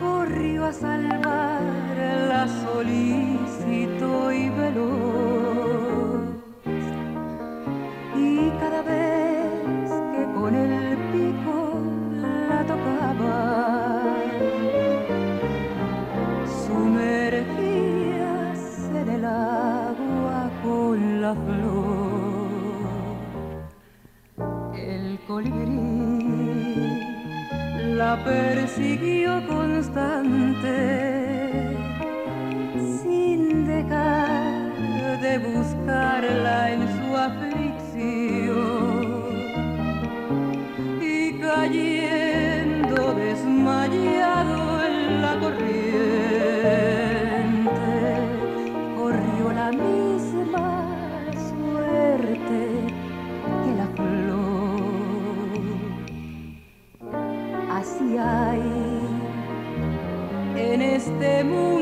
corrió 0.00 0.64
a 0.64 0.72
salvar 0.72 1.62
la 2.28 2.48
solícito 2.48 4.32
y 4.32 4.48
veloz. 4.50 6.24
Y 8.16 8.50
cada 8.58 8.82
vez 8.82 9.92
que 10.12 10.24
con 10.34 10.56
el 10.56 10.96
pico 11.12 11.56
la 12.48 12.60
tocaba 12.66 13.38
sumergíase 16.66 17.62
en 19.02 19.08
el 19.08 19.24
agua 19.24 20.50
con 20.64 21.20
la 21.20 21.34
flor. 21.34 21.94
Colibrí 25.26 25.63
persiguió 28.22 29.46
constante 29.46 30.74
sin 33.02 33.66
dejar 33.66 35.20
de 35.20 35.38
buscarla 35.38 36.72
en 36.72 36.83
en 61.24 61.30
este 61.30 61.44
mundo 61.44 61.73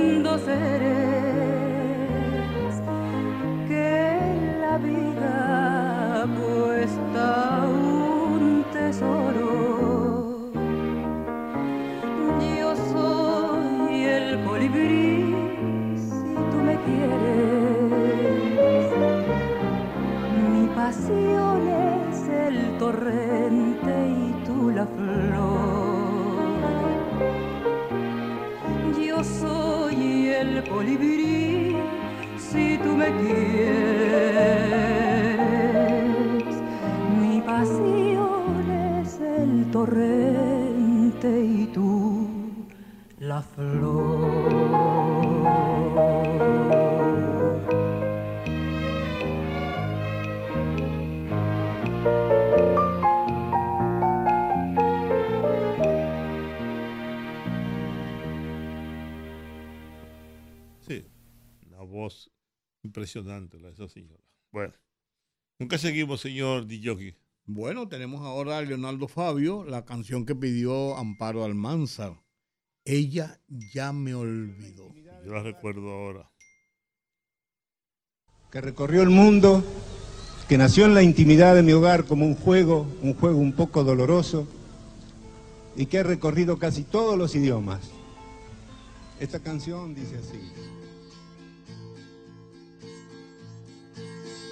me. 33.10 33.72
Mi 37.20 37.40
pasión 37.40 38.70
es 38.70 39.20
el 39.20 39.70
torrente 39.70 41.44
y 41.44 41.66
tú 41.72 42.28
la 43.18 43.40
flor. 43.42 44.41
Impresionante 63.02 63.58
la 63.58 63.68
de 63.68 63.74
esa 63.74 63.88
señora. 63.88 64.22
Bueno, 64.52 64.74
nunca 65.58 65.76
seguimos, 65.76 66.20
señor 66.20 66.66
Dijoki. 66.66 67.14
Bueno, 67.46 67.88
tenemos 67.88 68.20
ahora 68.20 68.58
a 68.58 68.62
Leonardo 68.62 69.08
Fabio, 69.08 69.64
la 69.64 69.84
canción 69.84 70.24
que 70.24 70.36
pidió 70.36 70.96
Amparo 70.96 71.44
Almanzar. 71.44 72.22
Ella 72.84 73.40
ya 73.74 73.92
me 73.92 74.14
olvidó. 74.14 74.94
Yo 75.24 75.34
la 75.34 75.42
recuerdo 75.42 75.90
ahora. 75.90 76.30
Que 78.52 78.60
recorrió 78.60 79.02
el 79.02 79.10
mundo, 79.10 79.64
que 80.48 80.56
nació 80.56 80.84
en 80.84 80.94
la 80.94 81.02
intimidad 81.02 81.56
de 81.56 81.62
mi 81.64 81.72
hogar 81.72 82.04
como 82.04 82.24
un 82.26 82.36
juego, 82.36 82.86
un 83.02 83.14
juego 83.14 83.38
un 83.38 83.52
poco 83.52 83.82
doloroso, 83.82 84.46
y 85.74 85.86
que 85.86 85.98
ha 85.98 86.02
recorrido 86.04 86.58
casi 86.58 86.84
todos 86.84 87.18
los 87.18 87.34
idiomas. 87.34 87.90
Esta 89.18 89.40
canción 89.40 89.94
dice 89.94 90.18
así. 90.18 90.38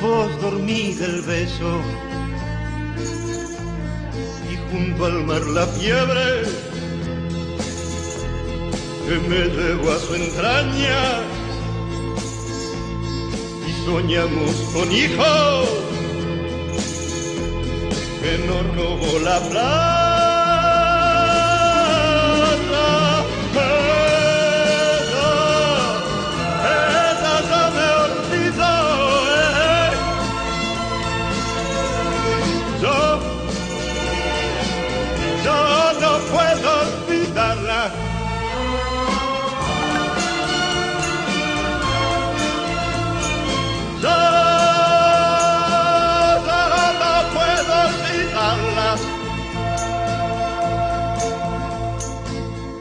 voz 0.00 0.40
dormida 0.40 1.04
el 1.04 1.20
beso 1.22 1.80
y 4.50 4.56
junto 4.70 5.04
al 5.04 5.24
mar 5.24 5.42
la 5.42 5.66
fiebre 5.66 6.42
que 9.06 9.28
me 9.28 9.44
llevó 9.46 9.92
a 9.92 9.98
su 9.98 10.14
entraña 10.14 11.22
y 13.68 13.84
soñamos 13.84 14.54
con 14.72 14.92
hijos 14.92 15.68
que 18.22 18.38
nos 18.46 18.76
robó 18.76 19.18
la 19.20 19.40
plata. 19.48 19.99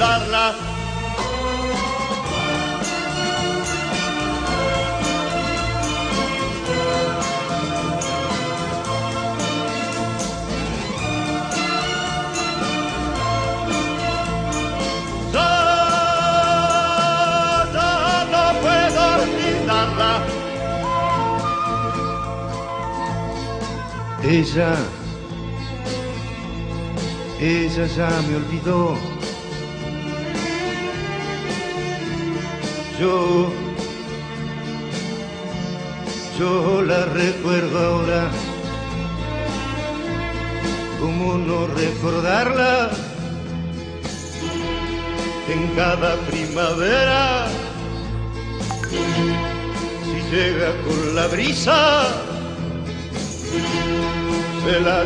Olvidarla. 0.00 0.54
Yo, 15.32 15.48
no 18.32 18.44
puedo 18.60 19.00
olvidarla. 19.22 20.12
Ella 24.22 24.76
ella 27.40 27.86
ya 27.86 28.10
me 28.28 28.36
olvidó. 28.36 29.09
Yo, 33.00 33.50
yo 36.38 36.82
la 36.82 37.06
recuerdo 37.06 37.78
ahora. 37.78 38.30
¿Cómo 41.00 41.38
no 41.38 41.66
recordarla? 41.68 42.90
En 45.48 45.66
cada 45.68 46.14
primavera, 46.30 47.46
si 50.04 50.36
llega 50.36 50.70
con 50.84 51.14
la 51.14 51.26
brisa, 51.28 52.02
se 54.62 54.80
la 54.80 55.04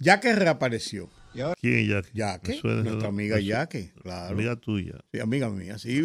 Ya 0.00 0.20
que 0.20 0.32
reapareció. 0.32 1.10
¿Quién 1.60 1.88
Yaque? 1.88 2.10
Yaque, 2.14 2.60
nuestra 2.62 3.08
amiga 3.08 3.38
Yaque, 3.40 3.92
claro. 4.02 4.34
Amiga 4.34 4.56
tuya. 4.56 4.98
Sí, 5.12 5.20
amiga 5.20 5.50
mía. 5.50 5.78
Sí, 5.78 6.02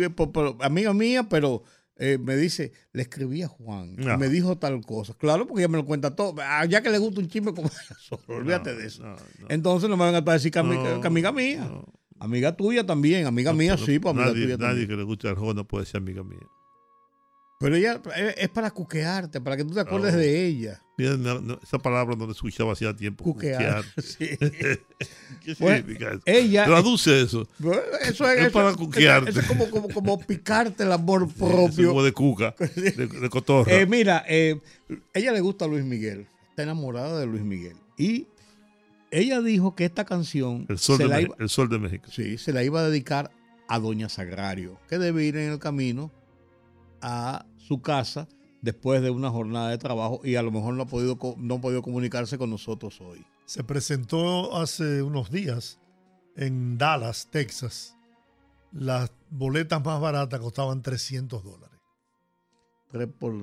amiga 0.60 0.94
mía, 0.94 1.24
pero 1.30 1.64
eh, 1.96 2.18
me 2.18 2.36
dice, 2.36 2.72
le 2.92 3.04
escribí 3.04 3.44
a 3.44 3.48
Juan, 3.48 3.96
me 3.96 4.28
dijo 4.28 4.58
tal 4.58 4.82
cosa. 4.82 5.14
Claro, 5.14 5.48
porque 5.48 5.62
ella 5.62 5.70
me 5.70 5.78
lo 5.78 5.86
cuenta 5.86 6.16
todo. 6.16 6.36
A 6.42 6.68
que 6.68 6.90
le 6.90 6.98
gusta 6.98 7.20
un 7.20 7.28
chisme 7.28 7.54
como 7.54 7.68
ella 7.86 7.98
solo, 8.00 8.24
olvídate 8.28 8.76
de 8.76 8.88
eso. 8.88 9.04
Entonces 9.50 9.90
no 9.90 9.98
me 9.98 10.12
van 10.12 10.16
a 10.16 10.22
decir 10.22 10.52
que, 10.52 10.60
amiga 10.60 11.32
mía. 11.32 11.70
Amiga 12.20 12.56
tuya 12.56 12.86
también, 12.86 13.26
amiga 13.26 13.52
mía 13.52 13.76
sí, 13.76 14.00
pues 14.00 14.14
amiga 14.14 14.30
nadie, 14.30 14.44
tuya 14.44 14.58
Nadie 14.58 14.88
que 14.88 14.96
le 14.96 15.04
guste 15.04 15.28
al 15.28 15.36
no 15.36 15.68
puede 15.68 15.86
ser 15.86 15.98
amiga 15.98 16.24
mía. 16.24 16.40
Pero 17.60 17.76
ella 17.76 18.02
eh, 18.16 18.36
es 18.38 18.50
para 18.50 18.72
cuquearte, 18.72 19.40
para 19.40 19.56
que 19.56 19.64
tú 19.64 19.74
te 19.74 19.80
acuerdes 19.80 20.14
de 20.16 20.46
ella. 20.46 20.82
esa 21.64 21.80
palabra 21.80 22.16
no 22.16 22.26
la 22.26 22.34
escuchaba 22.34 22.74
hacía 22.74 22.94
tiempo. 22.96 23.24
Cuquear. 23.24 23.86
¿Qué 25.44 25.56
significa 25.56 26.12
eso? 26.12 26.22
Ella, 26.26 26.66
Traduce 26.66 27.22
eso. 27.22 27.48
Eso 28.02 28.30
es, 28.30 28.52
para 28.52 28.74
cuquearte. 28.74 29.30
Eso, 29.30 29.40
es 29.40 29.46
como, 29.46 29.70
como, 29.70 29.88
como, 29.90 30.20
picarte 30.20 30.84
el 30.84 30.92
amor 30.92 31.32
propio. 31.38 31.90
como 31.90 32.04
de 32.04 32.12
cuca, 32.12 32.56
de, 32.58 33.08
de 33.08 33.30
cotorra. 33.30 33.72
Eh, 33.72 33.86
mira, 33.86 34.26
eh, 34.28 34.60
ella 35.14 35.32
le 35.32 35.40
gusta 35.40 35.66
a 35.66 35.68
Luis 35.68 35.84
Miguel. 35.84 36.28
Está 36.50 36.64
enamorada 36.64 37.20
de 37.20 37.26
Luis 37.26 37.44
Miguel. 37.44 37.78
Y 37.98 38.28
ella 39.10 39.42
dijo 39.42 39.76
que 39.76 39.86
esta 39.86 40.06
canción. 40.06 40.66
El 40.70 40.80
Sol, 40.80 40.98
de, 40.98 41.30
el 41.40 41.50
Sol 41.50 41.70
de 41.70 41.80
México. 41.80 42.10
Sí, 42.12 42.38
se 42.38 42.52
la 42.52 42.64
iba 42.64 42.82
a 42.82 42.90
dedicar 42.90 43.32
a 43.68 43.80
Doña 43.80 44.10
Sagrario, 44.10 44.80
que 44.90 44.98
debe 44.98 45.24
ir 45.24 45.38
en 45.38 45.52
el 45.52 45.60
camino 45.60 46.12
a 47.04 47.46
su 47.58 47.82
casa 47.82 48.28
después 48.62 49.02
de 49.02 49.12
una 49.12 49.30
jornada 49.30 49.70
de 49.70 49.78
trabajo 49.78 50.22
y 50.24 50.36
a 50.36 50.42
lo 50.42 50.50
mejor 50.50 50.74
no 50.74 50.84
ha 50.84 50.88
podido, 50.88 51.20
no 51.38 51.56
ha 51.56 51.62
podido 51.62 51.82
comunicarse 51.82 52.38
con 52.38 52.50
nosotros 52.50 53.00
hoy. 53.02 53.24
Se 53.46 53.64
presentó 53.64 54.56
hace 54.56 55.04
unos 55.04 55.30
días 55.30 55.80
en 56.38 56.78
Dallas, 56.78 57.28
Texas. 57.30 57.96
Las 58.72 59.12
boletas 59.30 59.84
más 59.84 60.00
baratas 60.00 60.40
costaban 60.40 60.82
300 60.82 61.44
dólares. 61.44 61.80
3 62.92 63.08
por, 63.20 63.34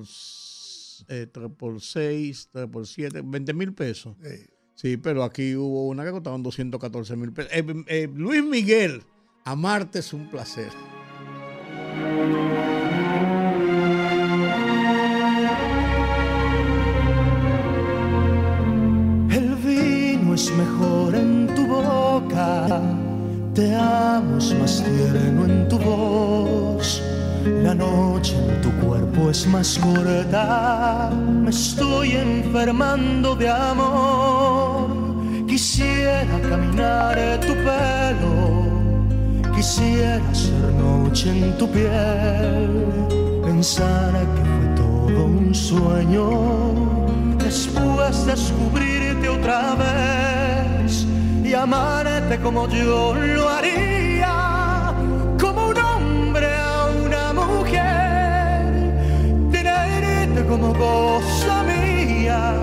eh, 1.07 1.27
3 1.31 1.51
por 1.55 1.79
6, 1.79 2.49
3 2.51 2.67
por 2.67 2.87
7, 2.87 3.21
20 3.23 3.53
mil 3.53 3.73
pesos. 3.73 4.17
Sí. 4.73 4.97
pero 4.97 5.23
aquí 5.23 5.55
hubo 5.55 5.87
una 5.87 6.03
que 6.03 6.11
costaban 6.11 6.41
214 6.41 7.15
mil 7.15 7.31
pesos. 7.31 7.51
Eh, 7.53 7.83
eh, 7.87 8.09
Luis 8.11 8.43
Miguel, 8.43 9.03
amarte 9.45 9.99
es 9.99 10.13
un 10.13 10.29
placer. 10.31 10.71
Es 20.41 20.51
mejor 20.53 21.13
en 21.13 21.47
tu 21.55 21.67
boca, 21.67 22.81
te 23.53 23.75
amo 23.75 24.37
más 24.59 24.83
tierno 24.83 25.45
en 25.45 25.67
tu 25.69 25.77
voz. 25.77 27.01
La 27.65 27.75
noche 27.75 28.33
en 28.49 28.61
tu 28.61 28.71
cuerpo 28.83 29.29
es 29.29 29.45
más 29.47 29.77
corta, 29.77 31.11
me 31.43 31.51
estoy 31.51 32.13
enfermando 32.13 33.35
de 33.35 33.49
amor. 33.49 35.45
Quisiera 35.47 36.39
caminar 36.49 37.17
tu 37.47 37.53
pelo, 37.67 38.37
quisiera 39.55 40.33
ser 40.33 40.73
noche 40.85 41.29
en 41.29 41.57
tu 41.59 41.67
piel, 41.67 42.69
pensar 43.43 44.13
que 44.33 44.43
fue 44.51 44.67
todo 44.81 45.25
un 45.25 45.53
sueño, 45.53 46.25
descubrirte 48.11 49.29
otra 49.29 49.75
vez 49.75 51.07
y 51.45 51.53
amarte 51.53 52.39
como 52.39 52.67
yo 52.67 53.15
lo 53.15 53.49
haría, 53.49 54.93
como 55.39 55.69
un 55.69 55.77
hombre 55.77 56.47
a 56.53 56.87
una 57.05 57.33
mujer, 57.33 58.91
tenerte 59.49 60.45
como 60.45 60.73
cosa 60.73 61.63
mía 61.63 62.53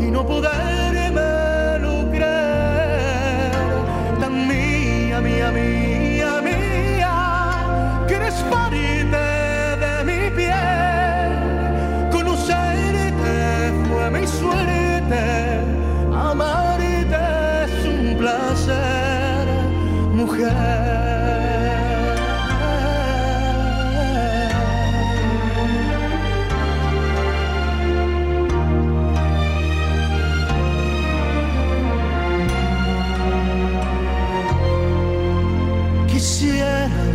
y 0.00 0.10
no 0.10 0.26
poderme 0.26 1.78
lo 1.78 2.10
creer, 2.10 3.52
tan 4.18 4.48
mía, 4.48 5.20
mía, 5.20 5.50
mía, 5.52 6.40
mía, 6.42 8.04
que 8.08 8.14
eres 8.14 8.34
parte 8.50 8.69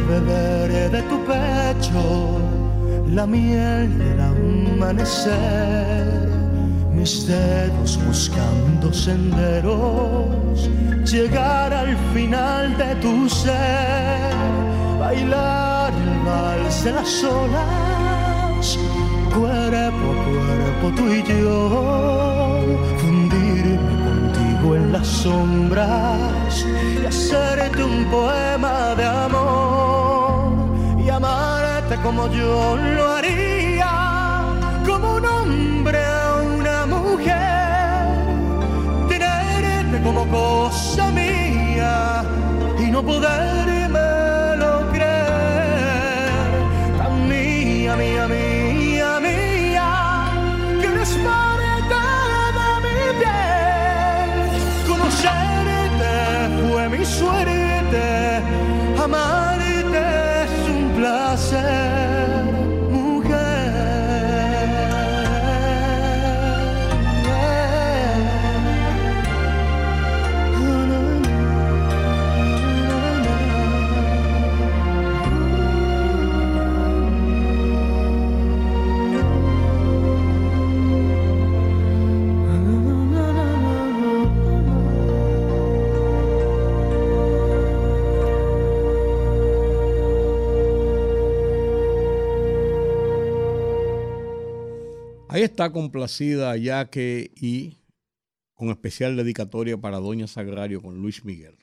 beber 0.07 0.91
de 0.91 1.01
tu 1.09 1.17
pecho 1.25 2.39
la 3.07 3.25
miel 3.25 3.97
del 3.97 4.19
amanecer 4.19 6.14
mis 7.05 7.27
dedos 7.27 7.99
buscando 8.03 8.91
senderos, 8.91 10.67
llegar 11.05 11.71
al 11.71 11.95
final 12.15 12.75
de 12.79 12.95
tu 12.95 13.29
ser, 13.29 14.33
bailar 14.99 15.93
el 15.93 16.25
vals 16.25 16.83
de 16.83 16.91
las 16.93 17.23
olas, 17.23 18.79
cuerpo 19.35 20.05
a 20.13 20.15
cuerpo 20.25 20.85
tú 20.97 21.13
y 21.13 21.21
yo, 21.31 22.59
fundirme 22.97 23.95
contigo 24.07 24.75
en 24.75 24.91
las 24.91 25.05
sombras 25.05 26.65
y 27.03 27.05
hacerte 27.05 27.83
un 27.83 28.05
poema 28.05 28.95
de 28.95 29.05
amor 29.05 30.55
y 31.05 31.09
amarte 31.09 31.97
como 32.01 32.27
yo 32.31 32.75
lo 32.95 33.11
haría, 33.11 33.44
como 40.05 40.27
cosa 40.27 41.09
mía 41.11 42.23
y 42.77 42.91
no 42.91 43.03
poderme 43.03 44.55
lo 44.57 44.91
creer. 44.91 46.29
Tan 46.97 47.27
mía, 47.27 47.95
mía, 47.95 48.27
mía, 48.27 48.54
está 95.45 95.71
complacida 95.71 96.57
Yaque 96.57 97.31
y 97.35 97.77
con 98.53 98.69
especial 98.69 99.15
dedicatoria 99.15 99.77
para 99.77 99.99
Doña 99.99 100.27
Sagrario 100.27 100.81
con 100.81 101.01
Luis 101.01 101.23
Miguel. 101.23 101.57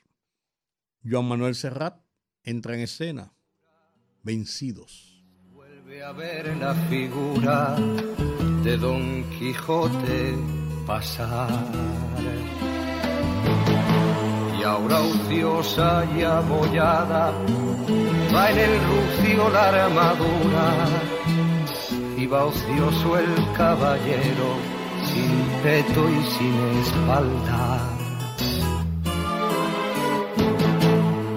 Joan 1.03 1.25
Manuel 1.25 1.55
Serrat 1.55 2.01
entra 2.43 2.75
en 2.75 2.81
escena. 2.81 3.33
Vencidos. 4.23 5.23
Vuelve 5.53 6.01
a 6.01 6.13
ver 6.13 6.55
la 6.57 6.73
figura 6.89 7.75
de 8.63 8.77
Don 8.77 9.29
Quijote 9.31 10.35
pasar. 10.87 11.49
Y 14.57 14.63
ahora 14.63 15.01
ociosa 15.01 16.05
y 16.17 16.21
abollada 16.21 17.33
va 18.33 18.51
en 18.51 18.59
el 18.59 18.79
rucio 18.79 19.49
la 19.49 19.69
armadura 19.69 21.42
iba 22.23 22.45
ocioso 22.45 23.17
el 23.17 23.33
caballero, 23.57 24.49
sin 25.09 25.35
peto 25.61 26.01
y 26.09 26.23
sin 26.33 26.55
espalda. 26.81 27.63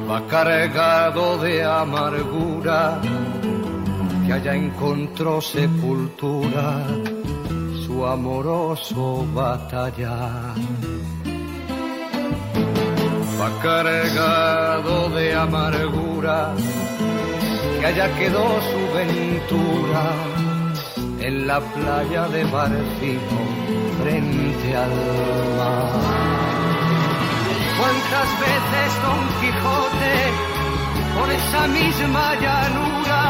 Va 0.08 0.20
cargado 0.28 1.38
de 1.38 1.64
amargura, 1.64 3.00
que 4.24 4.32
allá 4.32 4.54
encontró 4.54 5.40
sepultura 5.40 6.86
su 7.84 8.06
amoroso 8.06 9.26
batallar. 9.34 10.54
Va 13.40 13.50
cargado 13.60 15.10
de 15.10 15.34
amargura, 15.34 16.54
que 17.80 17.86
allá 17.86 18.06
quedó 18.18 18.46
su 18.70 18.80
ventura 18.96 20.35
en 21.26 21.44
la 21.44 21.58
playa 21.58 22.28
de 22.28 22.44
Barcino 22.44 23.40
frente 24.00 24.76
al 24.76 24.94
mar. 25.58 25.90
¿Cuántas 27.78 28.28
veces 28.46 28.88
Don 29.04 29.22
Quijote 29.38 30.16
por 31.16 31.28
esa 31.40 31.62
misma 31.78 32.26
llanura 32.44 33.22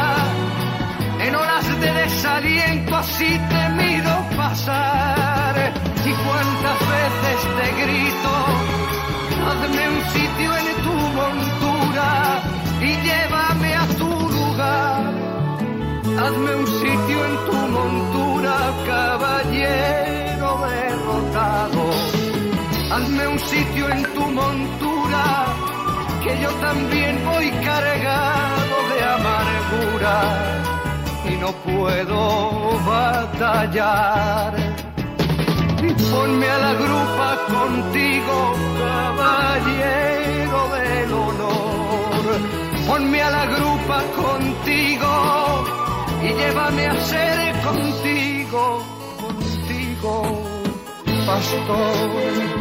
en 1.25 1.35
horas 1.35 1.65
de 1.81 1.91
desaliento 2.03 2.95
así 2.95 3.31
te 3.51 3.69
miro 3.81 4.15
pasar 4.37 5.55
y 6.05 6.11
cuántas 6.25 6.79
veces 6.95 7.39
te 7.57 7.67
grito 7.81 8.33
hazme 9.47 9.83
un 9.95 10.01
sitio 10.15 10.49
en 10.61 10.69
tu 10.85 10.95
montura 11.19 12.09
y 12.79 12.91
llévame 13.05 13.75
a 13.75 13.85
tu 13.97 14.29
lugar 14.37 15.26
hazme 16.19 16.55
un 16.55 16.67
sitio 16.67 17.25
en 17.25 17.35
tu 17.47 17.57
montura 17.77 18.55
caballero 18.85 20.49
derrotado 20.67 21.83
hazme 22.91 23.27
un 23.27 23.39
sitio 23.39 23.89
en 23.89 24.03
tu 24.13 24.25
montura 24.41 25.23
que 26.23 26.41
yo 26.41 26.49
también 26.67 27.13
voy 27.25 27.49
cargado 27.69 28.77
de 28.91 29.03
amargura 29.17 30.17
y 31.29 31.35
no 31.37 31.51
puedo 31.51 32.79
batallar. 32.85 34.55
Ponme 36.11 36.49
a 36.49 36.57
la 36.57 36.73
grupa 36.73 37.29
contigo, 37.55 38.35
caballero 38.79 40.59
del 40.75 41.13
honor. 41.13 42.23
Ponme 42.87 43.21
a 43.21 43.29
la 43.29 43.45
grupa 43.45 43.97
contigo 44.15 45.07
y 46.23 46.33
llévame 46.33 46.87
a 46.87 46.95
ser 47.01 47.55
contigo, 47.63 48.83
contigo, 49.21 50.43
pastor. 51.25 52.57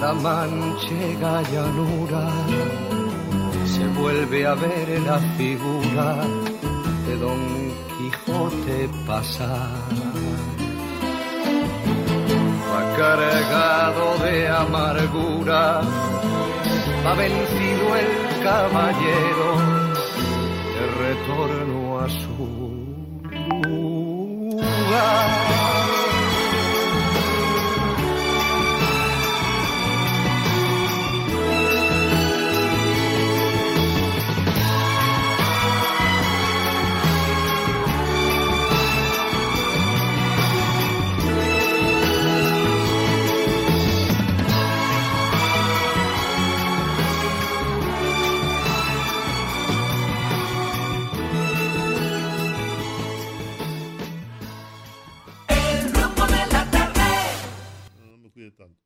la 0.00 0.14
manchega 0.14 1.42
llanura 1.52 2.24
se 3.66 3.86
vuelve 4.00 4.46
a 4.46 4.54
ver 4.54 5.00
la 5.02 5.18
figura 5.36 6.16
de 7.06 7.16
Don 7.18 7.40
Quijote 7.96 8.88
pasar. 9.06 9.68
Cargado 12.96 14.18
de 14.24 14.48
amargura, 14.48 15.80
va 17.04 17.14
vencido 17.14 17.96
el 17.96 18.42
caballero 18.42 19.56
de 20.74 20.86
retorno 20.98 22.00
a 22.00 22.08
su 22.08 22.44
lugar. 24.58 25.59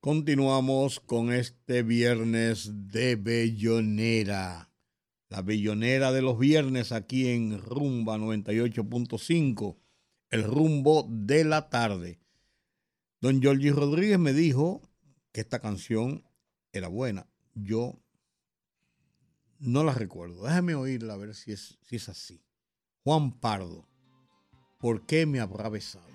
Continuamos 0.04 1.00
con 1.00 1.32
este 1.32 1.82
viernes 1.82 2.90
de 2.92 3.16
Bellonera. 3.16 4.70
La 5.30 5.40
Bellonera 5.40 6.12
de 6.12 6.20
los 6.20 6.38
viernes 6.38 6.92
aquí 6.92 7.30
en 7.30 7.58
Rumba 7.58 8.18
98.5, 8.18 9.78
el 10.28 10.44
rumbo 10.44 11.08
de 11.08 11.44
la 11.44 11.70
tarde. 11.70 12.20
Don 13.22 13.40
Giorgi 13.40 13.70
Rodríguez 13.70 14.18
me 14.18 14.34
dijo 14.34 14.82
que 15.32 15.40
esta 15.40 15.60
canción 15.60 16.28
era 16.70 16.88
buena. 16.88 17.26
Yo 17.54 17.98
no 19.58 19.84
la 19.84 19.94
recuerdo. 19.94 20.44
Déjame 20.44 20.74
oírla 20.74 21.14
a 21.14 21.16
ver 21.16 21.34
si 21.34 21.52
es, 21.52 21.78
si 21.80 21.96
es 21.96 22.10
así. 22.10 22.44
Juan 23.04 23.40
Pardo, 23.40 23.88
¿por 24.78 25.06
qué 25.06 25.24
me 25.24 25.40
habrá 25.40 25.70
besado? 25.70 26.12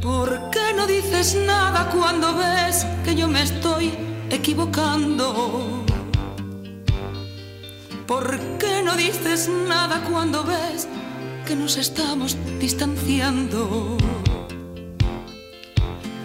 ¿Por 0.00 0.50
qué 0.50 0.72
no 0.74 0.86
dices 0.86 1.34
nada 1.34 1.90
cuando 1.90 2.34
ves 2.34 2.86
que 3.04 3.14
yo 3.14 3.28
me 3.28 3.42
estoy 3.42 3.92
equivocando? 4.30 5.84
¿Por 8.06 8.38
qué 8.58 8.82
no 8.82 8.96
dices 8.96 9.48
nada 9.68 10.02
cuando 10.10 10.42
ves 10.42 10.88
que 11.46 11.54
nos 11.54 11.76
estamos 11.76 12.36
distanciando? 12.58 13.98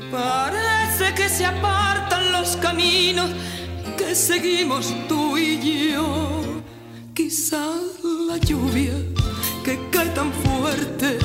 Parece 0.10 1.14
que 1.14 1.28
se 1.28 1.46
apartan 1.46 2.32
los 2.32 2.56
caminos 2.56 3.30
que 3.98 4.16
seguimos 4.16 4.94
tú 5.10 5.38
y 5.38 5.92
yo. 5.92 6.42
Quizás 7.14 7.82
la 8.04 8.38
lluvia 8.38 8.94
que 9.66 9.78
cae 9.92 10.10
tan 10.10 10.32
fuerte 10.32 11.18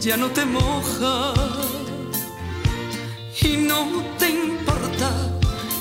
ya 0.00 0.16
no 0.16 0.28
te 0.28 0.44
moja 0.44 1.34
y 3.42 3.56
no 3.56 4.02
te 4.18 4.30
importa, 4.30 5.10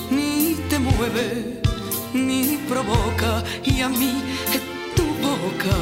ni 0.10 0.56
te 0.70 0.80
mueve, 0.80 1.62
ni 2.14 2.58
provoca, 2.68 3.44
y 3.64 3.82
a 3.82 3.90
mí 3.90 4.24
tu 4.96 5.04
boca 5.04 5.78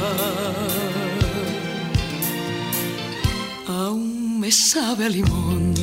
aún 3.66 4.40
me 4.40 4.52
sabe 4.52 5.06
a 5.06 5.08
limón. 5.08 5.74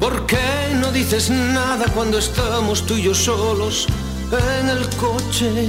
¿Por 0.00 0.26
qué 0.26 0.74
no 0.74 0.90
dices 0.90 1.30
nada 1.30 1.86
cuando 1.94 2.18
estamos 2.18 2.84
tú 2.86 2.94
y 2.94 3.02
yo 3.02 3.14
solos 3.14 3.86
en 4.32 4.68
el 4.68 4.88
coche? 4.96 5.68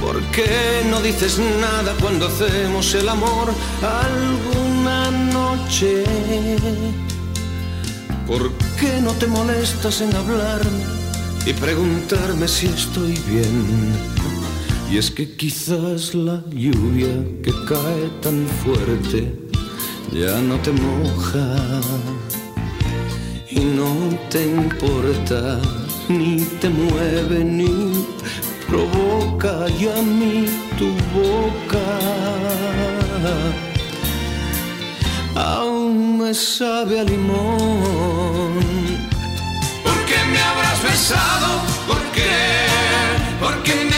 ¿Por 0.00 0.22
qué 0.30 0.82
no 0.88 1.00
dices 1.00 1.38
nada 1.38 1.94
cuando 2.00 2.26
hacemos 2.26 2.94
el 2.94 3.08
amor 3.08 3.52
alguna 3.82 5.10
noche? 5.10 6.04
¿Por 8.26 8.52
qué 8.78 9.00
no 9.02 9.12
te 9.12 9.26
molestas 9.26 10.00
en 10.00 10.14
hablarme 10.14 10.84
y 11.46 11.52
preguntarme 11.52 12.46
si 12.46 12.66
estoy 12.66 13.12
bien? 13.28 13.92
Y 14.90 14.98
es 14.98 15.10
que 15.10 15.36
quizás 15.36 16.14
la 16.14 16.42
lluvia 16.50 17.12
que 17.42 17.52
cae 17.66 18.08
tan 18.22 18.46
fuerte 18.62 19.48
ya 20.12 20.40
no 20.40 20.56
te 20.60 20.72
moja 20.72 21.56
y 23.50 23.60
no 23.60 24.18
te 24.30 24.46
importa 24.46 25.60
ni 26.08 26.40
te 26.60 26.70
mueve 26.70 27.44
ni 27.44 28.06
provoca 28.68 29.66
y 29.78 29.88
a 29.88 30.02
mí 30.02 30.46
tu 30.78 30.88
boca 31.16 31.86
aún 35.34 36.18
me 36.18 36.34
sabe 36.34 37.00
a 37.00 37.04
limón. 37.04 38.52
¿Por 39.82 39.98
qué 40.08 40.18
me 40.32 40.40
habrás 40.48 40.82
besado? 40.82 41.48
¿Por 41.86 42.02
qué? 42.14 42.36
¿Por 43.40 43.62
qué 43.62 43.74
me 43.90 43.96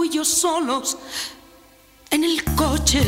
tú 0.00 0.04
y 0.04 0.08
yo 0.08 0.24
solos 0.24 0.96
en 2.10 2.24
el 2.24 2.42
coche. 2.54 3.02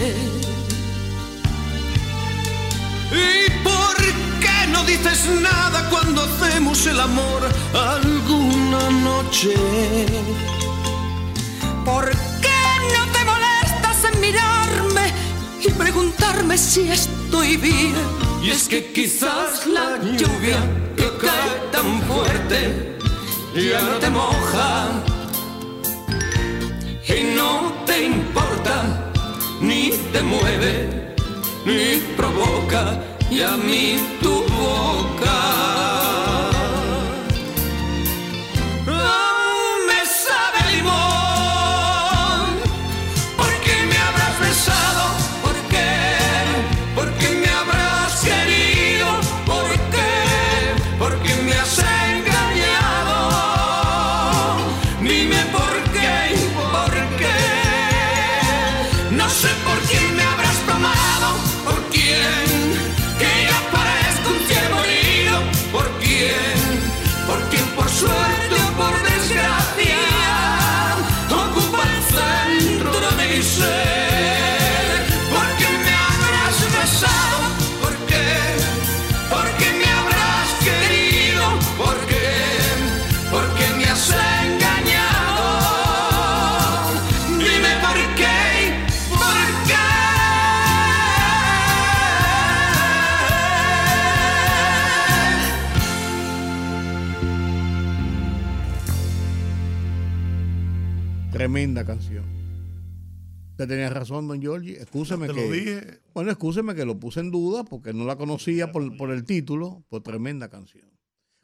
¿Y 3.10 3.50
por 3.64 3.96
qué 4.40 4.66
no 4.68 4.84
dices 4.84 5.26
nada 5.40 5.88
cuando 5.88 6.22
hacemos 6.22 6.86
el 6.86 7.00
amor 7.00 7.40
alguna 7.72 8.90
noche? 8.90 9.54
¿Por 11.82 12.10
qué 12.44 12.62
no 12.94 13.02
te 13.14 13.24
molestas 13.24 14.12
en 14.12 14.20
mirarme 14.20 15.14
y 15.66 15.70
preguntarme 15.70 16.58
si 16.58 16.90
estoy 16.90 17.56
bien? 17.56 17.94
Y 18.42 18.50
es 18.50 18.68
que 18.68 18.92
quizás 18.92 19.66
la 19.66 19.96
lluvia 19.96 20.58
que 20.94 21.10
cae 21.22 21.52
tan 21.70 22.02
fuerte 22.02 22.98
ya 23.54 23.80
no 23.80 23.94
te 23.98 24.10
moja 24.10 25.11
y 27.16 27.34
no 27.34 27.72
te 27.84 28.04
importa, 28.04 29.10
ni 29.60 29.90
te 30.12 30.22
mueve, 30.22 31.14
ni 31.64 32.00
provoca, 32.16 32.98
y 33.30 33.42
a 33.42 33.56
mí 33.56 33.98
tu 34.20 34.44
boca. 34.44 36.51
Tremenda 101.62 101.84
canción. 101.84 102.24
Usted 103.52 103.68
tenía 103.68 103.88
razón, 103.88 104.26
don 104.26 104.40
Giorgi. 104.40 104.72
Excúseme 104.72 105.28
que. 105.28 105.32
Lo 105.32 105.52
dije. 105.52 106.00
Bueno, 106.12 106.32
excúseme 106.32 106.74
que 106.74 106.84
lo 106.84 106.98
puse 106.98 107.20
en 107.20 107.30
duda 107.30 107.62
porque 107.62 107.92
no 107.92 108.04
la 108.04 108.16
conocía 108.16 108.72
por, 108.72 108.96
por 108.96 109.12
el 109.12 109.22
título, 109.22 109.84
por 109.88 110.02
tremenda 110.02 110.48
canción. 110.48 110.90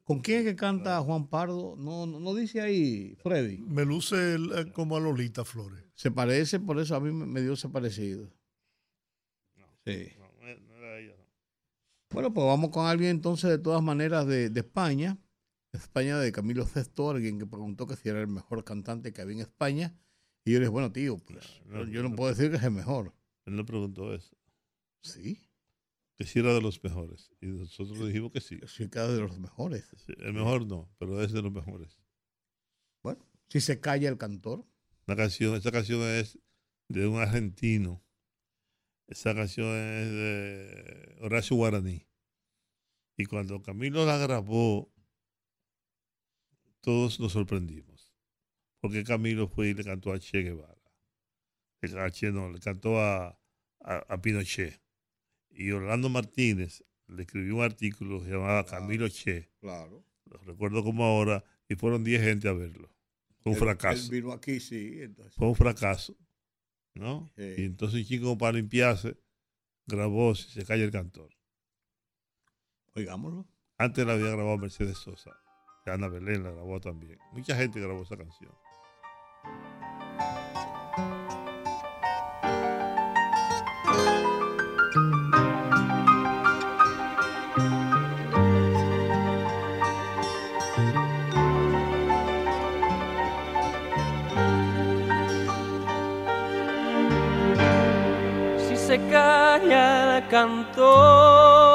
¿Con 0.02 0.18
quién 0.18 0.40
es 0.40 0.44
que 0.44 0.56
canta 0.56 1.00
Juan 1.02 1.28
Pardo? 1.28 1.76
No, 1.76 2.04
no, 2.06 2.34
dice 2.34 2.60
ahí 2.60 3.14
Freddy. 3.22 3.58
Me 3.58 3.84
luce 3.84 4.34
eh, 4.34 4.72
como 4.72 4.96
a 4.96 5.00
Lolita 5.00 5.44
Flores. 5.44 5.84
Se 5.94 6.10
parece, 6.10 6.58
por 6.58 6.80
eso 6.80 6.96
a 6.96 7.00
mí 7.00 7.12
me, 7.12 7.40
dio 7.40 7.52
ese 7.52 7.68
parecido. 7.68 8.28
Sí. 9.86 10.08
Bueno, 12.10 12.34
pues 12.34 12.44
vamos 12.44 12.70
con 12.70 12.86
alguien 12.86 13.10
entonces 13.10 13.50
de 13.50 13.58
todas 13.58 13.84
maneras 13.84 14.26
de, 14.26 14.50
de 14.50 14.60
España. 14.60 15.16
España 15.72 16.18
de 16.18 16.32
Camilo 16.32 16.66
Sesto, 16.66 17.10
alguien 17.10 17.38
que 17.38 17.46
preguntó 17.46 17.86
que 17.86 17.94
si 17.94 18.08
era 18.08 18.20
el 18.20 18.26
mejor 18.26 18.64
cantante 18.64 19.12
que 19.12 19.22
había 19.22 19.36
en 19.36 19.42
España. 19.42 19.94
Y 20.48 20.52
yo 20.52 20.60
le 20.60 20.64
dije, 20.64 20.70
bueno, 20.70 20.90
tío, 20.90 21.18
pues 21.18 21.60
yo 21.90 22.02
no, 22.02 22.16
puedo 22.16 22.34
decir 22.34 22.50
que 22.50 22.56
es 22.56 22.62
el 22.62 22.70
mejor. 22.70 23.12
Él 23.44 23.54
no 23.54 23.66
preguntó 23.66 24.14
eso. 24.14 24.34
Sí. 25.02 25.46
Que 26.16 26.24
si 26.24 26.38
era 26.38 26.54
de 26.54 26.62
los 26.62 26.82
mejores. 26.82 27.30
Y 27.42 27.48
nosotros 27.48 28.06
dijimos 28.06 28.32
que 28.32 28.40
sí. 28.40 28.58
Sí, 28.66 28.88
cada 28.88 29.12
de 29.12 29.20
los 29.20 29.38
mejores. 29.38 29.84
el 30.06 30.32
mejor 30.32 30.66
no, 30.66 30.90
pero 30.98 31.22
es 31.22 31.32
de 31.32 31.42
los 31.42 31.52
mejores. 31.52 32.00
Bueno, 33.02 33.28
si 33.50 33.60
se 33.60 33.78
calla 33.78 34.08
el 34.08 34.16
cantor. 34.16 34.64
La 35.04 35.16
canción, 35.16 35.54
esa 35.54 35.70
canción 35.70 36.00
es 36.00 36.38
de 36.88 37.06
un 37.06 37.20
argentino. 37.20 38.02
Esa 39.06 39.34
canción 39.34 39.66
es 39.66 40.10
de 40.10 41.16
Horacio 41.20 41.56
Guaraní. 41.56 42.06
Y 43.18 43.26
cuando 43.26 43.60
Camilo 43.60 44.06
la 44.06 44.16
grabó, 44.16 44.90
todos 46.80 47.20
nos 47.20 47.32
sorprendimos. 47.32 47.97
Porque 48.80 49.04
Camilo 49.04 49.48
fue 49.48 49.68
y 49.68 49.74
le 49.74 49.84
cantó 49.84 50.12
a 50.12 50.18
Che 50.18 50.42
Guevara. 50.42 50.74
Le, 51.80 52.32
no, 52.32 52.50
le 52.50 52.60
cantó 52.60 53.00
a, 53.00 53.38
a, 53.80 54.20
Pinochet. 54.20 54.80
Y 55.50 55.70
Orlando 55.70 56.08
Martínez 56.08 56.84
le 57.06 57.22
escribió 57.22 57.56
un 57.56 57.62
artículo 57.62 58.24
llamado 58.24 58.64
Camilo 58.66 59.08
Che. 59.08 59.50
Claro. 59.60 60.04
Lo 60.26 60.38
recuerdo 60.38 60.84
como 60.84 61.04
ahora. 61.04 61.44
Y 61.68 61.74
fueron 61.74 62.04
10 62.04 62.22
gente 62.22 62.48
a 62.48 62.52
verlo. 62.52 62.90
Fue 63.40 63.52
un 63.52 63.58
fracaso. 63.58 64.10
vino 64.10 64.32
aquí, 64.32 64.60
sí. 64.60 65.00
Fue 65.30 65.48
un 65.48 65.54
fracaso. 65.54 66.16
¿No? 66.94 67.30
Y 67.36 67.64
entonces 67.64 68.06
chico 68.06 68.36
para 68.36 68.56
limpiarse 68.56 69.16
grabó 69.86 70.34
Si 70.34 70.50
se 70.50 70.64
cae 70.64 70.82
el 70.82 70.90
cantor. 70.90 71.30
Oigámoslo. 72.94 73.46
Antes 73.76 74.04
la 74.06 74.14
había 74.14 74.30
grabado 74.30 74.58
Mercedes 74.58 74.98
Sosa. 74.98 75.30
Ana 75.86 76.08
Belén 76.08 76.42
la 76.42 76.50
grabó 76.50 76.80
también. 76.80 77.18
Mucha 77.32 77.56
gente 77.56 77.80
grabó 77.80 78.02
esa 78.02 78.16
canción. 78.16 78.52
Si 98.68 98.76
se 98.76 98.98
calla 99.08 100.18
el 100.18 100.28
cantor 100.28 101.67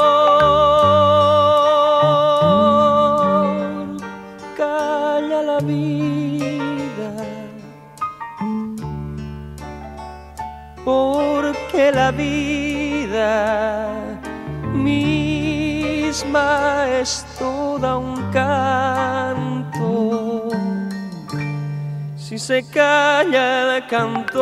misma 16.33 16.89
es 17.01 17.25
toda 17.37 17.97
un 17.97 18.31
canto. 18.31 19.69
Si 22.17 22.39
se 22.39 22.63
calla 22.63 23.77
el 23.77 23.87
cantor, 23.87 24.33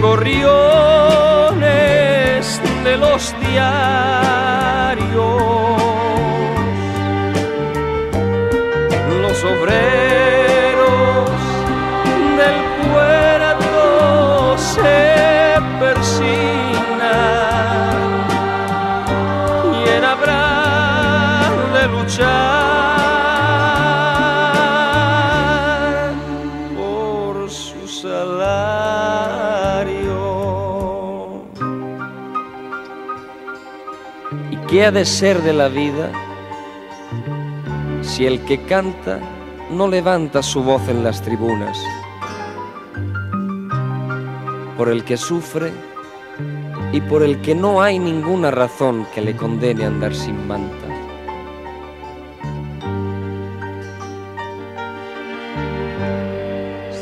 gorriones 0.00 0.50
de 2.84 2.96
los 2.96 3.34
días 3.40 4.29
¿qué 34.80 34.86
ha 34.86 34.90
de 34.90 35.04
ser 35.04 35.42
de 35.42 35.52
la 35.52 35.68
vida 35.68 36.10
si 38.00 38.24
el 38.24 38.42
que 38.46 38.64
canta 38.64 39.20
no 39.70 39.86
levanta 39.86 40.42
su 40.42 40.62
voz 40.62 40.88
en 40.88 41.04
las 41.04 41.20
tribunas? 41.20 41.76
Por 44.78 44.88
el 44.88 45.04
que 45.04 45.18
sufre 45.18 45.70
y 46.92 47.02
por 47.02 47.22
el 47.22 47.42
que 47.42 47.54
no 47.54 47.82
hay 47.82 47.98
ninguna 47.98 48.50
razón 48.50 49.06
que 49.14 49.20
le 49.20 49.36
condene 49.36 49.84
a 49.84 49.88
andar 49.88 50.14
sin 50.14 50.48
manta. 50.48 50.86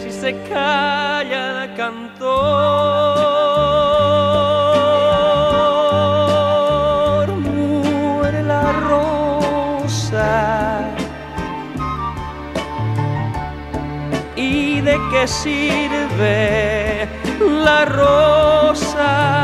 Si 0.02 0.10
se 0.10 0.32
calla 0.48 1.62
el 1.62 1.76
cantor, 1.76 2.97
¿Y 15.18 15.20
de 15.20 15.24
qué 15.24 15.26
sirve 15.26 17.08
la 17.64 17.84
rosa? 17.84 19.38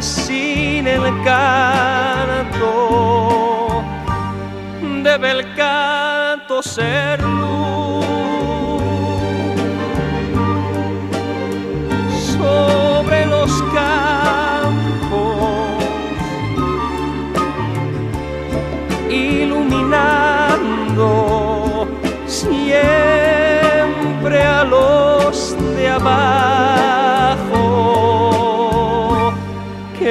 sin 0.00 0.86
el 0.86 1.02
canto, 1.24 2.64
debe 5.02 5.30
el 5.32 5.54
canto 5.54 6.62
ser 6.62 7.20
luz 7.22 7.77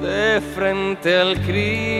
de 0.00 0.40
frente 0.54 1.20
al 1.20 1.40
crimen. 1.42 1.94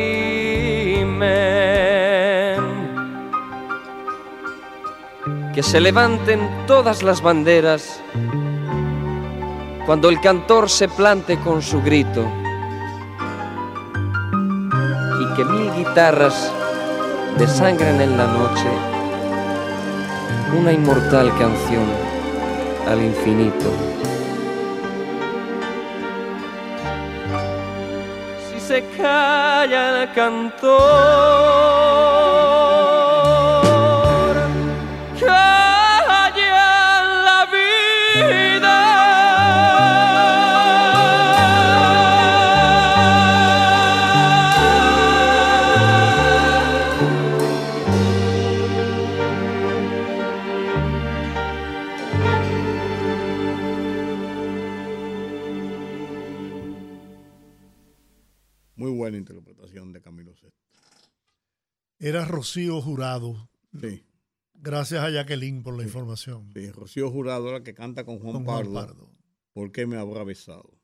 Que 5.55 5.62
se 5.62 5.81
levanten 5.81 6.66
todas 6.66 7.03
las 7.03 7.20
banderas 7.22 8.01
cuando 9.87 10.09
el 10.09 10.20
cantor 10.20 10.68
se 10.68 10.89
plante 10.89 11.39
con 11.39 11.62
su 11.62 11.81
grito 11.83 12.29
que 15.37 15.45
mil 15.45 15.72
guitarras 15.75 16.53
desangran 17.39 18.01
en 18.01 18.16
la 18.16 18.26
noche 18.26 18.68
una 20.57 20.72
inmortal 20.72 21.30
canción 21.37 21.85
al 22.89 23.03
infinito. 23.03 23.70
Si 28.49 28.61
se 28.61 28.85
calla 28.97 30.03
el 30.03 30.12
cantor, 30.12 30.74
Rocío 62.37 62.80
Jurado. 62.80 63.49
Sí. 63.80 64.05
Gracias 64.55 65.05
a 65.05 65.11
Jacqueline 65.11 65.62
por 65.62 65.76
la 65.76 65.82
información. 65.85 66.51
Sí, 66.55 66.70
Rocío 66.70 67.11
Jurado, 67.11 67.52
la 67.52 67.62
que 67.62 67.74
canta 67.74 68.05
con 68.05 68.19
Juan, 68.19 68.44
Pardo, 68.44 69.11
¿Por 69.52 69.73
qué 69.73 69.86
me 69.86 69.97
habrá 69.97 70.24
besado? 70.24 70.81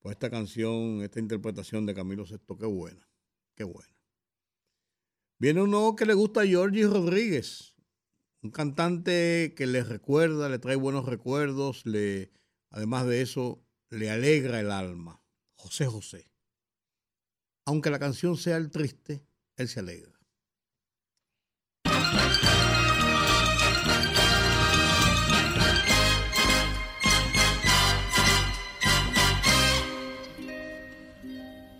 Pues 0.00 0.14
esta 0.14 0.30
canción, 0.30 1.02
esta 1.02 1.20
interpretación 1.20 1.86
de 1.86 1.94
Camilo 1.94 2.26
Sesto, 2.26 2.56
qué 2.56 2.66
buena, 2.66 3.08
qué 3.54 3.64
buena. 3.64 3.94
Viene 5.38 5.62
uno 5.62 5.96
que 5.96 6.06
le 6.06 6.14
gusta 6.14 6.42
a 6.42 6.46
Georgie 6.46 6.86
Rodríguez, 6.86 7.74
un 8.42 8.50
cantante 8.50 9.54
que 9.56 9.66
le 9.66 9.82
recuerda, 9.82 10.48
le 10.48 10.58
trae 10.58 10.76
buenos 10.76 11.06
recuerdos, 11.06 11.86
le, 11.86 12.30
además 12.70 13.06
de 13.06 13.22
eso, 13.22 13.64
le 13.88 14.10
alegra 14.10 14.60
el 14.60 14.70
alma. 14.70 15.22
José 15.54 15.86
José. 15.86 16.30
Aunque 17.64 17.90
la 17.90 17.98
canción 17.98 18.36
sea 18.36 18.58
el 18.58 18.70
triste, 18.70 19.24
él 19.56 19.68
se 19.68 19.80
alegra. 19.80 20.19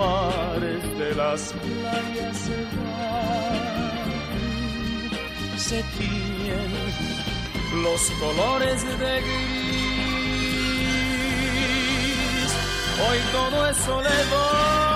mares 0.00 0.82
de 0.98 1.14
las 1.14 1.52
playas 1.52 2.36
se 2.46 2.60
van, 2.76 3.60
se 5.58 5.82
tiñen 5.98 6.70
los 7.82 8.02
colores 8.22 8.78
de 8.98 9.20
gris. 9.20 9.70
Hoy 13.06 13.18
todo 13.32 13.56
es 13.68 13.76
soledad. 13.76 14.89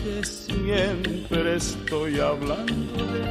que 0.04 0.24
siempre 0.24 1.56
estoy 1.56 2.20
hablando 2.20 3.04
de 3.14 3.22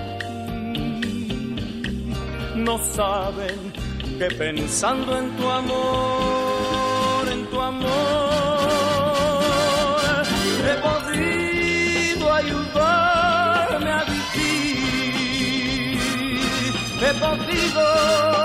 ti. 0.73 2.13
No 2.57 2.77
saben 2.77 3.71
que 4.19 4.27
pensando 4.35 5.17
en 5.17 5.29
tu 5.37 5.49
amor, 5.49 6.34
He 16.97 17.13
podido 17.19 18.44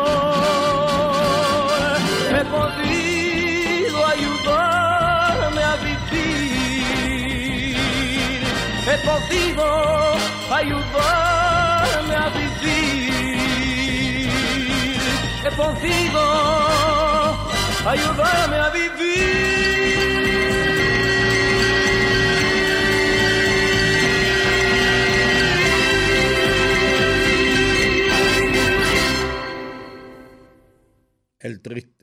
he 2.35 2.43
podido 2.45 3.97
ayudarme 4.13 5.63
a 5.63 5.75
vivir. 5.85 7.31
He 8.87 8.95
podido 9.07 9.65
ayudarme 10.49 12.15
a 12.15 12.29
vivir 12.29 12.51
he 15.43 15.51
podido 15.51 16.21
ayudarme 17.85 18.57
a 18.57 18.71
El 31.39 31.59
triste. 31.59 32.00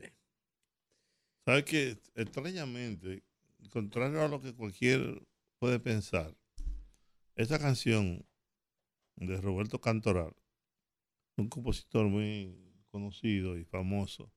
¿Sabes 1.48 1.64
que 1.64 1.98
Extrañamente, 2.14 3.22
contrario 3.70 4.22
a 4.22 4.28
lo 4.28 4.38
que 4.42 4.52
cualquier 4.52 5.26
puede 5.58 5.80
pensar, 5.80 6.36
esta 7.36 7.58
canción 7.58 8.26
de 9.16 9.40
Roberto 9.40 9.80
Cantoral, 9.80 10.36
un 11.38 11.48
compositor 11.48 12.06
muy 12.06 12.54
conocido 12.90 13.56
y 13.56 13.64
famoso, 13.64 14.30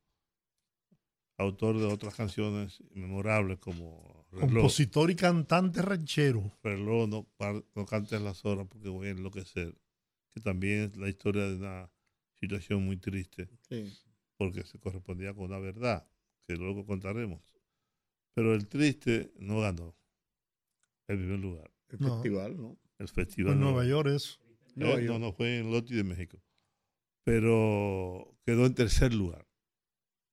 autor 1.37 1.79
de 1.79 1.85
otras 1.87 2.15
canciones 2.15 2.81
memorables 2.91 3.59
como 3.59 4.25
Reloj. 4.31 4.49
Compositor 4.49 5.11
y 5.11 5.15
cantante 5.17 5.81
ranchero. 5.81 6.57
Reloj, 6.63 7.09
no, 7.09 7.27
no 7.75 7.85
cantes 7.87 8.21
las 8.21 8.45
horas 8.45 8.67
porque 8.69 8.87
voy 8.87 9.07
a 9.07 9.11
enloquecer. 9.11 9.77
Que 10.29 10.39
también 10.39 10.83
es 10.83 10.95
la 10.95 11.09
historia 11.09 11.49
de 11.49 11.55
una 11.55 11.91
situación 12.39 12.85
muy 12.85 12.95
triste. 12.95 13.49
Sí. 13.67 13.91
Porque 14.37 14.63
se 14.63 14.79
correspondía 14.79 15.33
con 15.33 15.43
una 15.43 15.59
verdad, 15.59 16.07
que 16.51 16.57
luego 16.57 16.85
contaremos. 16.85 17.41
Pero 18.33 18.53
el 18.53 18.67
triste 18.67 19.31
no 19.37 19.61
ganó 19.61 19.95
el 21.07 21.17
primer 21.17 21.39
lugar. 21.39 21.71
El 21.89 21.99
no. 21.99 22.13
festival, 22.13 22.57
¿no? 22.57 22.77
El 22.97 23.07
festival. 23.07 23.53
En 23.53 23.59
Nueva 23.59 23.85
York 23.85 24.09
eso. 24.09 24.39
Eh, 24.77 25.05
no, 25.05 25.19
no, 25.19 25.33
fue 25.33 25.59
en 25.59 25.71
Loti 25.71 25.95
de 25.95 26.03
México. 26.03 26.41
Pero 27.23 28.37
quedó 28.45 28.65
en 28.65 28.73
tercer 28.73 29.13
lugar. 29.13 29.47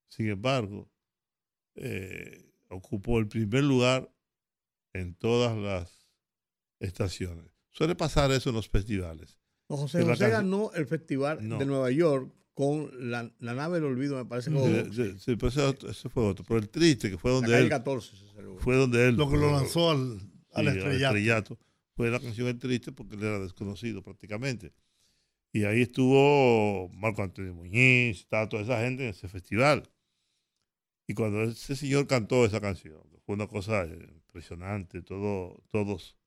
Sin 0.07 0.27
embargo, 0.29 0.89
eh, 1.75 2.51
ocupó 2.69 3.19
el 3.19 3.27
primer 3.27 3.63
lugar 3.63 4.11
en 4.93 5.13
todas 5.15 5.57
las 5.57 6.09
estaciones. 6.79 7.51
Suele 7.69 7.95
pasar 7.95 8.31
eso 8.31 8.49
en 8.49 8.55
los 8.55 8.69
festivales. 8.69 9.39
No, 9.67 9.77
José 9.77 10.03
José 10.03 10.29
ganó 10.29 10.71
el 10.73 10.87
festival 10.87 11.37
de 11.47 11.65
Nueva 11.65 11.91
York 11.91 12.33
con 12.59 12.91
la, 13.09 13.31
la, 13.39 13.53
nave 13.53 13.75
del 13.75 13.85
olvido, 13.85 14.17
me 14.17 14.25
parece 14.25 14.51
que 14.51 15.15
sí, 15.17 15.37
pues 15.37 15.55
ese, 15.55 16.09
fue 16.09 16.25
otro. 16.25 16.43
Pero 16.45 16.59
el 16.59 16.67
triste, 16.67 17.09
que 17.09 17.17
fue 17.17 17.31
donde 17.31 17.57
él. 17.57 17.69
14, 17.69 18.11
fue 18.57 18.75
donde 18.75 19.07
él. 19.07 19.15
Lo 19.15 19.29
que 19.31 19.37
lo 19.37 19.49
lanzó 19.49 19.91
al, 19.91 20.19
al, 20.51 20.65
sí, 20.65 20.77
estrellato. 20.77 20.85
al 20.85 21.01
estrellato. 21.01 21.59
Fue 21.95 22.11
la 22.11 22.19
canción 22.19 22.49
El 22.49 22.59
Triste 22.59 22.91
porque 22.91 23.15
él 23.15 23.23
era 23.23 23.39
desconocido 23.39 24.03
prácticamente. 24.03 24.73
Y 25.53 25.63
ahí 25.63 25.83
estuvo 25.83 26.89
Marco 26.89 27.23
Antonio 27.23 27.53
Muñiz, 27.53 28.19
estaba 28.19 28.49
toda 28.49 28.63
esa 28.63 28.81
gente 28.81 29.03
en 29.03 29.11
ese 29.11 29.29
festival. 29.29 29.89
Y 31.07 31.13
cuando 31.13 31.43
ese 31.43 31.77
señor 31.77 32.07
cantó 32.07 32.43
esa 32.43 32.59
canción, 32.59 33.01
fue 33.25 33.35
una 33.35 33.47
cosa 33.47 33.85
impresionante, 33.85 35.01
todo, 35.01 35.63
todos 35.71 36.17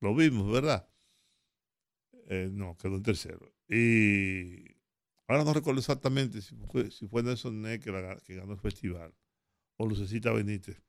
lo 0.00 0.12
vimos, 0.12 0.50
¿verdad? 0.50 0.88
Eh, 2.26 2.50
no, 2.52 2.76
quedó 2.76 2.96
en 2.96 3.04
tercero. 3.04 3.54
Y 3.68 4.71
ahora 5.32 5.44
no 5.44 5.54
recuerdo 5.54 5.80
exactamente 5.80 6.42
si 6.42 6.54
fue, 6.54 6.90
si 6.90 7.06
fue 7.06 7.22
Nelson 7.22 7.62
Ney 7.62 7.78
que, 7.78 7.90
que, 8.24 8.34
ganó 8.36 8.52
el 8.52 8.58
festival, 8.58 9.14
o 9.76 9.86
Lucecita 9.86 10.32
Benítez, 10.32 10.82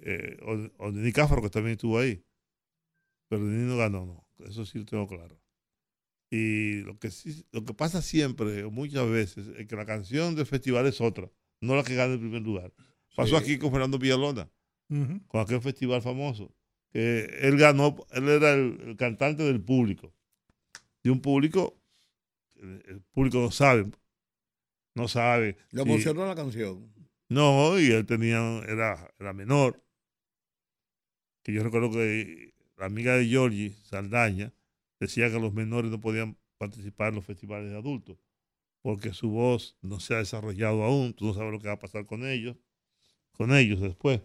eh, 0.00 0.38
o, 0.42 0.86
o 0.86 0.92
Denis 0.92 1.14
Cáfaro, 1.14 1.42
que 1.42 1.50
también 1.50 1.72
estuvo 1.72 1.98
ahí. 1.98 2.24
Pero 3.28 3.44
Denis 3.46 3.66
no 3.66 3.76
ganó, 3.76 4.06
no. 4.06 4.46
Eso 4.46 4.66
sí 4.66 4.78
lo 4.78 4.84
tengo 4.84 5.06
claro. 5.06 5.38
Y 6.30 6.80
lo 6.84 6.98
que, 6.98 7.10
sí, 7.10 7.44
lo 7.52 7.62
que 7.64 7.74
pasa 7.74 8.00
siempre, 8.00 8.64
muchas 8.64 9.08
veces, 9.08 9.48
es 9.58 9.66
que 9.66 9.76
la 9.76 9.84
canción 9.84 10.34
del 10.34 10.46
festival 10.46 10.86
es 10.86 11.00
otra, 11.00 11.30
no 11.60 11.76
la 11.76 11.84
que 11.84 11.94
gana 11.94 12.14
el 12.14 12.20
primer 12.20 12.40
lugar. 12.40 12.72
Pasó 13.14 13.36
aquí 13.36 13.58
con 13.58 13.70
Fernando 13.70 13.98
Villalona, 13.98 14.50
con 15.28 15.40
aquel 15.42 15.60
festival 15.60 16.00
famoso, 16.00 16.54
que 16.90 17.24
él 17.42 17.58
ganó, 17.58 17.96
él 18.12 18.28
era 18.30 18.54
el, 18.54 18.96
cantante 18.96 19.42
del 19.42 19.60
público, 19.60 20.14
de 21.02 21.10
un 21.10 21.20
público, 21.20 21.81
el, 22.62 23.02
público 23.12 23.38
no 23.38 23.50
sabe, 23.50 23.90
no 24.94 25.08
sabe. 25.08 25.56
Le 25.70 25.82
emocionó 25.82 26.26
la 26.26 26.34
canción. 26.34 26.92
No, 27.28 27.78
y 27.78 27.90
él 27.90 28.06
tenía, 28.06 28.38
era, 28.68 29.12
era 29.18 29.32
menor, 29.32 29.82
que 31.42 31.52
yo 31.52 31.62
recuerdo 31.62 31.90
que 31.90 32.54
la 32.76 32.86
amiga 32.86 33.16
de 33.16 33.26
Giorgi, 33.26 33.70
Saldaña, 33.84 34.52
decía 35.00 35.30
que 35.30 35.40
los 35.40 35.52
menores 35.52 35.90
no 35.90 36.00
podían 36.00 36.36
participar 36.58 37.08
en 37.08 37.16
los 37.16 37.24
festivales 37.24 37.70
de 37.70 37.76
adultos 37.76 38.18
porque 38.82 39.14
su 39.14 39.30
voz 39.30 39.76
no 39.80 40.00
se 40.00 40.14
ha 40.14 40.18
desarrollado 40.18 40.82
aún, 40.82 41.14
tú 41.14 41.26
no 41.26 41.34
sabes 41.34 41.52
lo 41.52 41.60
que 41.60 41.68
va 41.68 41.74
a 41.74 41.78
pasar 41.78 42.04
con 42.04 42.26
ellos, 42.26 42.56
con 43.30 43.54
ellos 43.54 43.80
después. 43.80 44.20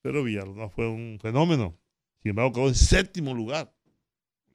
Pero 0.00 0.24
Villalona 0.24 0.68
fue 0.70 0.88
un 0.88 1.18
fenómeno 1.20 1.78
Sin 2.22 2.30
embargo, 2.30 2.52
quedó 2.52 2.68
en 2.68 2.74
séptimo 2.74 3.34
lugar 3.34 3.74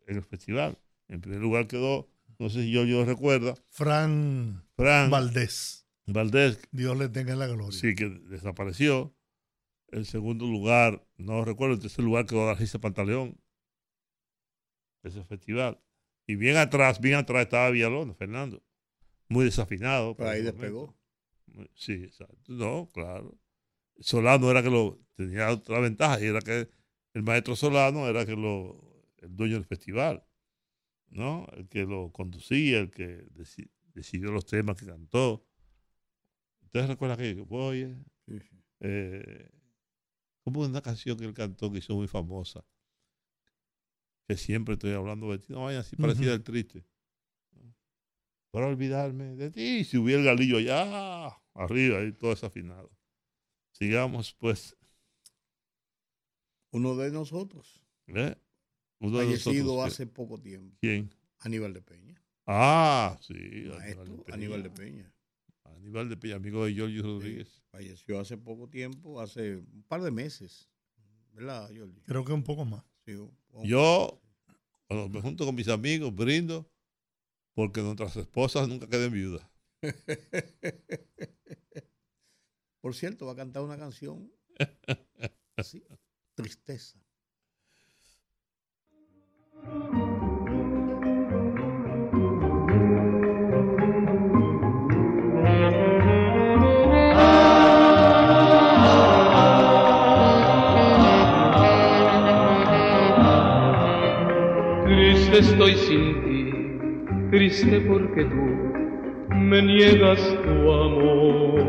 en 0.07 0.18
el 0.18 0.24
festival. 0.24 0.78
En 1.07 1.22
primer 1.22 1.40
lugar 1.40 1.68
quedó, 1.68 2.10
no 2.44 2.49
sé 2.49 2.64
si 2.64 2.72
yo, 2.72 2.84
yo 2.84 3.06
recuerda. 3.06 3.56
Fran, 3.70 4.68
Fran 4.76 5.10
Valdés. 5.10 5.88
Valdés. 6.06 6.60
Dios 6.72 6.98
le 6.98 7.07
tenga 7.07 7.38
la 7.38 7.48
gloria. 7.48 7.80
Sí, 7.80 7.95
que 7.95 8.10
desapareció. 8.10 9.15
El 9.88 10.06
segundo 10.06 10.45
lugar, 10.45 11.07
no 11.15 11.45
recuerdo, 11.45 11.76
el 11.76 11.80
tercer 11.80 12.03
lugar 12.03 12.26
quedó 12.26 12.49
Argisa 12.49 12.80
Pantaleón. 12.80 13.40
Ese 15.03 15.24
festival. 15.24 15.80
Y 16.28 16.36
bien 16.36 16.57
atrás, 16.57 16.99
bien 16.99 17.15
atrás 17.15 17.44
estaba 17.44 17.70
Villalona, 17.70 18.14
Fernando. 18.14 18.61
Muy 19.30 19.45
desafinado. 19.45 20.18
Pero 20.18 20.30
ahí 20.30 20.41
despegó. 20.41 20.94
Sí, 21.76 21.94
exacto. 21.94 22.41
No, 22.48 22.90
claro. 22.94 23.40
Solano 23.99 24.52
era 24.52 24.61
que 24.61 24.70
lo 24.70 24.99
tenía 25.15 25.49
otra 25.49 25.80
ventaja 25.80 26.20
y 26.20 26.26
era 26.26 26.41
que 26.41 26.68
el 27.14 27.24
maestro 27.24 27.56
Solano 27.56 28.06
era 28.10 28.26
que 28.26 28.36
lo 28.36 28.82
el 29.20 29.34
dueño 29.34 29.53
del 29.53 29.65
festival, 29.65 30.26
¿no? 31.14 31.48
El 31.53 31.68
que 31.68 31.85
lo 31.85 32.11
conducía, 32.11 32.80
el 32.80 32.91
que 32.91 33.26
decidió 33.94 34.31
los 34.31 34.45
temas 34.45 34.77
que 34.77 34.85
cantó. 34.85 35.45
¿Ustedes 36.61 36.88
recuerdan 36.88 37.18
que 37.18 37.34
voy? 37.35 37.95
Eh, 38.80 39.49
como 40.44 40.61
una 40.61 40.81
canción 40.81 41.18
que 41.18 41.26
él 41.26 41.34
cantó 41.34 41.72
que 41.72 41.77
hizo 41.77 41.95
muy 41.95 42.07
famosa, 42.07 42.65
que 44.27 44.35
siempre 44.35 44.73
estoy 44.73 44.91
hablando 44.91 45.31
de 45.31 45.40
ti, 45.40 45.53
no 45.53 45.64
vaya 45.64 45.80
así 45.80 45.95
parecida 45.95 46.34
al 46.34 46.44
triste. 46.44 46.85
Para 48.52 48.68
olvidarme 48.68 49.35
de 49.35 49.52
ti, 49.52 49.84
si 49.84 49.98
hubiera 49.98 50.19
el 50.19 50.26
galillo 50.26 50.57
allá, 50.57 51.27
arriba, 51.53 51.99
ahí 51.99 52.11
todo 52.11 52.31
desafinado. 52.31 52.91
Sigamos, 53.72 54.34
pues. 54.34 54.76
Uno 56.72 56.95
de 56.95 57.11
nosotros. 57.11 57.81
¿Eh? 58.07 58.35
Uno 59.04 59.18
Fallecido 59.18 59.84
hace 59.84 60.08
poco 60.08 60.40
tiempo. 60.40 60.78
¿Quién? 60.80 61.14
Aníbal 61.40 61.74
de 61.74 61.82
Peña. 61.82 62.24
Ah, 62.46 63.18
sí. 63.20 63.34
Maestro 63.78 64.24
Aníbal 64.32 64.64
de 64.64 64.70
Peña. 64.70 65.14
Aníbal 65.66 66.08
de 66.08 66.16
Peña, 66.16 66.38
amigo 66.38 66.64
de 66.64 66.74
Giorgio 66.74 67.04
Rodríguez. 67.04 67.62
falleció 67.70 68.22
hace 68.22 68.38
poco 68.38 68.70
tiempo, 68.70 69.20
hace 69.20 69.58
un 69.58 69.84
par 69.90 70.04
de 70.04 70.12
meses. 70.12 70.70
¿Verdad, 71.34 71.70
Giorgio? 71.70 72.02
Creo 72.06 72.24
que 72.24 72.32
un 72.32 72.44
poco 72.44 72.64
más. 72.64 72.86
Yo, 73.66 74.22
cuando 74.88 75.10
me 75.10 75.20
junto 75.20 75.46
con 75.46 75.56
mis 75.56 75.68
amigos, 75.68 76.16
brindo 76.16 76.72
porque 77.54 77.82
nuestras 77.82 78.16
esposas 78.16 78.70
nunca 78.70 78.88
queden 78.88 79.12
viudas. 79.12 79.46
Por 82.80 82.96
cierto, 82.96 83.26
va 83.26 83.34
a 83.34 83.36
cantar 83.36 83.64
una 83.64 83.78
canción 83.78 84.32
así, 85.58 85.84
tristeza. 86.36 87.04
Triste 89.64 89.80
estoy 105.40 105.73
sin 105.76 106.23
ti, 106.23 107.30
triste 107.31 107.80
porque 107.88 108.26
tú 108.26 109.34
me 109.34 109.61
niegas 109.61 110.19
tu 110.44 110.72
amor. 110.73 111.64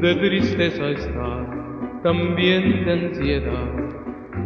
De 0.00 0.14
tristeza 0.14 0.90
está, 0.90 2.00
también 2.02 2.84
de 2.84 2.92
ansiedad 2.92 3.85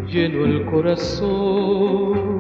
lleno 0.08 0.44
el 0.44 0.64
corazón. 0.66 2.30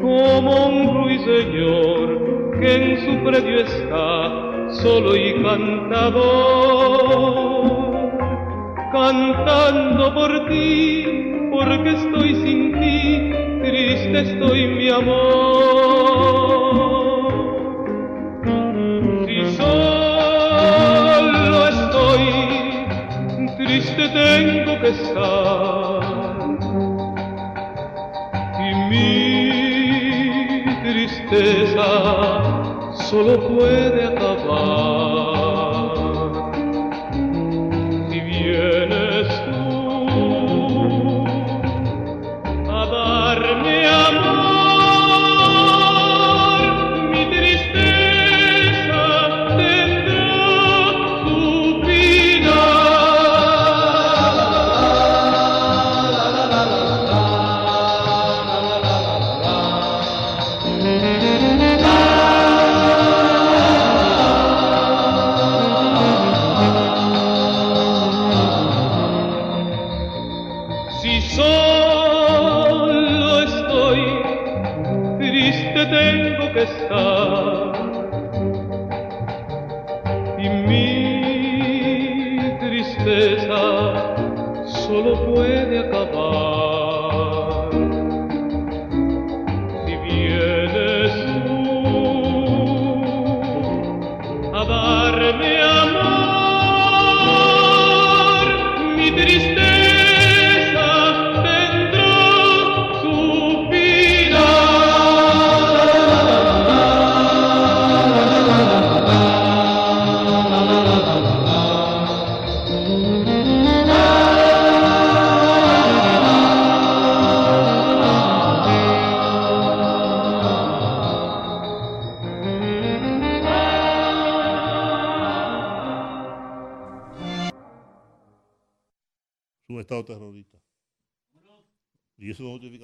Como 0.00 0.66
un 0.66 1.02
ruiseñor 1.02 2.06
que 2.60 2.74
en 2.74 2.98
su 3.04 3.24
predio 3.24 3.60
está 3.60 4.46
solo 4.82 5.16
y 5.16 5.42
cantador, 5.42 6.16
cantando 8.92 10.14
por 10.14 10.48
ti, 10.48 11.04
porque 11.50 11.90
estoy 11.90 12.34
sin 12.36 12.72
ti, 12.78 13.32
triste 13.62 14.20
estoy 14.20 14.66
mi 14.68 14.88
amor. 14.90 16.85
Triste 23.86 24.08
tengo 24.08 24.80
que 24.80 24.88
estar. 24.88 26.16
solo 33.08 33.48
puede 33.48 34.04
acabar. 34.04 34.95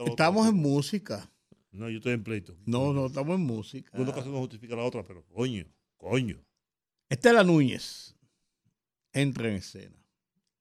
Estamos 0.06 0.48
en 0.48 0.56
música. 0.56 1.30
No, 1.70 1.88
yo 1.88 1.96
estoy 1.98 2.12
en 2.12 2.22
pleito. 2.22 2.56
No, 2.66 2.92
no, 2.92 3.06
estamos 3.06 3.34
en 3.36 3.46
música. 3.46 3.90
Una 3.98 4.12
cosa 4.12 4.28
no 4.28 4.38
justifica 4.40 4.76
la 4.76 4.84
otra, 4.84 5.02
pero 5.04 5.24
coño, 5.24 5.66
coño. 5.96 6.44
Estela 7.08 7.42
Núñez 7.42 8.14
entra 9.12 9.48
en 9.48 9.54
escena. 9.54 9.96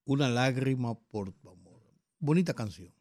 Una 0.06 0.30
lágrima 0.30 0.96
por 0.96 1.32
tu 1.32 1.50
amor. 1.50 1.82
Bonita 2.20 2.54
canción. 2.54 2.94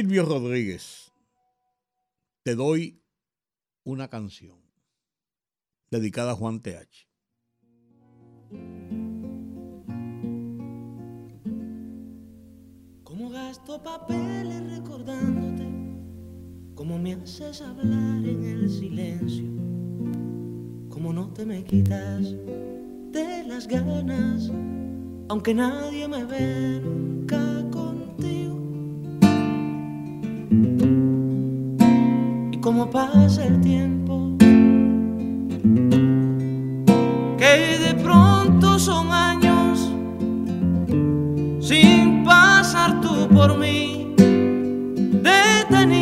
Silvio 0.00 0.24
Rodríguez, 0.24 1.12
te 2.42 2.54
doy 2.54 3.02
una 3.84 4.08
canción 4.08 4.56
dedicada 5.90 6.32
a 6.32 6.36
Juan 6.36 6.62
TH. 6.62 7.06
Como 13.04 13.28
gasto 13.28 13.82
papeles 13.82 14.78
recordándote, 14.78 15.68
como 16.74 16.98
me 16.98 17.12
haces 17.12 17.60
hablar 17.60 18.24
en 18.24 18.42
el 18.42 18.70
silencio, 18.70 19.44
como 20.88 21.12
no 21.12 21.30
te 21.34 21.44
me 21.44 21.62
quitas 21.62 22.24
de 23.12 23.44
las 23.46 23.68
ganas, 23.68 24.50
aunque 25.28 25.52
nadie 25.52 26.08
me 26.08 26.24
ve 26.24 26.80
nunca 26.80 27.49
cómo 32.60 32.90
pasa 32.90 33.46
el 33.46 33.60
tiempo, 33.60 34.36
que 37.38 37.78
de 37.78 37.94
pronto 38.02 38.78
son 38.78 39.10
años 39.12 39.92
sin 41.60 42.24
pasar 42.24 43.00
tú 43.00 43.28
por 43.28 43.58
mí 43.58 44.14
detenida. 44.16 45.99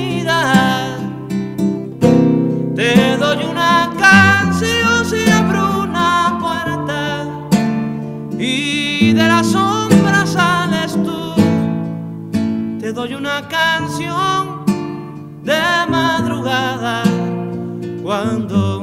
Te 12.89 12.95
doy 12.95 13.13
una 13.13 13.47
canción 13.49 14.65
de 15.43 15.61
madrugada, 15.91 17.03
cuando 18.03 18.83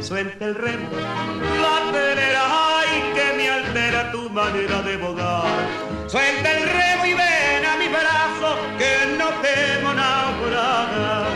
Suelta 0.00 0.44
el 0.44 0.54
remo, 0.54 0.88
la 1.62 1.92
telera, 1.92 2.42
ay, 2.78 3.12
que 3.14 3.36
me 3.36 3.50
altera 3.50 4.12
tu 4.12 4.30
manera 4.30 4.82
de 4.82 4.96
bogar. 4.96 5.44
Suelta 6.06 6.52
el 6.52 6.62
remo 6.62 7.06
y 7.06 7.14
ven 7.14 7.64
a 7.64 7.76
mi 7.76 7.88
brazo, 7.88 8.56
que 8.78 9.16
no 9.18 9.28
temo 9.42 9.94
naufragar. 9.94 11.26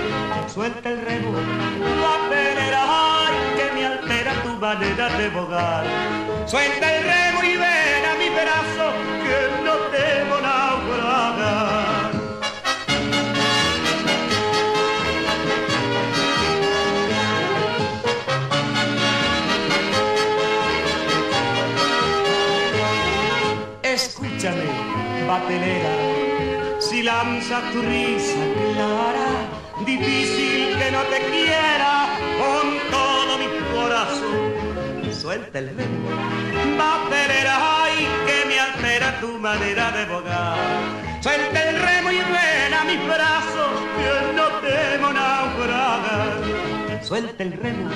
Suelta 0.49 0.91
el 0.91 1.01
remo, 1.05 1.33
la 1.33 2.29
telera, 2.29 2.83
ay, 2.87 3.35
que 3.57 3.73
me 3.75 3.87
altera 3.87 4.33
tu 4.45 4.51
manera 4.57 5.09
de 5.19 5.29
bogar. 5.31 5.85
Suelta 6.47 6.97
el 6.97 7.03
remo 7.05 7.45
y 7.45 7.57
ven 7.57 8.05
a 8.05 8.15
mi 8.19 8.29
brazo, 8.31 8.93
batelera, 25.31 25.95
si 26.81 27.03
lanza 27.03 27.57
tu 27.73 27.81
risa 27.83 28.43
clara, 28.75 29.31
difícil 29.87 30.77
que 30.79 30.89
no 30.91 31.03
te 31.13 31.19
quiera 31.31 31.93
con 32.43 32.67
todo 32.91 33.39
mi 33.39 33.49
corazón 33.73 34.41
suelta 35.13 35.59
el 35.59 35.69
remo. 35.77 36.09
Vaporera, 36.79 37.55
ay, 37.83 38.09
que 38.27 38.39
me 38.49 38.59
altera 38.59 39.21
tu 39.21 39.39
manera 39.39 39.93
de 39.93 40.05
bogar. 40.07 40.57
Suelta 41.21 41.59
el 41.69 41.77
remo 41.87 42.11
y 42.11 42.21
ven 42.35 42.73
a 42.81 42.83
mis 42.91 43.01
brazos, 43.07 43.73
que 43.99 44.13
no 44.39 44.47
temo 44.67 45.13
naufragar. 45.13 47.05
Suelta 47.05 47.43
el 47.43 47.53
remo. 47.53 47.89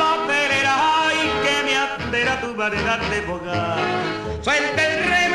Vaporera, 0.00 0.74
ay, 1.06 1.18
que 1.44 1.54
me 1.66 1.74
altera 1.86 2.40
tu 2.40 2.54
manera 2.54 2.98
de 3.12 3.20
bogar. 3.22 3.78
Suelta 4.42 4.80
el 4.90 5.04
remo 5.08 5.27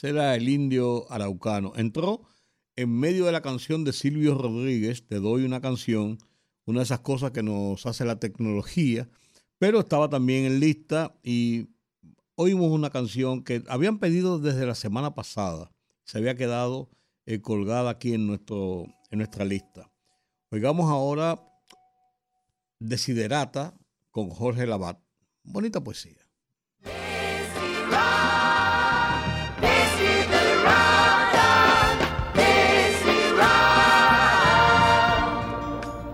Será 0.00 0.34
el 0.34 0.48
indio 0.48 1.04
araucano. 1.12 1.74
Entró 1.76 2.22
en 2.74 2.90
medio 2.90 3.26
de 3.26 3.32
la 3.32 3.42
canción 3.42 3.84
de 3.84 3.92
Silvio 3.92 4.34
Rodríguez, 4.34 5.06
Te 5.06 5.20
doy 5.20 5.44
una 5.44 5.60
canción, 5.60 6.16
una 6.64 6.78
de 6.78 6.84
esas 6.84 7.00
cosas 7.00 7.32
que 7.32 7.42
nos 7.42 7.84
hace 7.84 8.06
la 8.06 8.18
tecnología, 8.18 9.10
pero 9.58 9.78
estaba 9.80 10.08
también 10.08 10.46
en 10.46 10.58
lista 10.58 11.14
y 11.22 11.68
oímos 12.34 12.70
una 12.70 12.88
canción 12.88 13.44
que 13.44 13.62
habían 13.68 13.98
pedido 13.98 14.38
desde 14.38 14.64
la 14.64 14.74
semana 14.74 15.14
pasada, 15.14 15.70
se 16.04 16.16
había 16.16 16.34
quedado 16.34 16.88
eh, 17.26 17.42
colgada 17.42 17.90
aquí 17.90 18.14
en, 18.14 18.26
nuestro, 18.26 18.86
en 19.10 19.18
nuestra 19.18 19.44
lista. 19.44 19.92
Oigamos 20.50 20.90
ahora 20.90 21.42
Desiderata 22.78 23.74
con 24.10 24.30
Jorge 24.30 24.66
Labat. 24.66 24.98
Bonita 25.42 25.84
poesía. 25.84 26.19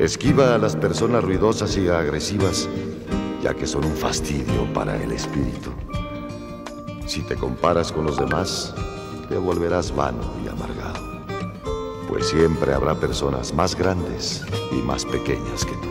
Esquiva 0.00 0.54
a 0.54 0.58
las 0.58 0.76
personas 0.76 1.22
ruidosas 1.22 1.76
y 1.76 1.86
agresivas, 1.88 2.66
ya 3.42 3.52
que 3.52 3.66
son 3.66 3.84
un 3.84 3.94
fastidio 3.94 4.64
para 4.72 4.96
el 4.96 5.12
espíritu. 5.12 5.72
Si 7.06 7.20
te 7.20 7.36
comparas 7.36 7.92
con 7.92 8.06
los 8.06 8.16
demás, 8.16 8.74
te 9.28 9.36
volverás 9.36 9.94
vano 9.94 10.22
y 10.42 10.48
amargado, 10.48 11.20
pues 12.08 12.28
siempre 12.28 12.72
habrá 12.72 12.94
personas 12.94 13.52
más 13.52 13.76
grandes 13.76 14.42
y 14.72 14.76
más 14.76 15.04
pequeñas 15.04 15.66
que 15.66 15.72
tú. 15.72 15.90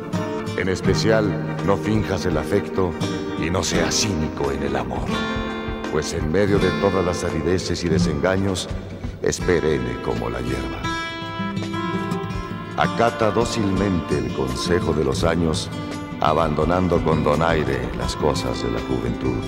en 0.61 0.69
especial, 0.69 1.57
no 1.65 1.75
finjas 1.75 2.25
el 2.25 2.37
afecto 2.37 2.91
y 3.39 3.49
no 3.49 3.63
seas 3.63 3.95
cínico 3.95 4.51
en 4.51 4.63
el 4.63 4.75
amor, 4.75 5.05
pues 5.91 6.13
en 6.13 6.31
medio 6.31 6.59
de 6.59 6.69
todas 6.81 7.03
las 7.03 7.23
arideces 7.23 7.83
y 7.83 7.89
desengaños, 7.89 8.69
es 9.23 9.39
perenne 9.39 10.01
como 10.03 10.29
la 10.29 10.39
hierba. 10.41 10.81
Acata 12.77 13.31
dócilmente 13.31 14.17
el 14.17 14.33
consejo 14.33 14.93
de 14.93 15.03
los 15.03 15.23
años, 15.23 15.69
abandonando 16.19 17.03
con 17.03 17.23
donaire 17.23 17.89
las 17.97 18.15
cosas 18.15 18.63
de 18.63 18.71
la 18.71 18.79
juventud. 18.81 19.43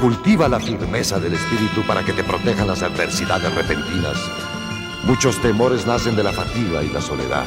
Cultiva 0.00 0.48
la 0.48 0.60
firmeza 0.60 1.18
del 1.18 1.34
espíritu 1.34 1.82
para 1.86 2.04
que 2.04 2.12
te 2.12 2.24
protejan 2.24 2.68
las 2.68 2.82
adversidades 2.82 3.54
repentinas. 3.54 4.16
Muchos 5.04 5.40
temores 5.40 5.86
nacen 5.86 6.16
de 6.16 6.24
la 6.24 6.32
fatiga 6.32 6.82
y 6.82 6.88
la 6.88 7.00
soledad. 7.00 7.46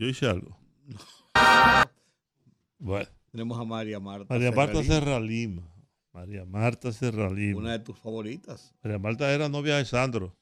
Yo 0.00 0.08
hice 0.08 0.26
algo. 0.26 0.56
Bueno. 2.82 3.10
Tenemos 3.30 3.60
a 3.60 3.64
María 3.66 4.00
Marta. 4.00 4.32
María 4.32 4.50
Marta 4.50 4.82
Serra 4.82 5.20
Lima. 5.20 5.70
María 6.14 6.46
Marta 6.46 6.90
Serra 6.90 7.28
Lima. 7.28 7.58
Una 7.58 7.72
de 7.72 7.80
tus 7.80 7.98
favoritas. 7.98 8.74
María 8.82 8.98
Marta 8.98 9.30
era 9.30 9.50
novia 9.50 9.76
de 9.76 9.84
Sandro. 9.84 10.34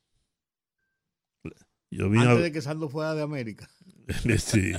Yo 1.90 2.06
Antes 2.06 2.42
de 2.42 2.52
que 2.52 2.62
Sandro 2.62 2.88
fuera 2.88 3.16
de 3.16 3.22
América. 3.22 3.68
sí. 4.38 4.72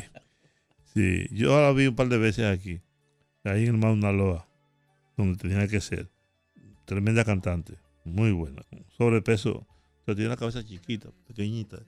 Sí. 0.94 1.28
Yo 1.32 1.62
la 1.62 1.74
vi 1.74 1.88
un 1.88 1.98
par 1.98 2.08
de 2.08 2.18
veces 2.18 2.46
aquí. 2.46 2.80
Ahí 3.44 3.64
en 3.64 3.76
el 3.76 3.78
Mauna 3.78 4.14
Loa. 4.14 4.48
Donde 5.18 5.38
tenía 5.38 5.68
que 5.68 5.82
ser. 5.82 6.10
Tremenda 6.86 7.26
cantante. 7.26 7.78
Muy 8.06 8.32
buena. 8.32 8.66
Sobrepeso. 8.98 9.68
Pero 10.06 10.16
tiene 10.16 10.30
una 10.30 10.38
cabeza 10.38 10.64
chiquita, 10.64 11.10
pequeñita. 11.28 11.80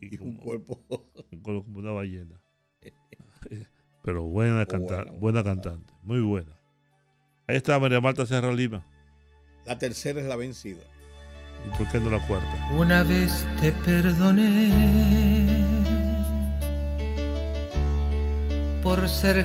Y, 0.00 0.18
un 0.20 0.36
cuerpo. 0.36 0.82
Un 1.30 1.40
cuerpo 1.40 1.64
como 1.64 1.78
una 1.78 1.92
ballena. 1.92 2.40
Pero 4.02 4.24
buena, 4.24 4.64
cantante, 4.66 5.12
buena 5.12 5.44
cantante, 5.44 5.92
muy 6.02 6.20
buena. 6.20 6.58
Ahí 7.46 7.56
está 7.56 7.78
María 7.78 8.00
Marta 8.00 8.24
Serra 8.24 8.52
Lima. 8.52 8.86
La 9.66 9.76
tercera 9.76 10.20
es 10.20 10.26
la 10.26 10.36
vencida. 10.36 10.82
¿Y 11.66 11.70
por 11.76 11.86
qué 11.90 12.00
no 12.00 12.08
la 12.10 12.26
cuarta? 12.26 12.70
Una 12.76 13.02
vez 13.02 13.46
te 13.60 13.72
perdoné 13.72 14.70
por 18.82 19.06
ser 19.08 19.44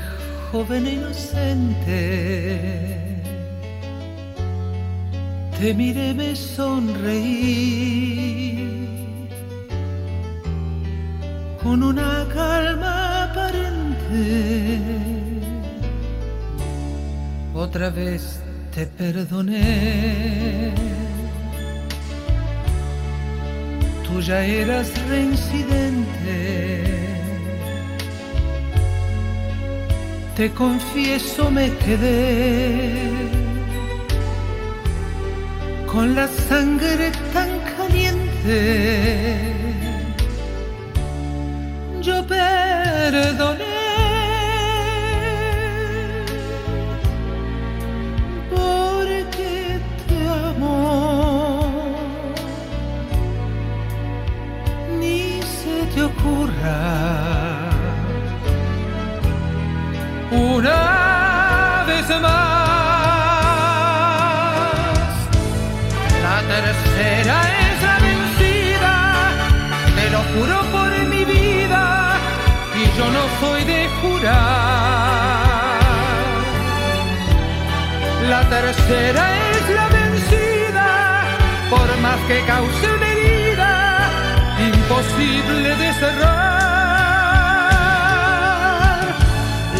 joven 0.51 0.85
e 0.85 0.93
inocente. 0.93 1.85
Te 5.59 5.73
miré, 5.73 6.13
me 6.13 6.35
sonreí 6.35 8.14
Otra 17.75 17.89
vez 17.89 18.39
te 18.73 18.85
perdoné. 18.85 20.73
Tú 24.05 24.21
ya 24.21 24.45
eras 24.45 24.87
reincidente 25.09 26.85
te 30.37 30.51
confieso 30.51 31.51
me 31.51 31.69
quedé 31.83 33.09
con 35.85 36.15
la 36.15 36.29
sangre 36.29 37.11
tan 37.33 37.49
caliente. 37.75 38.57
Yo 42.01 42.25
perdoné 42.25 43.64
La 66.95 67.01
tercera 67.01 67.37
es 67.59 67.83
la 67.83 67.97
vencida, 67.99 68.95
te 69.97 70.05
lo 70.11 70.19
juro 70.31 70.57
por 70.71 70.91
mi 71.09 71.25
vida, 71.25 71.83
y 72.73 72.83
yo 72.97 73.05
no 73.11 73.23
soy 73.41 73.65
de 73.65 73.89
jurar. 74.01 74.35
La 78.29 78.41
tercera 78.49 79.23
es 79.51 79.69
la 79.75 79.87
vencida, 79.89 80.87
por 81.69 81.97
más 81.97 82.19
que 82.29 82.39
cause 82.45 82.87
una 82.95 83.07
herida, 83.11 84.09
imposible 84.73 85.75
de 85.75 85.93
cerrar. 85.95 86.45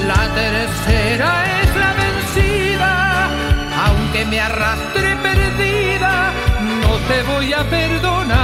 La 0.06 0.24
tercera 0.36 1.30
es 1.62 1.76
la 1.78 1.94
vencida, 1.94 3.30
aunque 3.88 4.26
me 4.26 4.42
arrastre 4.42 5.15
te 7.08 7.24
voy 7.24 7.54
a 7.54 7.64
perdonar. 7.64 8.36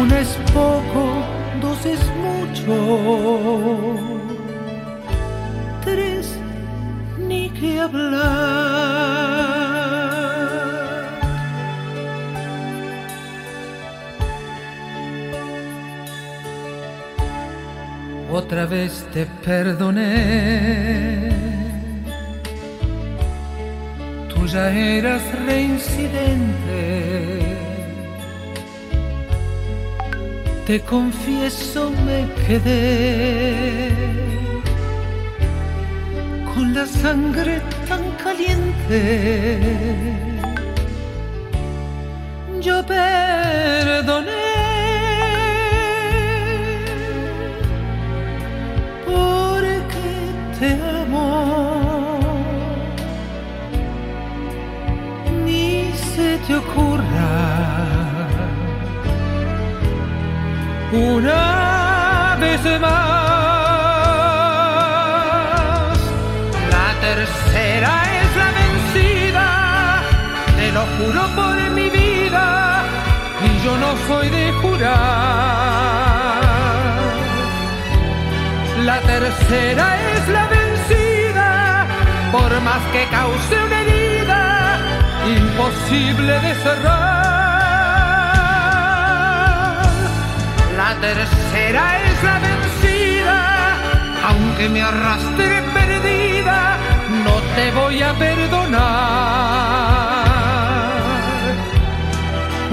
Una 0.00 0.20
es 0.20 0.38
poco, 0.52 1.24
dos 1.60 1.86
es 1.86 2.00
mucho, 2.26 2.74
tres 5.84 6.38
ni 7.18 7.50
que 7.50 7.80
hablar. 7.80 9.30
otra 18.32 18.64
vez 18.66 19.04
te 19.12 19.26
perdoné. 19.44 21.09
Ya 24.52 24.70
eras 24.70 25.22
reincidente. 25.46 26.80
Te 30.66 30.80
confieso 30.80 31.90
me 32.06 32.26
quedé 32.46 33.90
con 36.52 36.74
la 36.74 36.86
sangre 36.86 37.60
tan 37.88 38.02
caliente. 38.24 39.00
Yo 42.60 42.84
perdoné 42.84 44.29
una 61.00 62.36
vez 62.40 62.60
más. 62.80 62.90
La 66.70 66.88
tercera 67.00 67.92
es 68.20 68.30
la 68.42 68.50
vencida, 68.60 69.48
te 70.56 70.66
lo 70.72 70.82
juro 70.96 71.22
por 71.34 71.56
mi 71.70 71.88
vida, 71.90 72.46
y 73.46 73.50
yo 73.64 73.72
no 73.78 73.90
soy 74.08 74.28
de 74.28 74.52
jurar. 74.60 75.00
La 78.84 78.98
tercera 79.00 79.86
es 80.12 80.28
la 80.28 80.46
vencida, 80.48 81.86
por 82.32 82.50
más 82.60 82.82
que 82.92 83.04
cause 83.10 83.56
una 83.66 83.80
herida, 83.80 84.42
imposible 85.26 86.32
de 86.40 86.54
cerrar. 86.54 87.29
La 90.82 90.92
tercera 90.98 91.84
es 92.08 92.18
la 92.22 92.36
vencida, 92.48 93.38
aunque 94.30 94.64
me 94.70 94.80
arrastre 94.80 95.62
perdida, 95.74 96.78
no 97.26 97.34
te 97.54 97.70
voy 97.72 98.02
a 98.02 98.14
perdonar. 98.14 98.80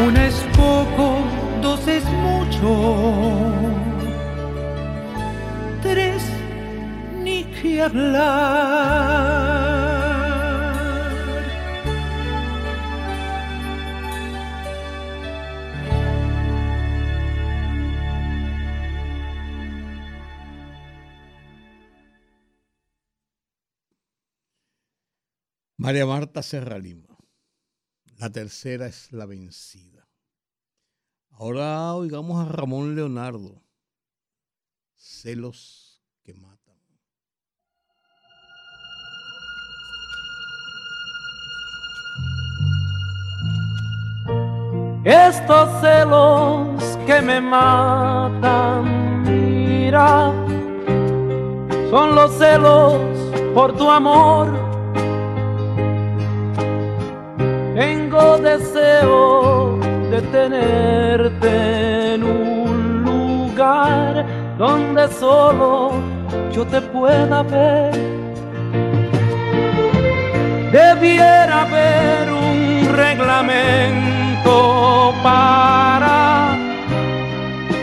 Una 0.07 0.25
es 0.25 0.35
poco, 0.55 1.05
dos 1.61 1.85
es 1.87 2.05
mucho 2.05 3.57
ni 7.23 7.43
que 7.43 7.81
hablar. 7.81 9.46
María 25.87 26.05
Marta 26.05 26.43
Serra 26.43 26.77
Lima. 26.77 27.15
La 28.17 28.29
tercera 28.29 28.87
es 28.87 29.13
la 29.13 29.25
vencida. 29.25 30.05
Ahora 31.29 31.93
oigamos 31.93 32.45
a 32.45 32.51
Ramón 32.51 32.93
Leonardo 32.93 33.63
celos 34.97 36.03
que 36.23 36.33
matan. 36.33 36.75
Estos 45.05 45.69
celos 45.79 46.97
que 47.05 47.21
me 47.21 47.39
matan, 47.39 49.23
mira, 49.23 50.33
son 51.89 52.13
los 52.13 52.37
celos 52.37 52.93
por 53.53 53.73
tu 53.77 53.89
amor. 53.89 54.66
Tengo 57.77 58.39
deseo 58.39 59.77
de 60.09 60.19
tenerte 60.31 62.15
en 62.15 62.23
un 62.23 63.03
lugar 63.05 64.25
donde 64.57 65.07
solo 65.09 65.91
yo 66.51 66.65
te 66.65 66.81
pueda 66.81 67.43
ver. 67.43 67.93
Debiera 70.71 71.61
haber 71.61 72.33
un 72.33 72.95
reglamento 72.95 74.53
para 75.21 76.57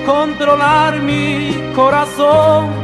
controlar 0.04 1.00
mi 1.02 1.70
corazón. 1.72 2.83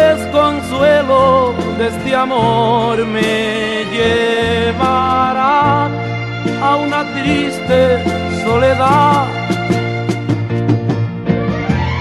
es 0.00 0.20
consuelo 0.32 1.54
de 1.78 1.88
este 1.88 2.14
amor 2.14 3.04
me 3.06 3.84
llevará 3.96 5.88
a 6.62 6.76
una 6.76 7.00
triste 7.12 8.04
soledad. 8.44 9.26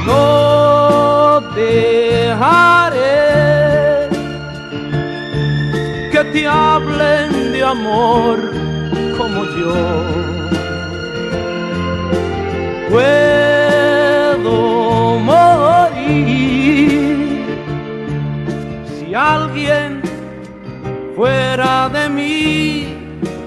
No 0.06 1.42
dejaré 1.56 3.00
que 6.12 6.22
te 6.34 6.48
hablen 6.48 7.52
de 7.54 7.64
amor 7.64 8.38
como 9.18 9.44
yo. 9.58 9.76
Pues 12.90 13.29
alguien 19.14 20.02
fuera 21.16 21.90
de 21.90 22.10
mí 22.10 23.00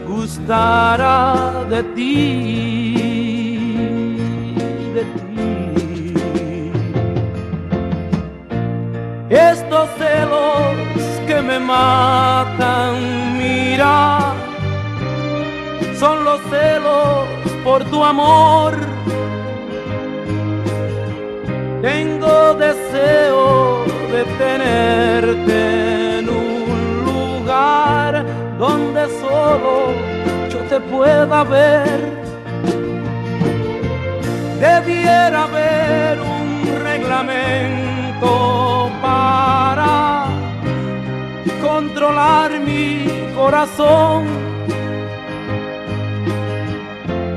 gustara 0.06 1.64
de 1.70 1.82
ti. 1.94 2.94
De 4.94 5.04
ti. 5.04 6.72
Estos 9.30 9.88
celos 9.98 10.76
que 11.26 11.40
me 11.40 11.58
matan, 11.58 12.94
mira, 13.38 14.34
son 15.98 16.24
los 16.24 16.40
celos 16.50 17.26
por 17.64 17.84
tu 17.84 18.04
amor. 18.04 18.74
Tengo 21.80 22.54
deseo 22.54 23.84
de 24.12 24.24
tenerte 24.36 26.18
en 26.18 26.28
un 26.28 27.04
lugar 27.06 28.26
donde 28.58 29.06
solo 29.20 29.94
yo 30.50 30.58
te 30.68 30.78
pueda 30.80 31.42
ver. 31.44 32.12
Debiera 34.60 35.44
haber 35.44 36.20
un 36.20 36.82
reglamento 36.82 38.90
para 39.00 40.26
controlar 41.62 42.60
mi 42.60 43.06
corazón. 43.34 44.26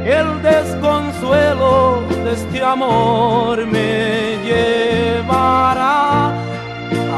El 0.06 0.42
desconsuelo 0.42 2.04
de 2.26 2.34
este 2.34 2.62
amor 2.62 3.66
me 3.66 4.38
llevará 4.44 6.45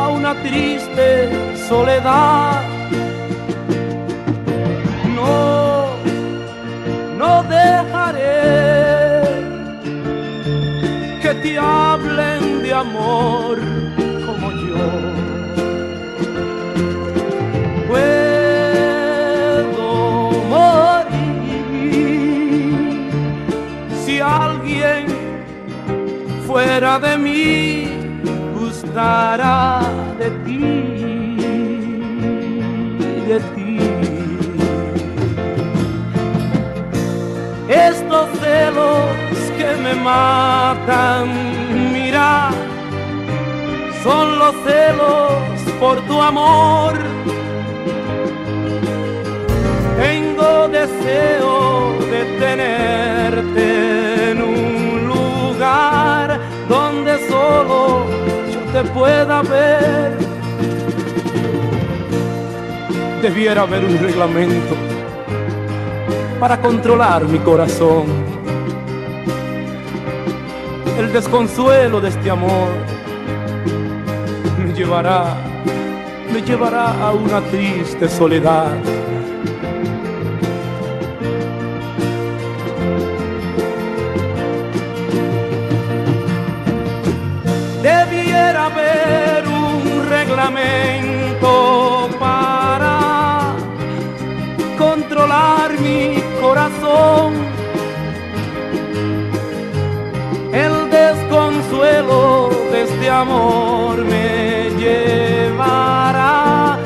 una 0.07 0.33
triste 0.41 1.29
soledad. 1.67 2.61
No, 5.15 5.87
no 7.17 7.43
dejaré 7.43 9.21
que 11.21 11.33
te 11.43 11.57
hablen 11.59 12.63
de 12.63 12.73
amor 12.73 13.59
como 14.25 14.51
yo. 14.51 15.27
fuera 26.47 26.97
de 26.97 27.17
mí 27.17 27.86
de 28.93 30.29
ti, 30.45 30.57
de 33.27 33.39
ti. 33.55 33.79
Estos 37.69 38.29
celos 38.39 39.05
que 39.57 39.75
me 39.83 39.93
matan, 39.95 41.27
mira, 41.93 42.49
son 44.03 44.39
los 44.39 44.55
celos 44.65 45.31
por 45.79 45.99
tu 46.07 46.21
amor. 46.21 46.93
Tengo 49.97 50.67
deseo 50.69 51.97
de 52.11 52.21
tenerte 52.39 54.31
en 54.31 54.41
un 54.41 55.07
lugar 55.07 56.39
donde 56.69 57.27
solo 57.27 58.26
te 58.77 58.83
pueda 58.91 59.41
ver. 59.41 60.15
Debiera 63.23 63.63
haber 63.63 63.83
un 63.83 63.97
reglamento 63.97 64.75
para 66.39 66.61
controlar 66.61 67.25
mi 67.25 67.39
corazón. 67.39 68.05
El 70.99 71.11
desconsuelo 71.11 71.99
de 72.01 72.09
este 72.09 72.29
amor 72.29 72.69
me 74.59 74.73
llevará, 74.73 75.37
me 76.31 76.41
llevará 76.43 76.91
a 77.03 77.13
una 77.13 77.41
triste 77.41 78.07
soledad 78.07 78.75
amor 103.17 103.97
me 104.05 104.69
llevará 104.77 106.77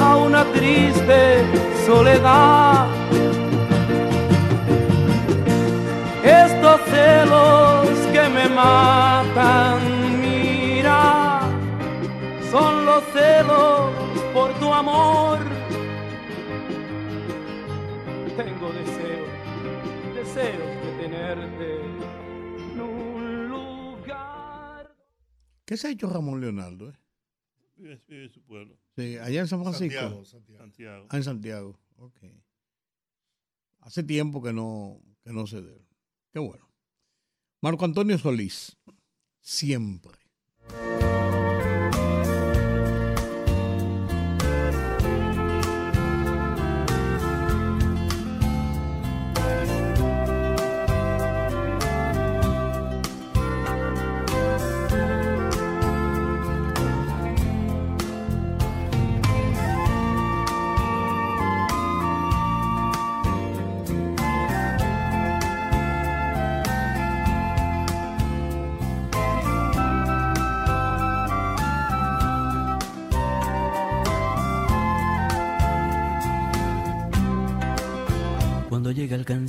a 0.00 0.16
una 0.16 0.44
triste 0.52 1.42
soledad. 1.84 2.86
Estos 6.22 6.80
celos 6.92 7.88
que 8.12 8.28
me 8.36 8.48
matan, 8.48 9.80
mira, 10.20 11.40
son 12.52 12.86
los 12.86 13.02
celos 13.12 13.90
por 14.32 14.52
tu 14.60 14.72
amor. 14.72 15.38
Tengo 18.36 18.68
deseo, 18.80 19.26
deseo 20.14 20.64
de 20.84 20.90
tenerte 21.02 21.68
¿Qué 25.70 25.76
se 25.76 25.86
ha 25.86 25.90
hecho 25.92 26.08
Ramón 26.08 26.40
Leonardo? 26.40 26.88
Eh? 26.88 26.94
Vive, 27.76 28.02
en 28.08 28.28
su 28.28 28.42
pueblo. 28.42 28.76
Sí, 28.96 29.16
allá 29.18 29.42
en 29.42 29.46
San 29.46 29.62
Francisco. 29.62 30.00
Santiago, 30.24 30.24
Santiago. 30.58 31.06
Ah, 31.08 31.16
en 31.16 31.22
Santiago. 31.22 31.78
Ok. 31.94 32.24
Hace 33.78 34.02
tiempo 34.02 34.42
que 34.42 34.52
no, 34.52 35.00
que 35.22 35.32
no 35.32 35.46
se 35.46 35.62
dé. 35.62 35.86
Qué 36.32 36.40
bueno. 36.40 36.68
Marco 37.60 37.84
Antonio 37.84 38.18
Solís, 38.18 38.76
siempre. 39.38 40.18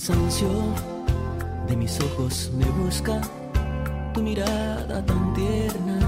Cansancio, 0.01 0.49
de 1.67 1.75
mis 1.75 1.99
ojos 2.01 2.51
me 2.57 2.65
busca 2.83 3.21
tu 4.15 4.23
mirada 4.23 5.05
tan 5.05 5.33
tierna. 5.35 5.99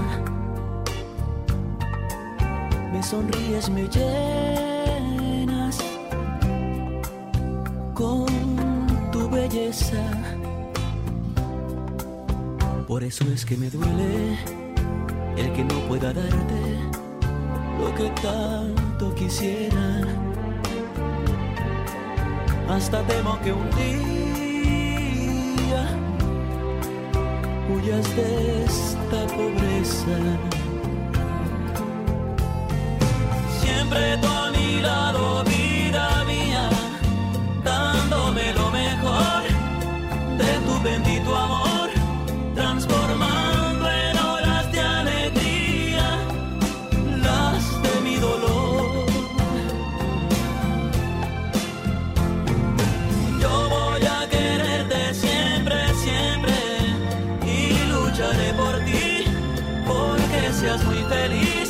Me 2.92 3.00
sonríes, 3.02 3.70
me 3.70 3.82
llenas 3.82 5.78
con 7.94 8.26
tu 9.12 9.30
belleza. 9.30 10.02
Por 12.88 13.04
eso 13.04 13.24
es 13.32 13.44
que 13.44 13.56
me 13.56 13.70
duele 13.70 14.36
el 15.36 15.52
que 15.52 15.64
no 15.64 15.78
pueda 15.86 16.12
darte 16.12 16.80
lo 17.78 17.94
que 17.94 18.10
tanto 18.20 19.14
quisiera 19.14 20.23
hasta 22.68 23.02
temo 23.06 23.38
que 23.40 23.52
un 23.52 23.70
día 23.70 24.04
huyas 27.68 28.16
de 28.16 28.64
esta 28.64 29.26
pobreza. 29.34 30.53
muy 60.82 61.04
feliz. 61.08 61.63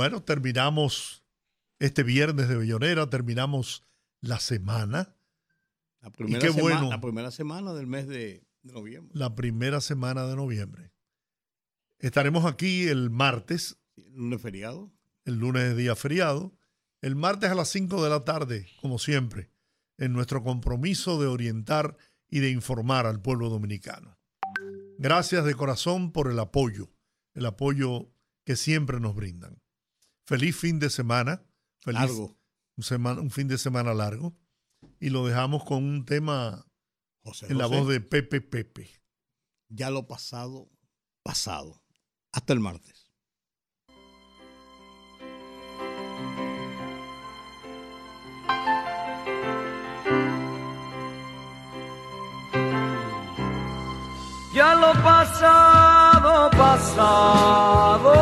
Bueno, 0.00 0.22
terminamos 0.22 1.26
este 1.78 2.02
viernes 2.02 2.48
de 2.48 2.56
Bellonera, 2.56 3.10
terminamos 3.10 3.84
la 4.22 4.40
semana. 4.40 5.14
La 6.00 6.10
primera, 6.10 6.40
qué 6.40 6.48
bueno, 6.48 6.88
la 6.88 7.02
primera 7.02 7.30
semana 7.30 7.74
del 7.74 7.86
mes 7.86 8.08
de, 8.08 8.42
noviembre. 8.62 9.12
La 9.12 9.34
primera 9.34 9.82
semana 9.82 10.26
de 10.26 10.36
noviembre. 10.36 10.94
Estaremos 11.98 12.46
aquí 12.46 12.88
el 12.88 13.10
martes. 13.10 13.76
El 13.94 14.14
lunes 14.14 14.40
feriado. 14.40 14.90
El 15.26 15.34
lunes 15.34 15.64
es 15.64 15.76
día 15.76 15.94
feriado. 15.94 16.56
El 17.02 17.14
martes 17.14 17.50
a 17.50 17.54
las 17.54 17.68
5 17.68 18.02
de 18.02 18.08
la 18.08 18.24
tarde, 18.24 18.68
como 18.80 18.98
siempre, 18.98 19.50
en 19.98 20.14
nuestro 20.14 20.42
compromiso 20.42 21.20
de 21.20 21.26
orientar 21.26 21.98
y 22.26 22.38
de 22.38 22.48
informar 22.48 23.04
al 23.04 23.20
pueblo 23.20 23.50
dominicano. 23.50 24.18
Gracias 24.96 25.44
de 25.44 25.54
corazón 25.54 26.10
por 26.10 26.30
el 26.30 26.38
apoyo, 26.38 26.90
el 27.34 27.44
apoyo 27.44 28.10
que 28.44 28.56
siempre 28.56 28.98
nos 28.98 29.14
brindan. 29.14 29.60
Feliz 30.30 30.56
fin 30.56 30.78
de 30.78 30.90
semana. 30.90 31.42
Feliz 31.80 32.02
largo. 32.02 32.38
Un, 32.76 33.30
fin 33.32 33.48
de 33.48 33.58
semana 33.58 33.94
largo. 33.94 34.32
Y 35.00 35.10
lo 35.10 35.26
dejamos 35.26 35.64
con 35.64 35.82
un 35.82 36.04
tema 36.04 36.64
en 37.48 37.58
la 37.58 37.66
voz 37.66 37.88
de 37.88 38.00
Pepe 38.00 38.40
Pepe. 38.40 38.88
Ya 39.68 39.90
lo 39.90 40.06
pasado, 40.06 40.70
pasado. 41.24 41.82
Hasta 42.30 42.52
el 42.52 42.60
martes. 42.60 43.10
ya 54.54 54.74
lo 54.74 54.92
pasado, 55.02 56.50
pasado. 56.50 58.19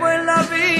tiempo 0.00 0.08
en 0.08 0.26
la 0.26 0.42
vida. 0.42 0.79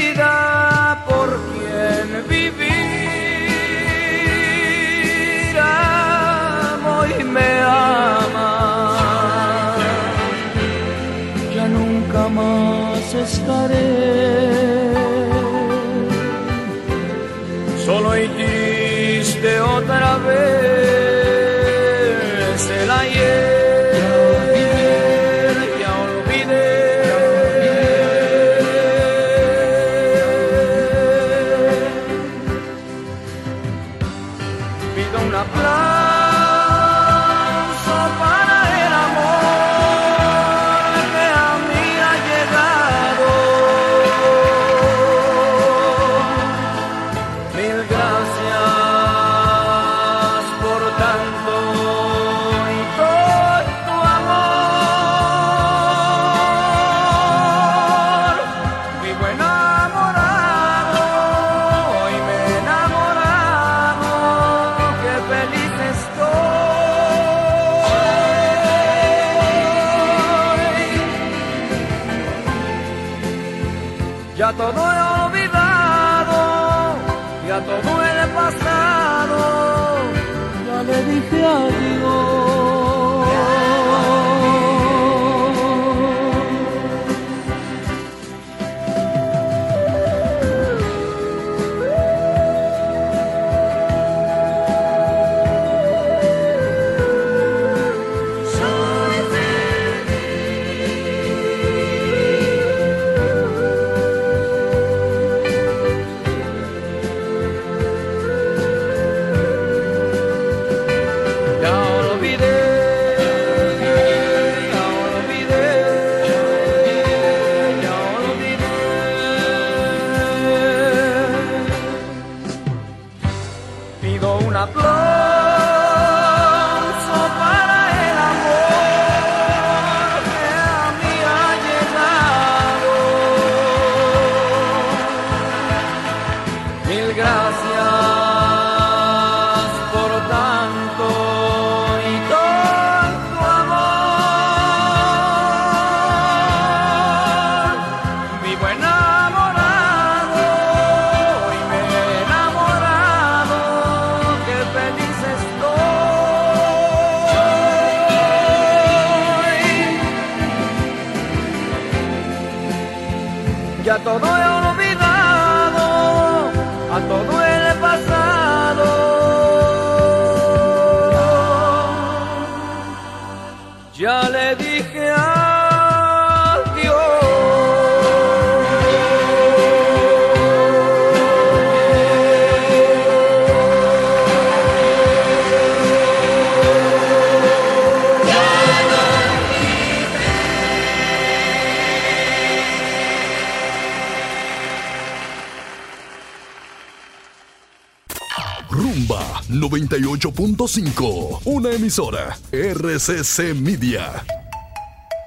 Una 201.47 201.71
emisora 201.71 202.37
RCC 202.53 203.55
Media. 203.55 204.40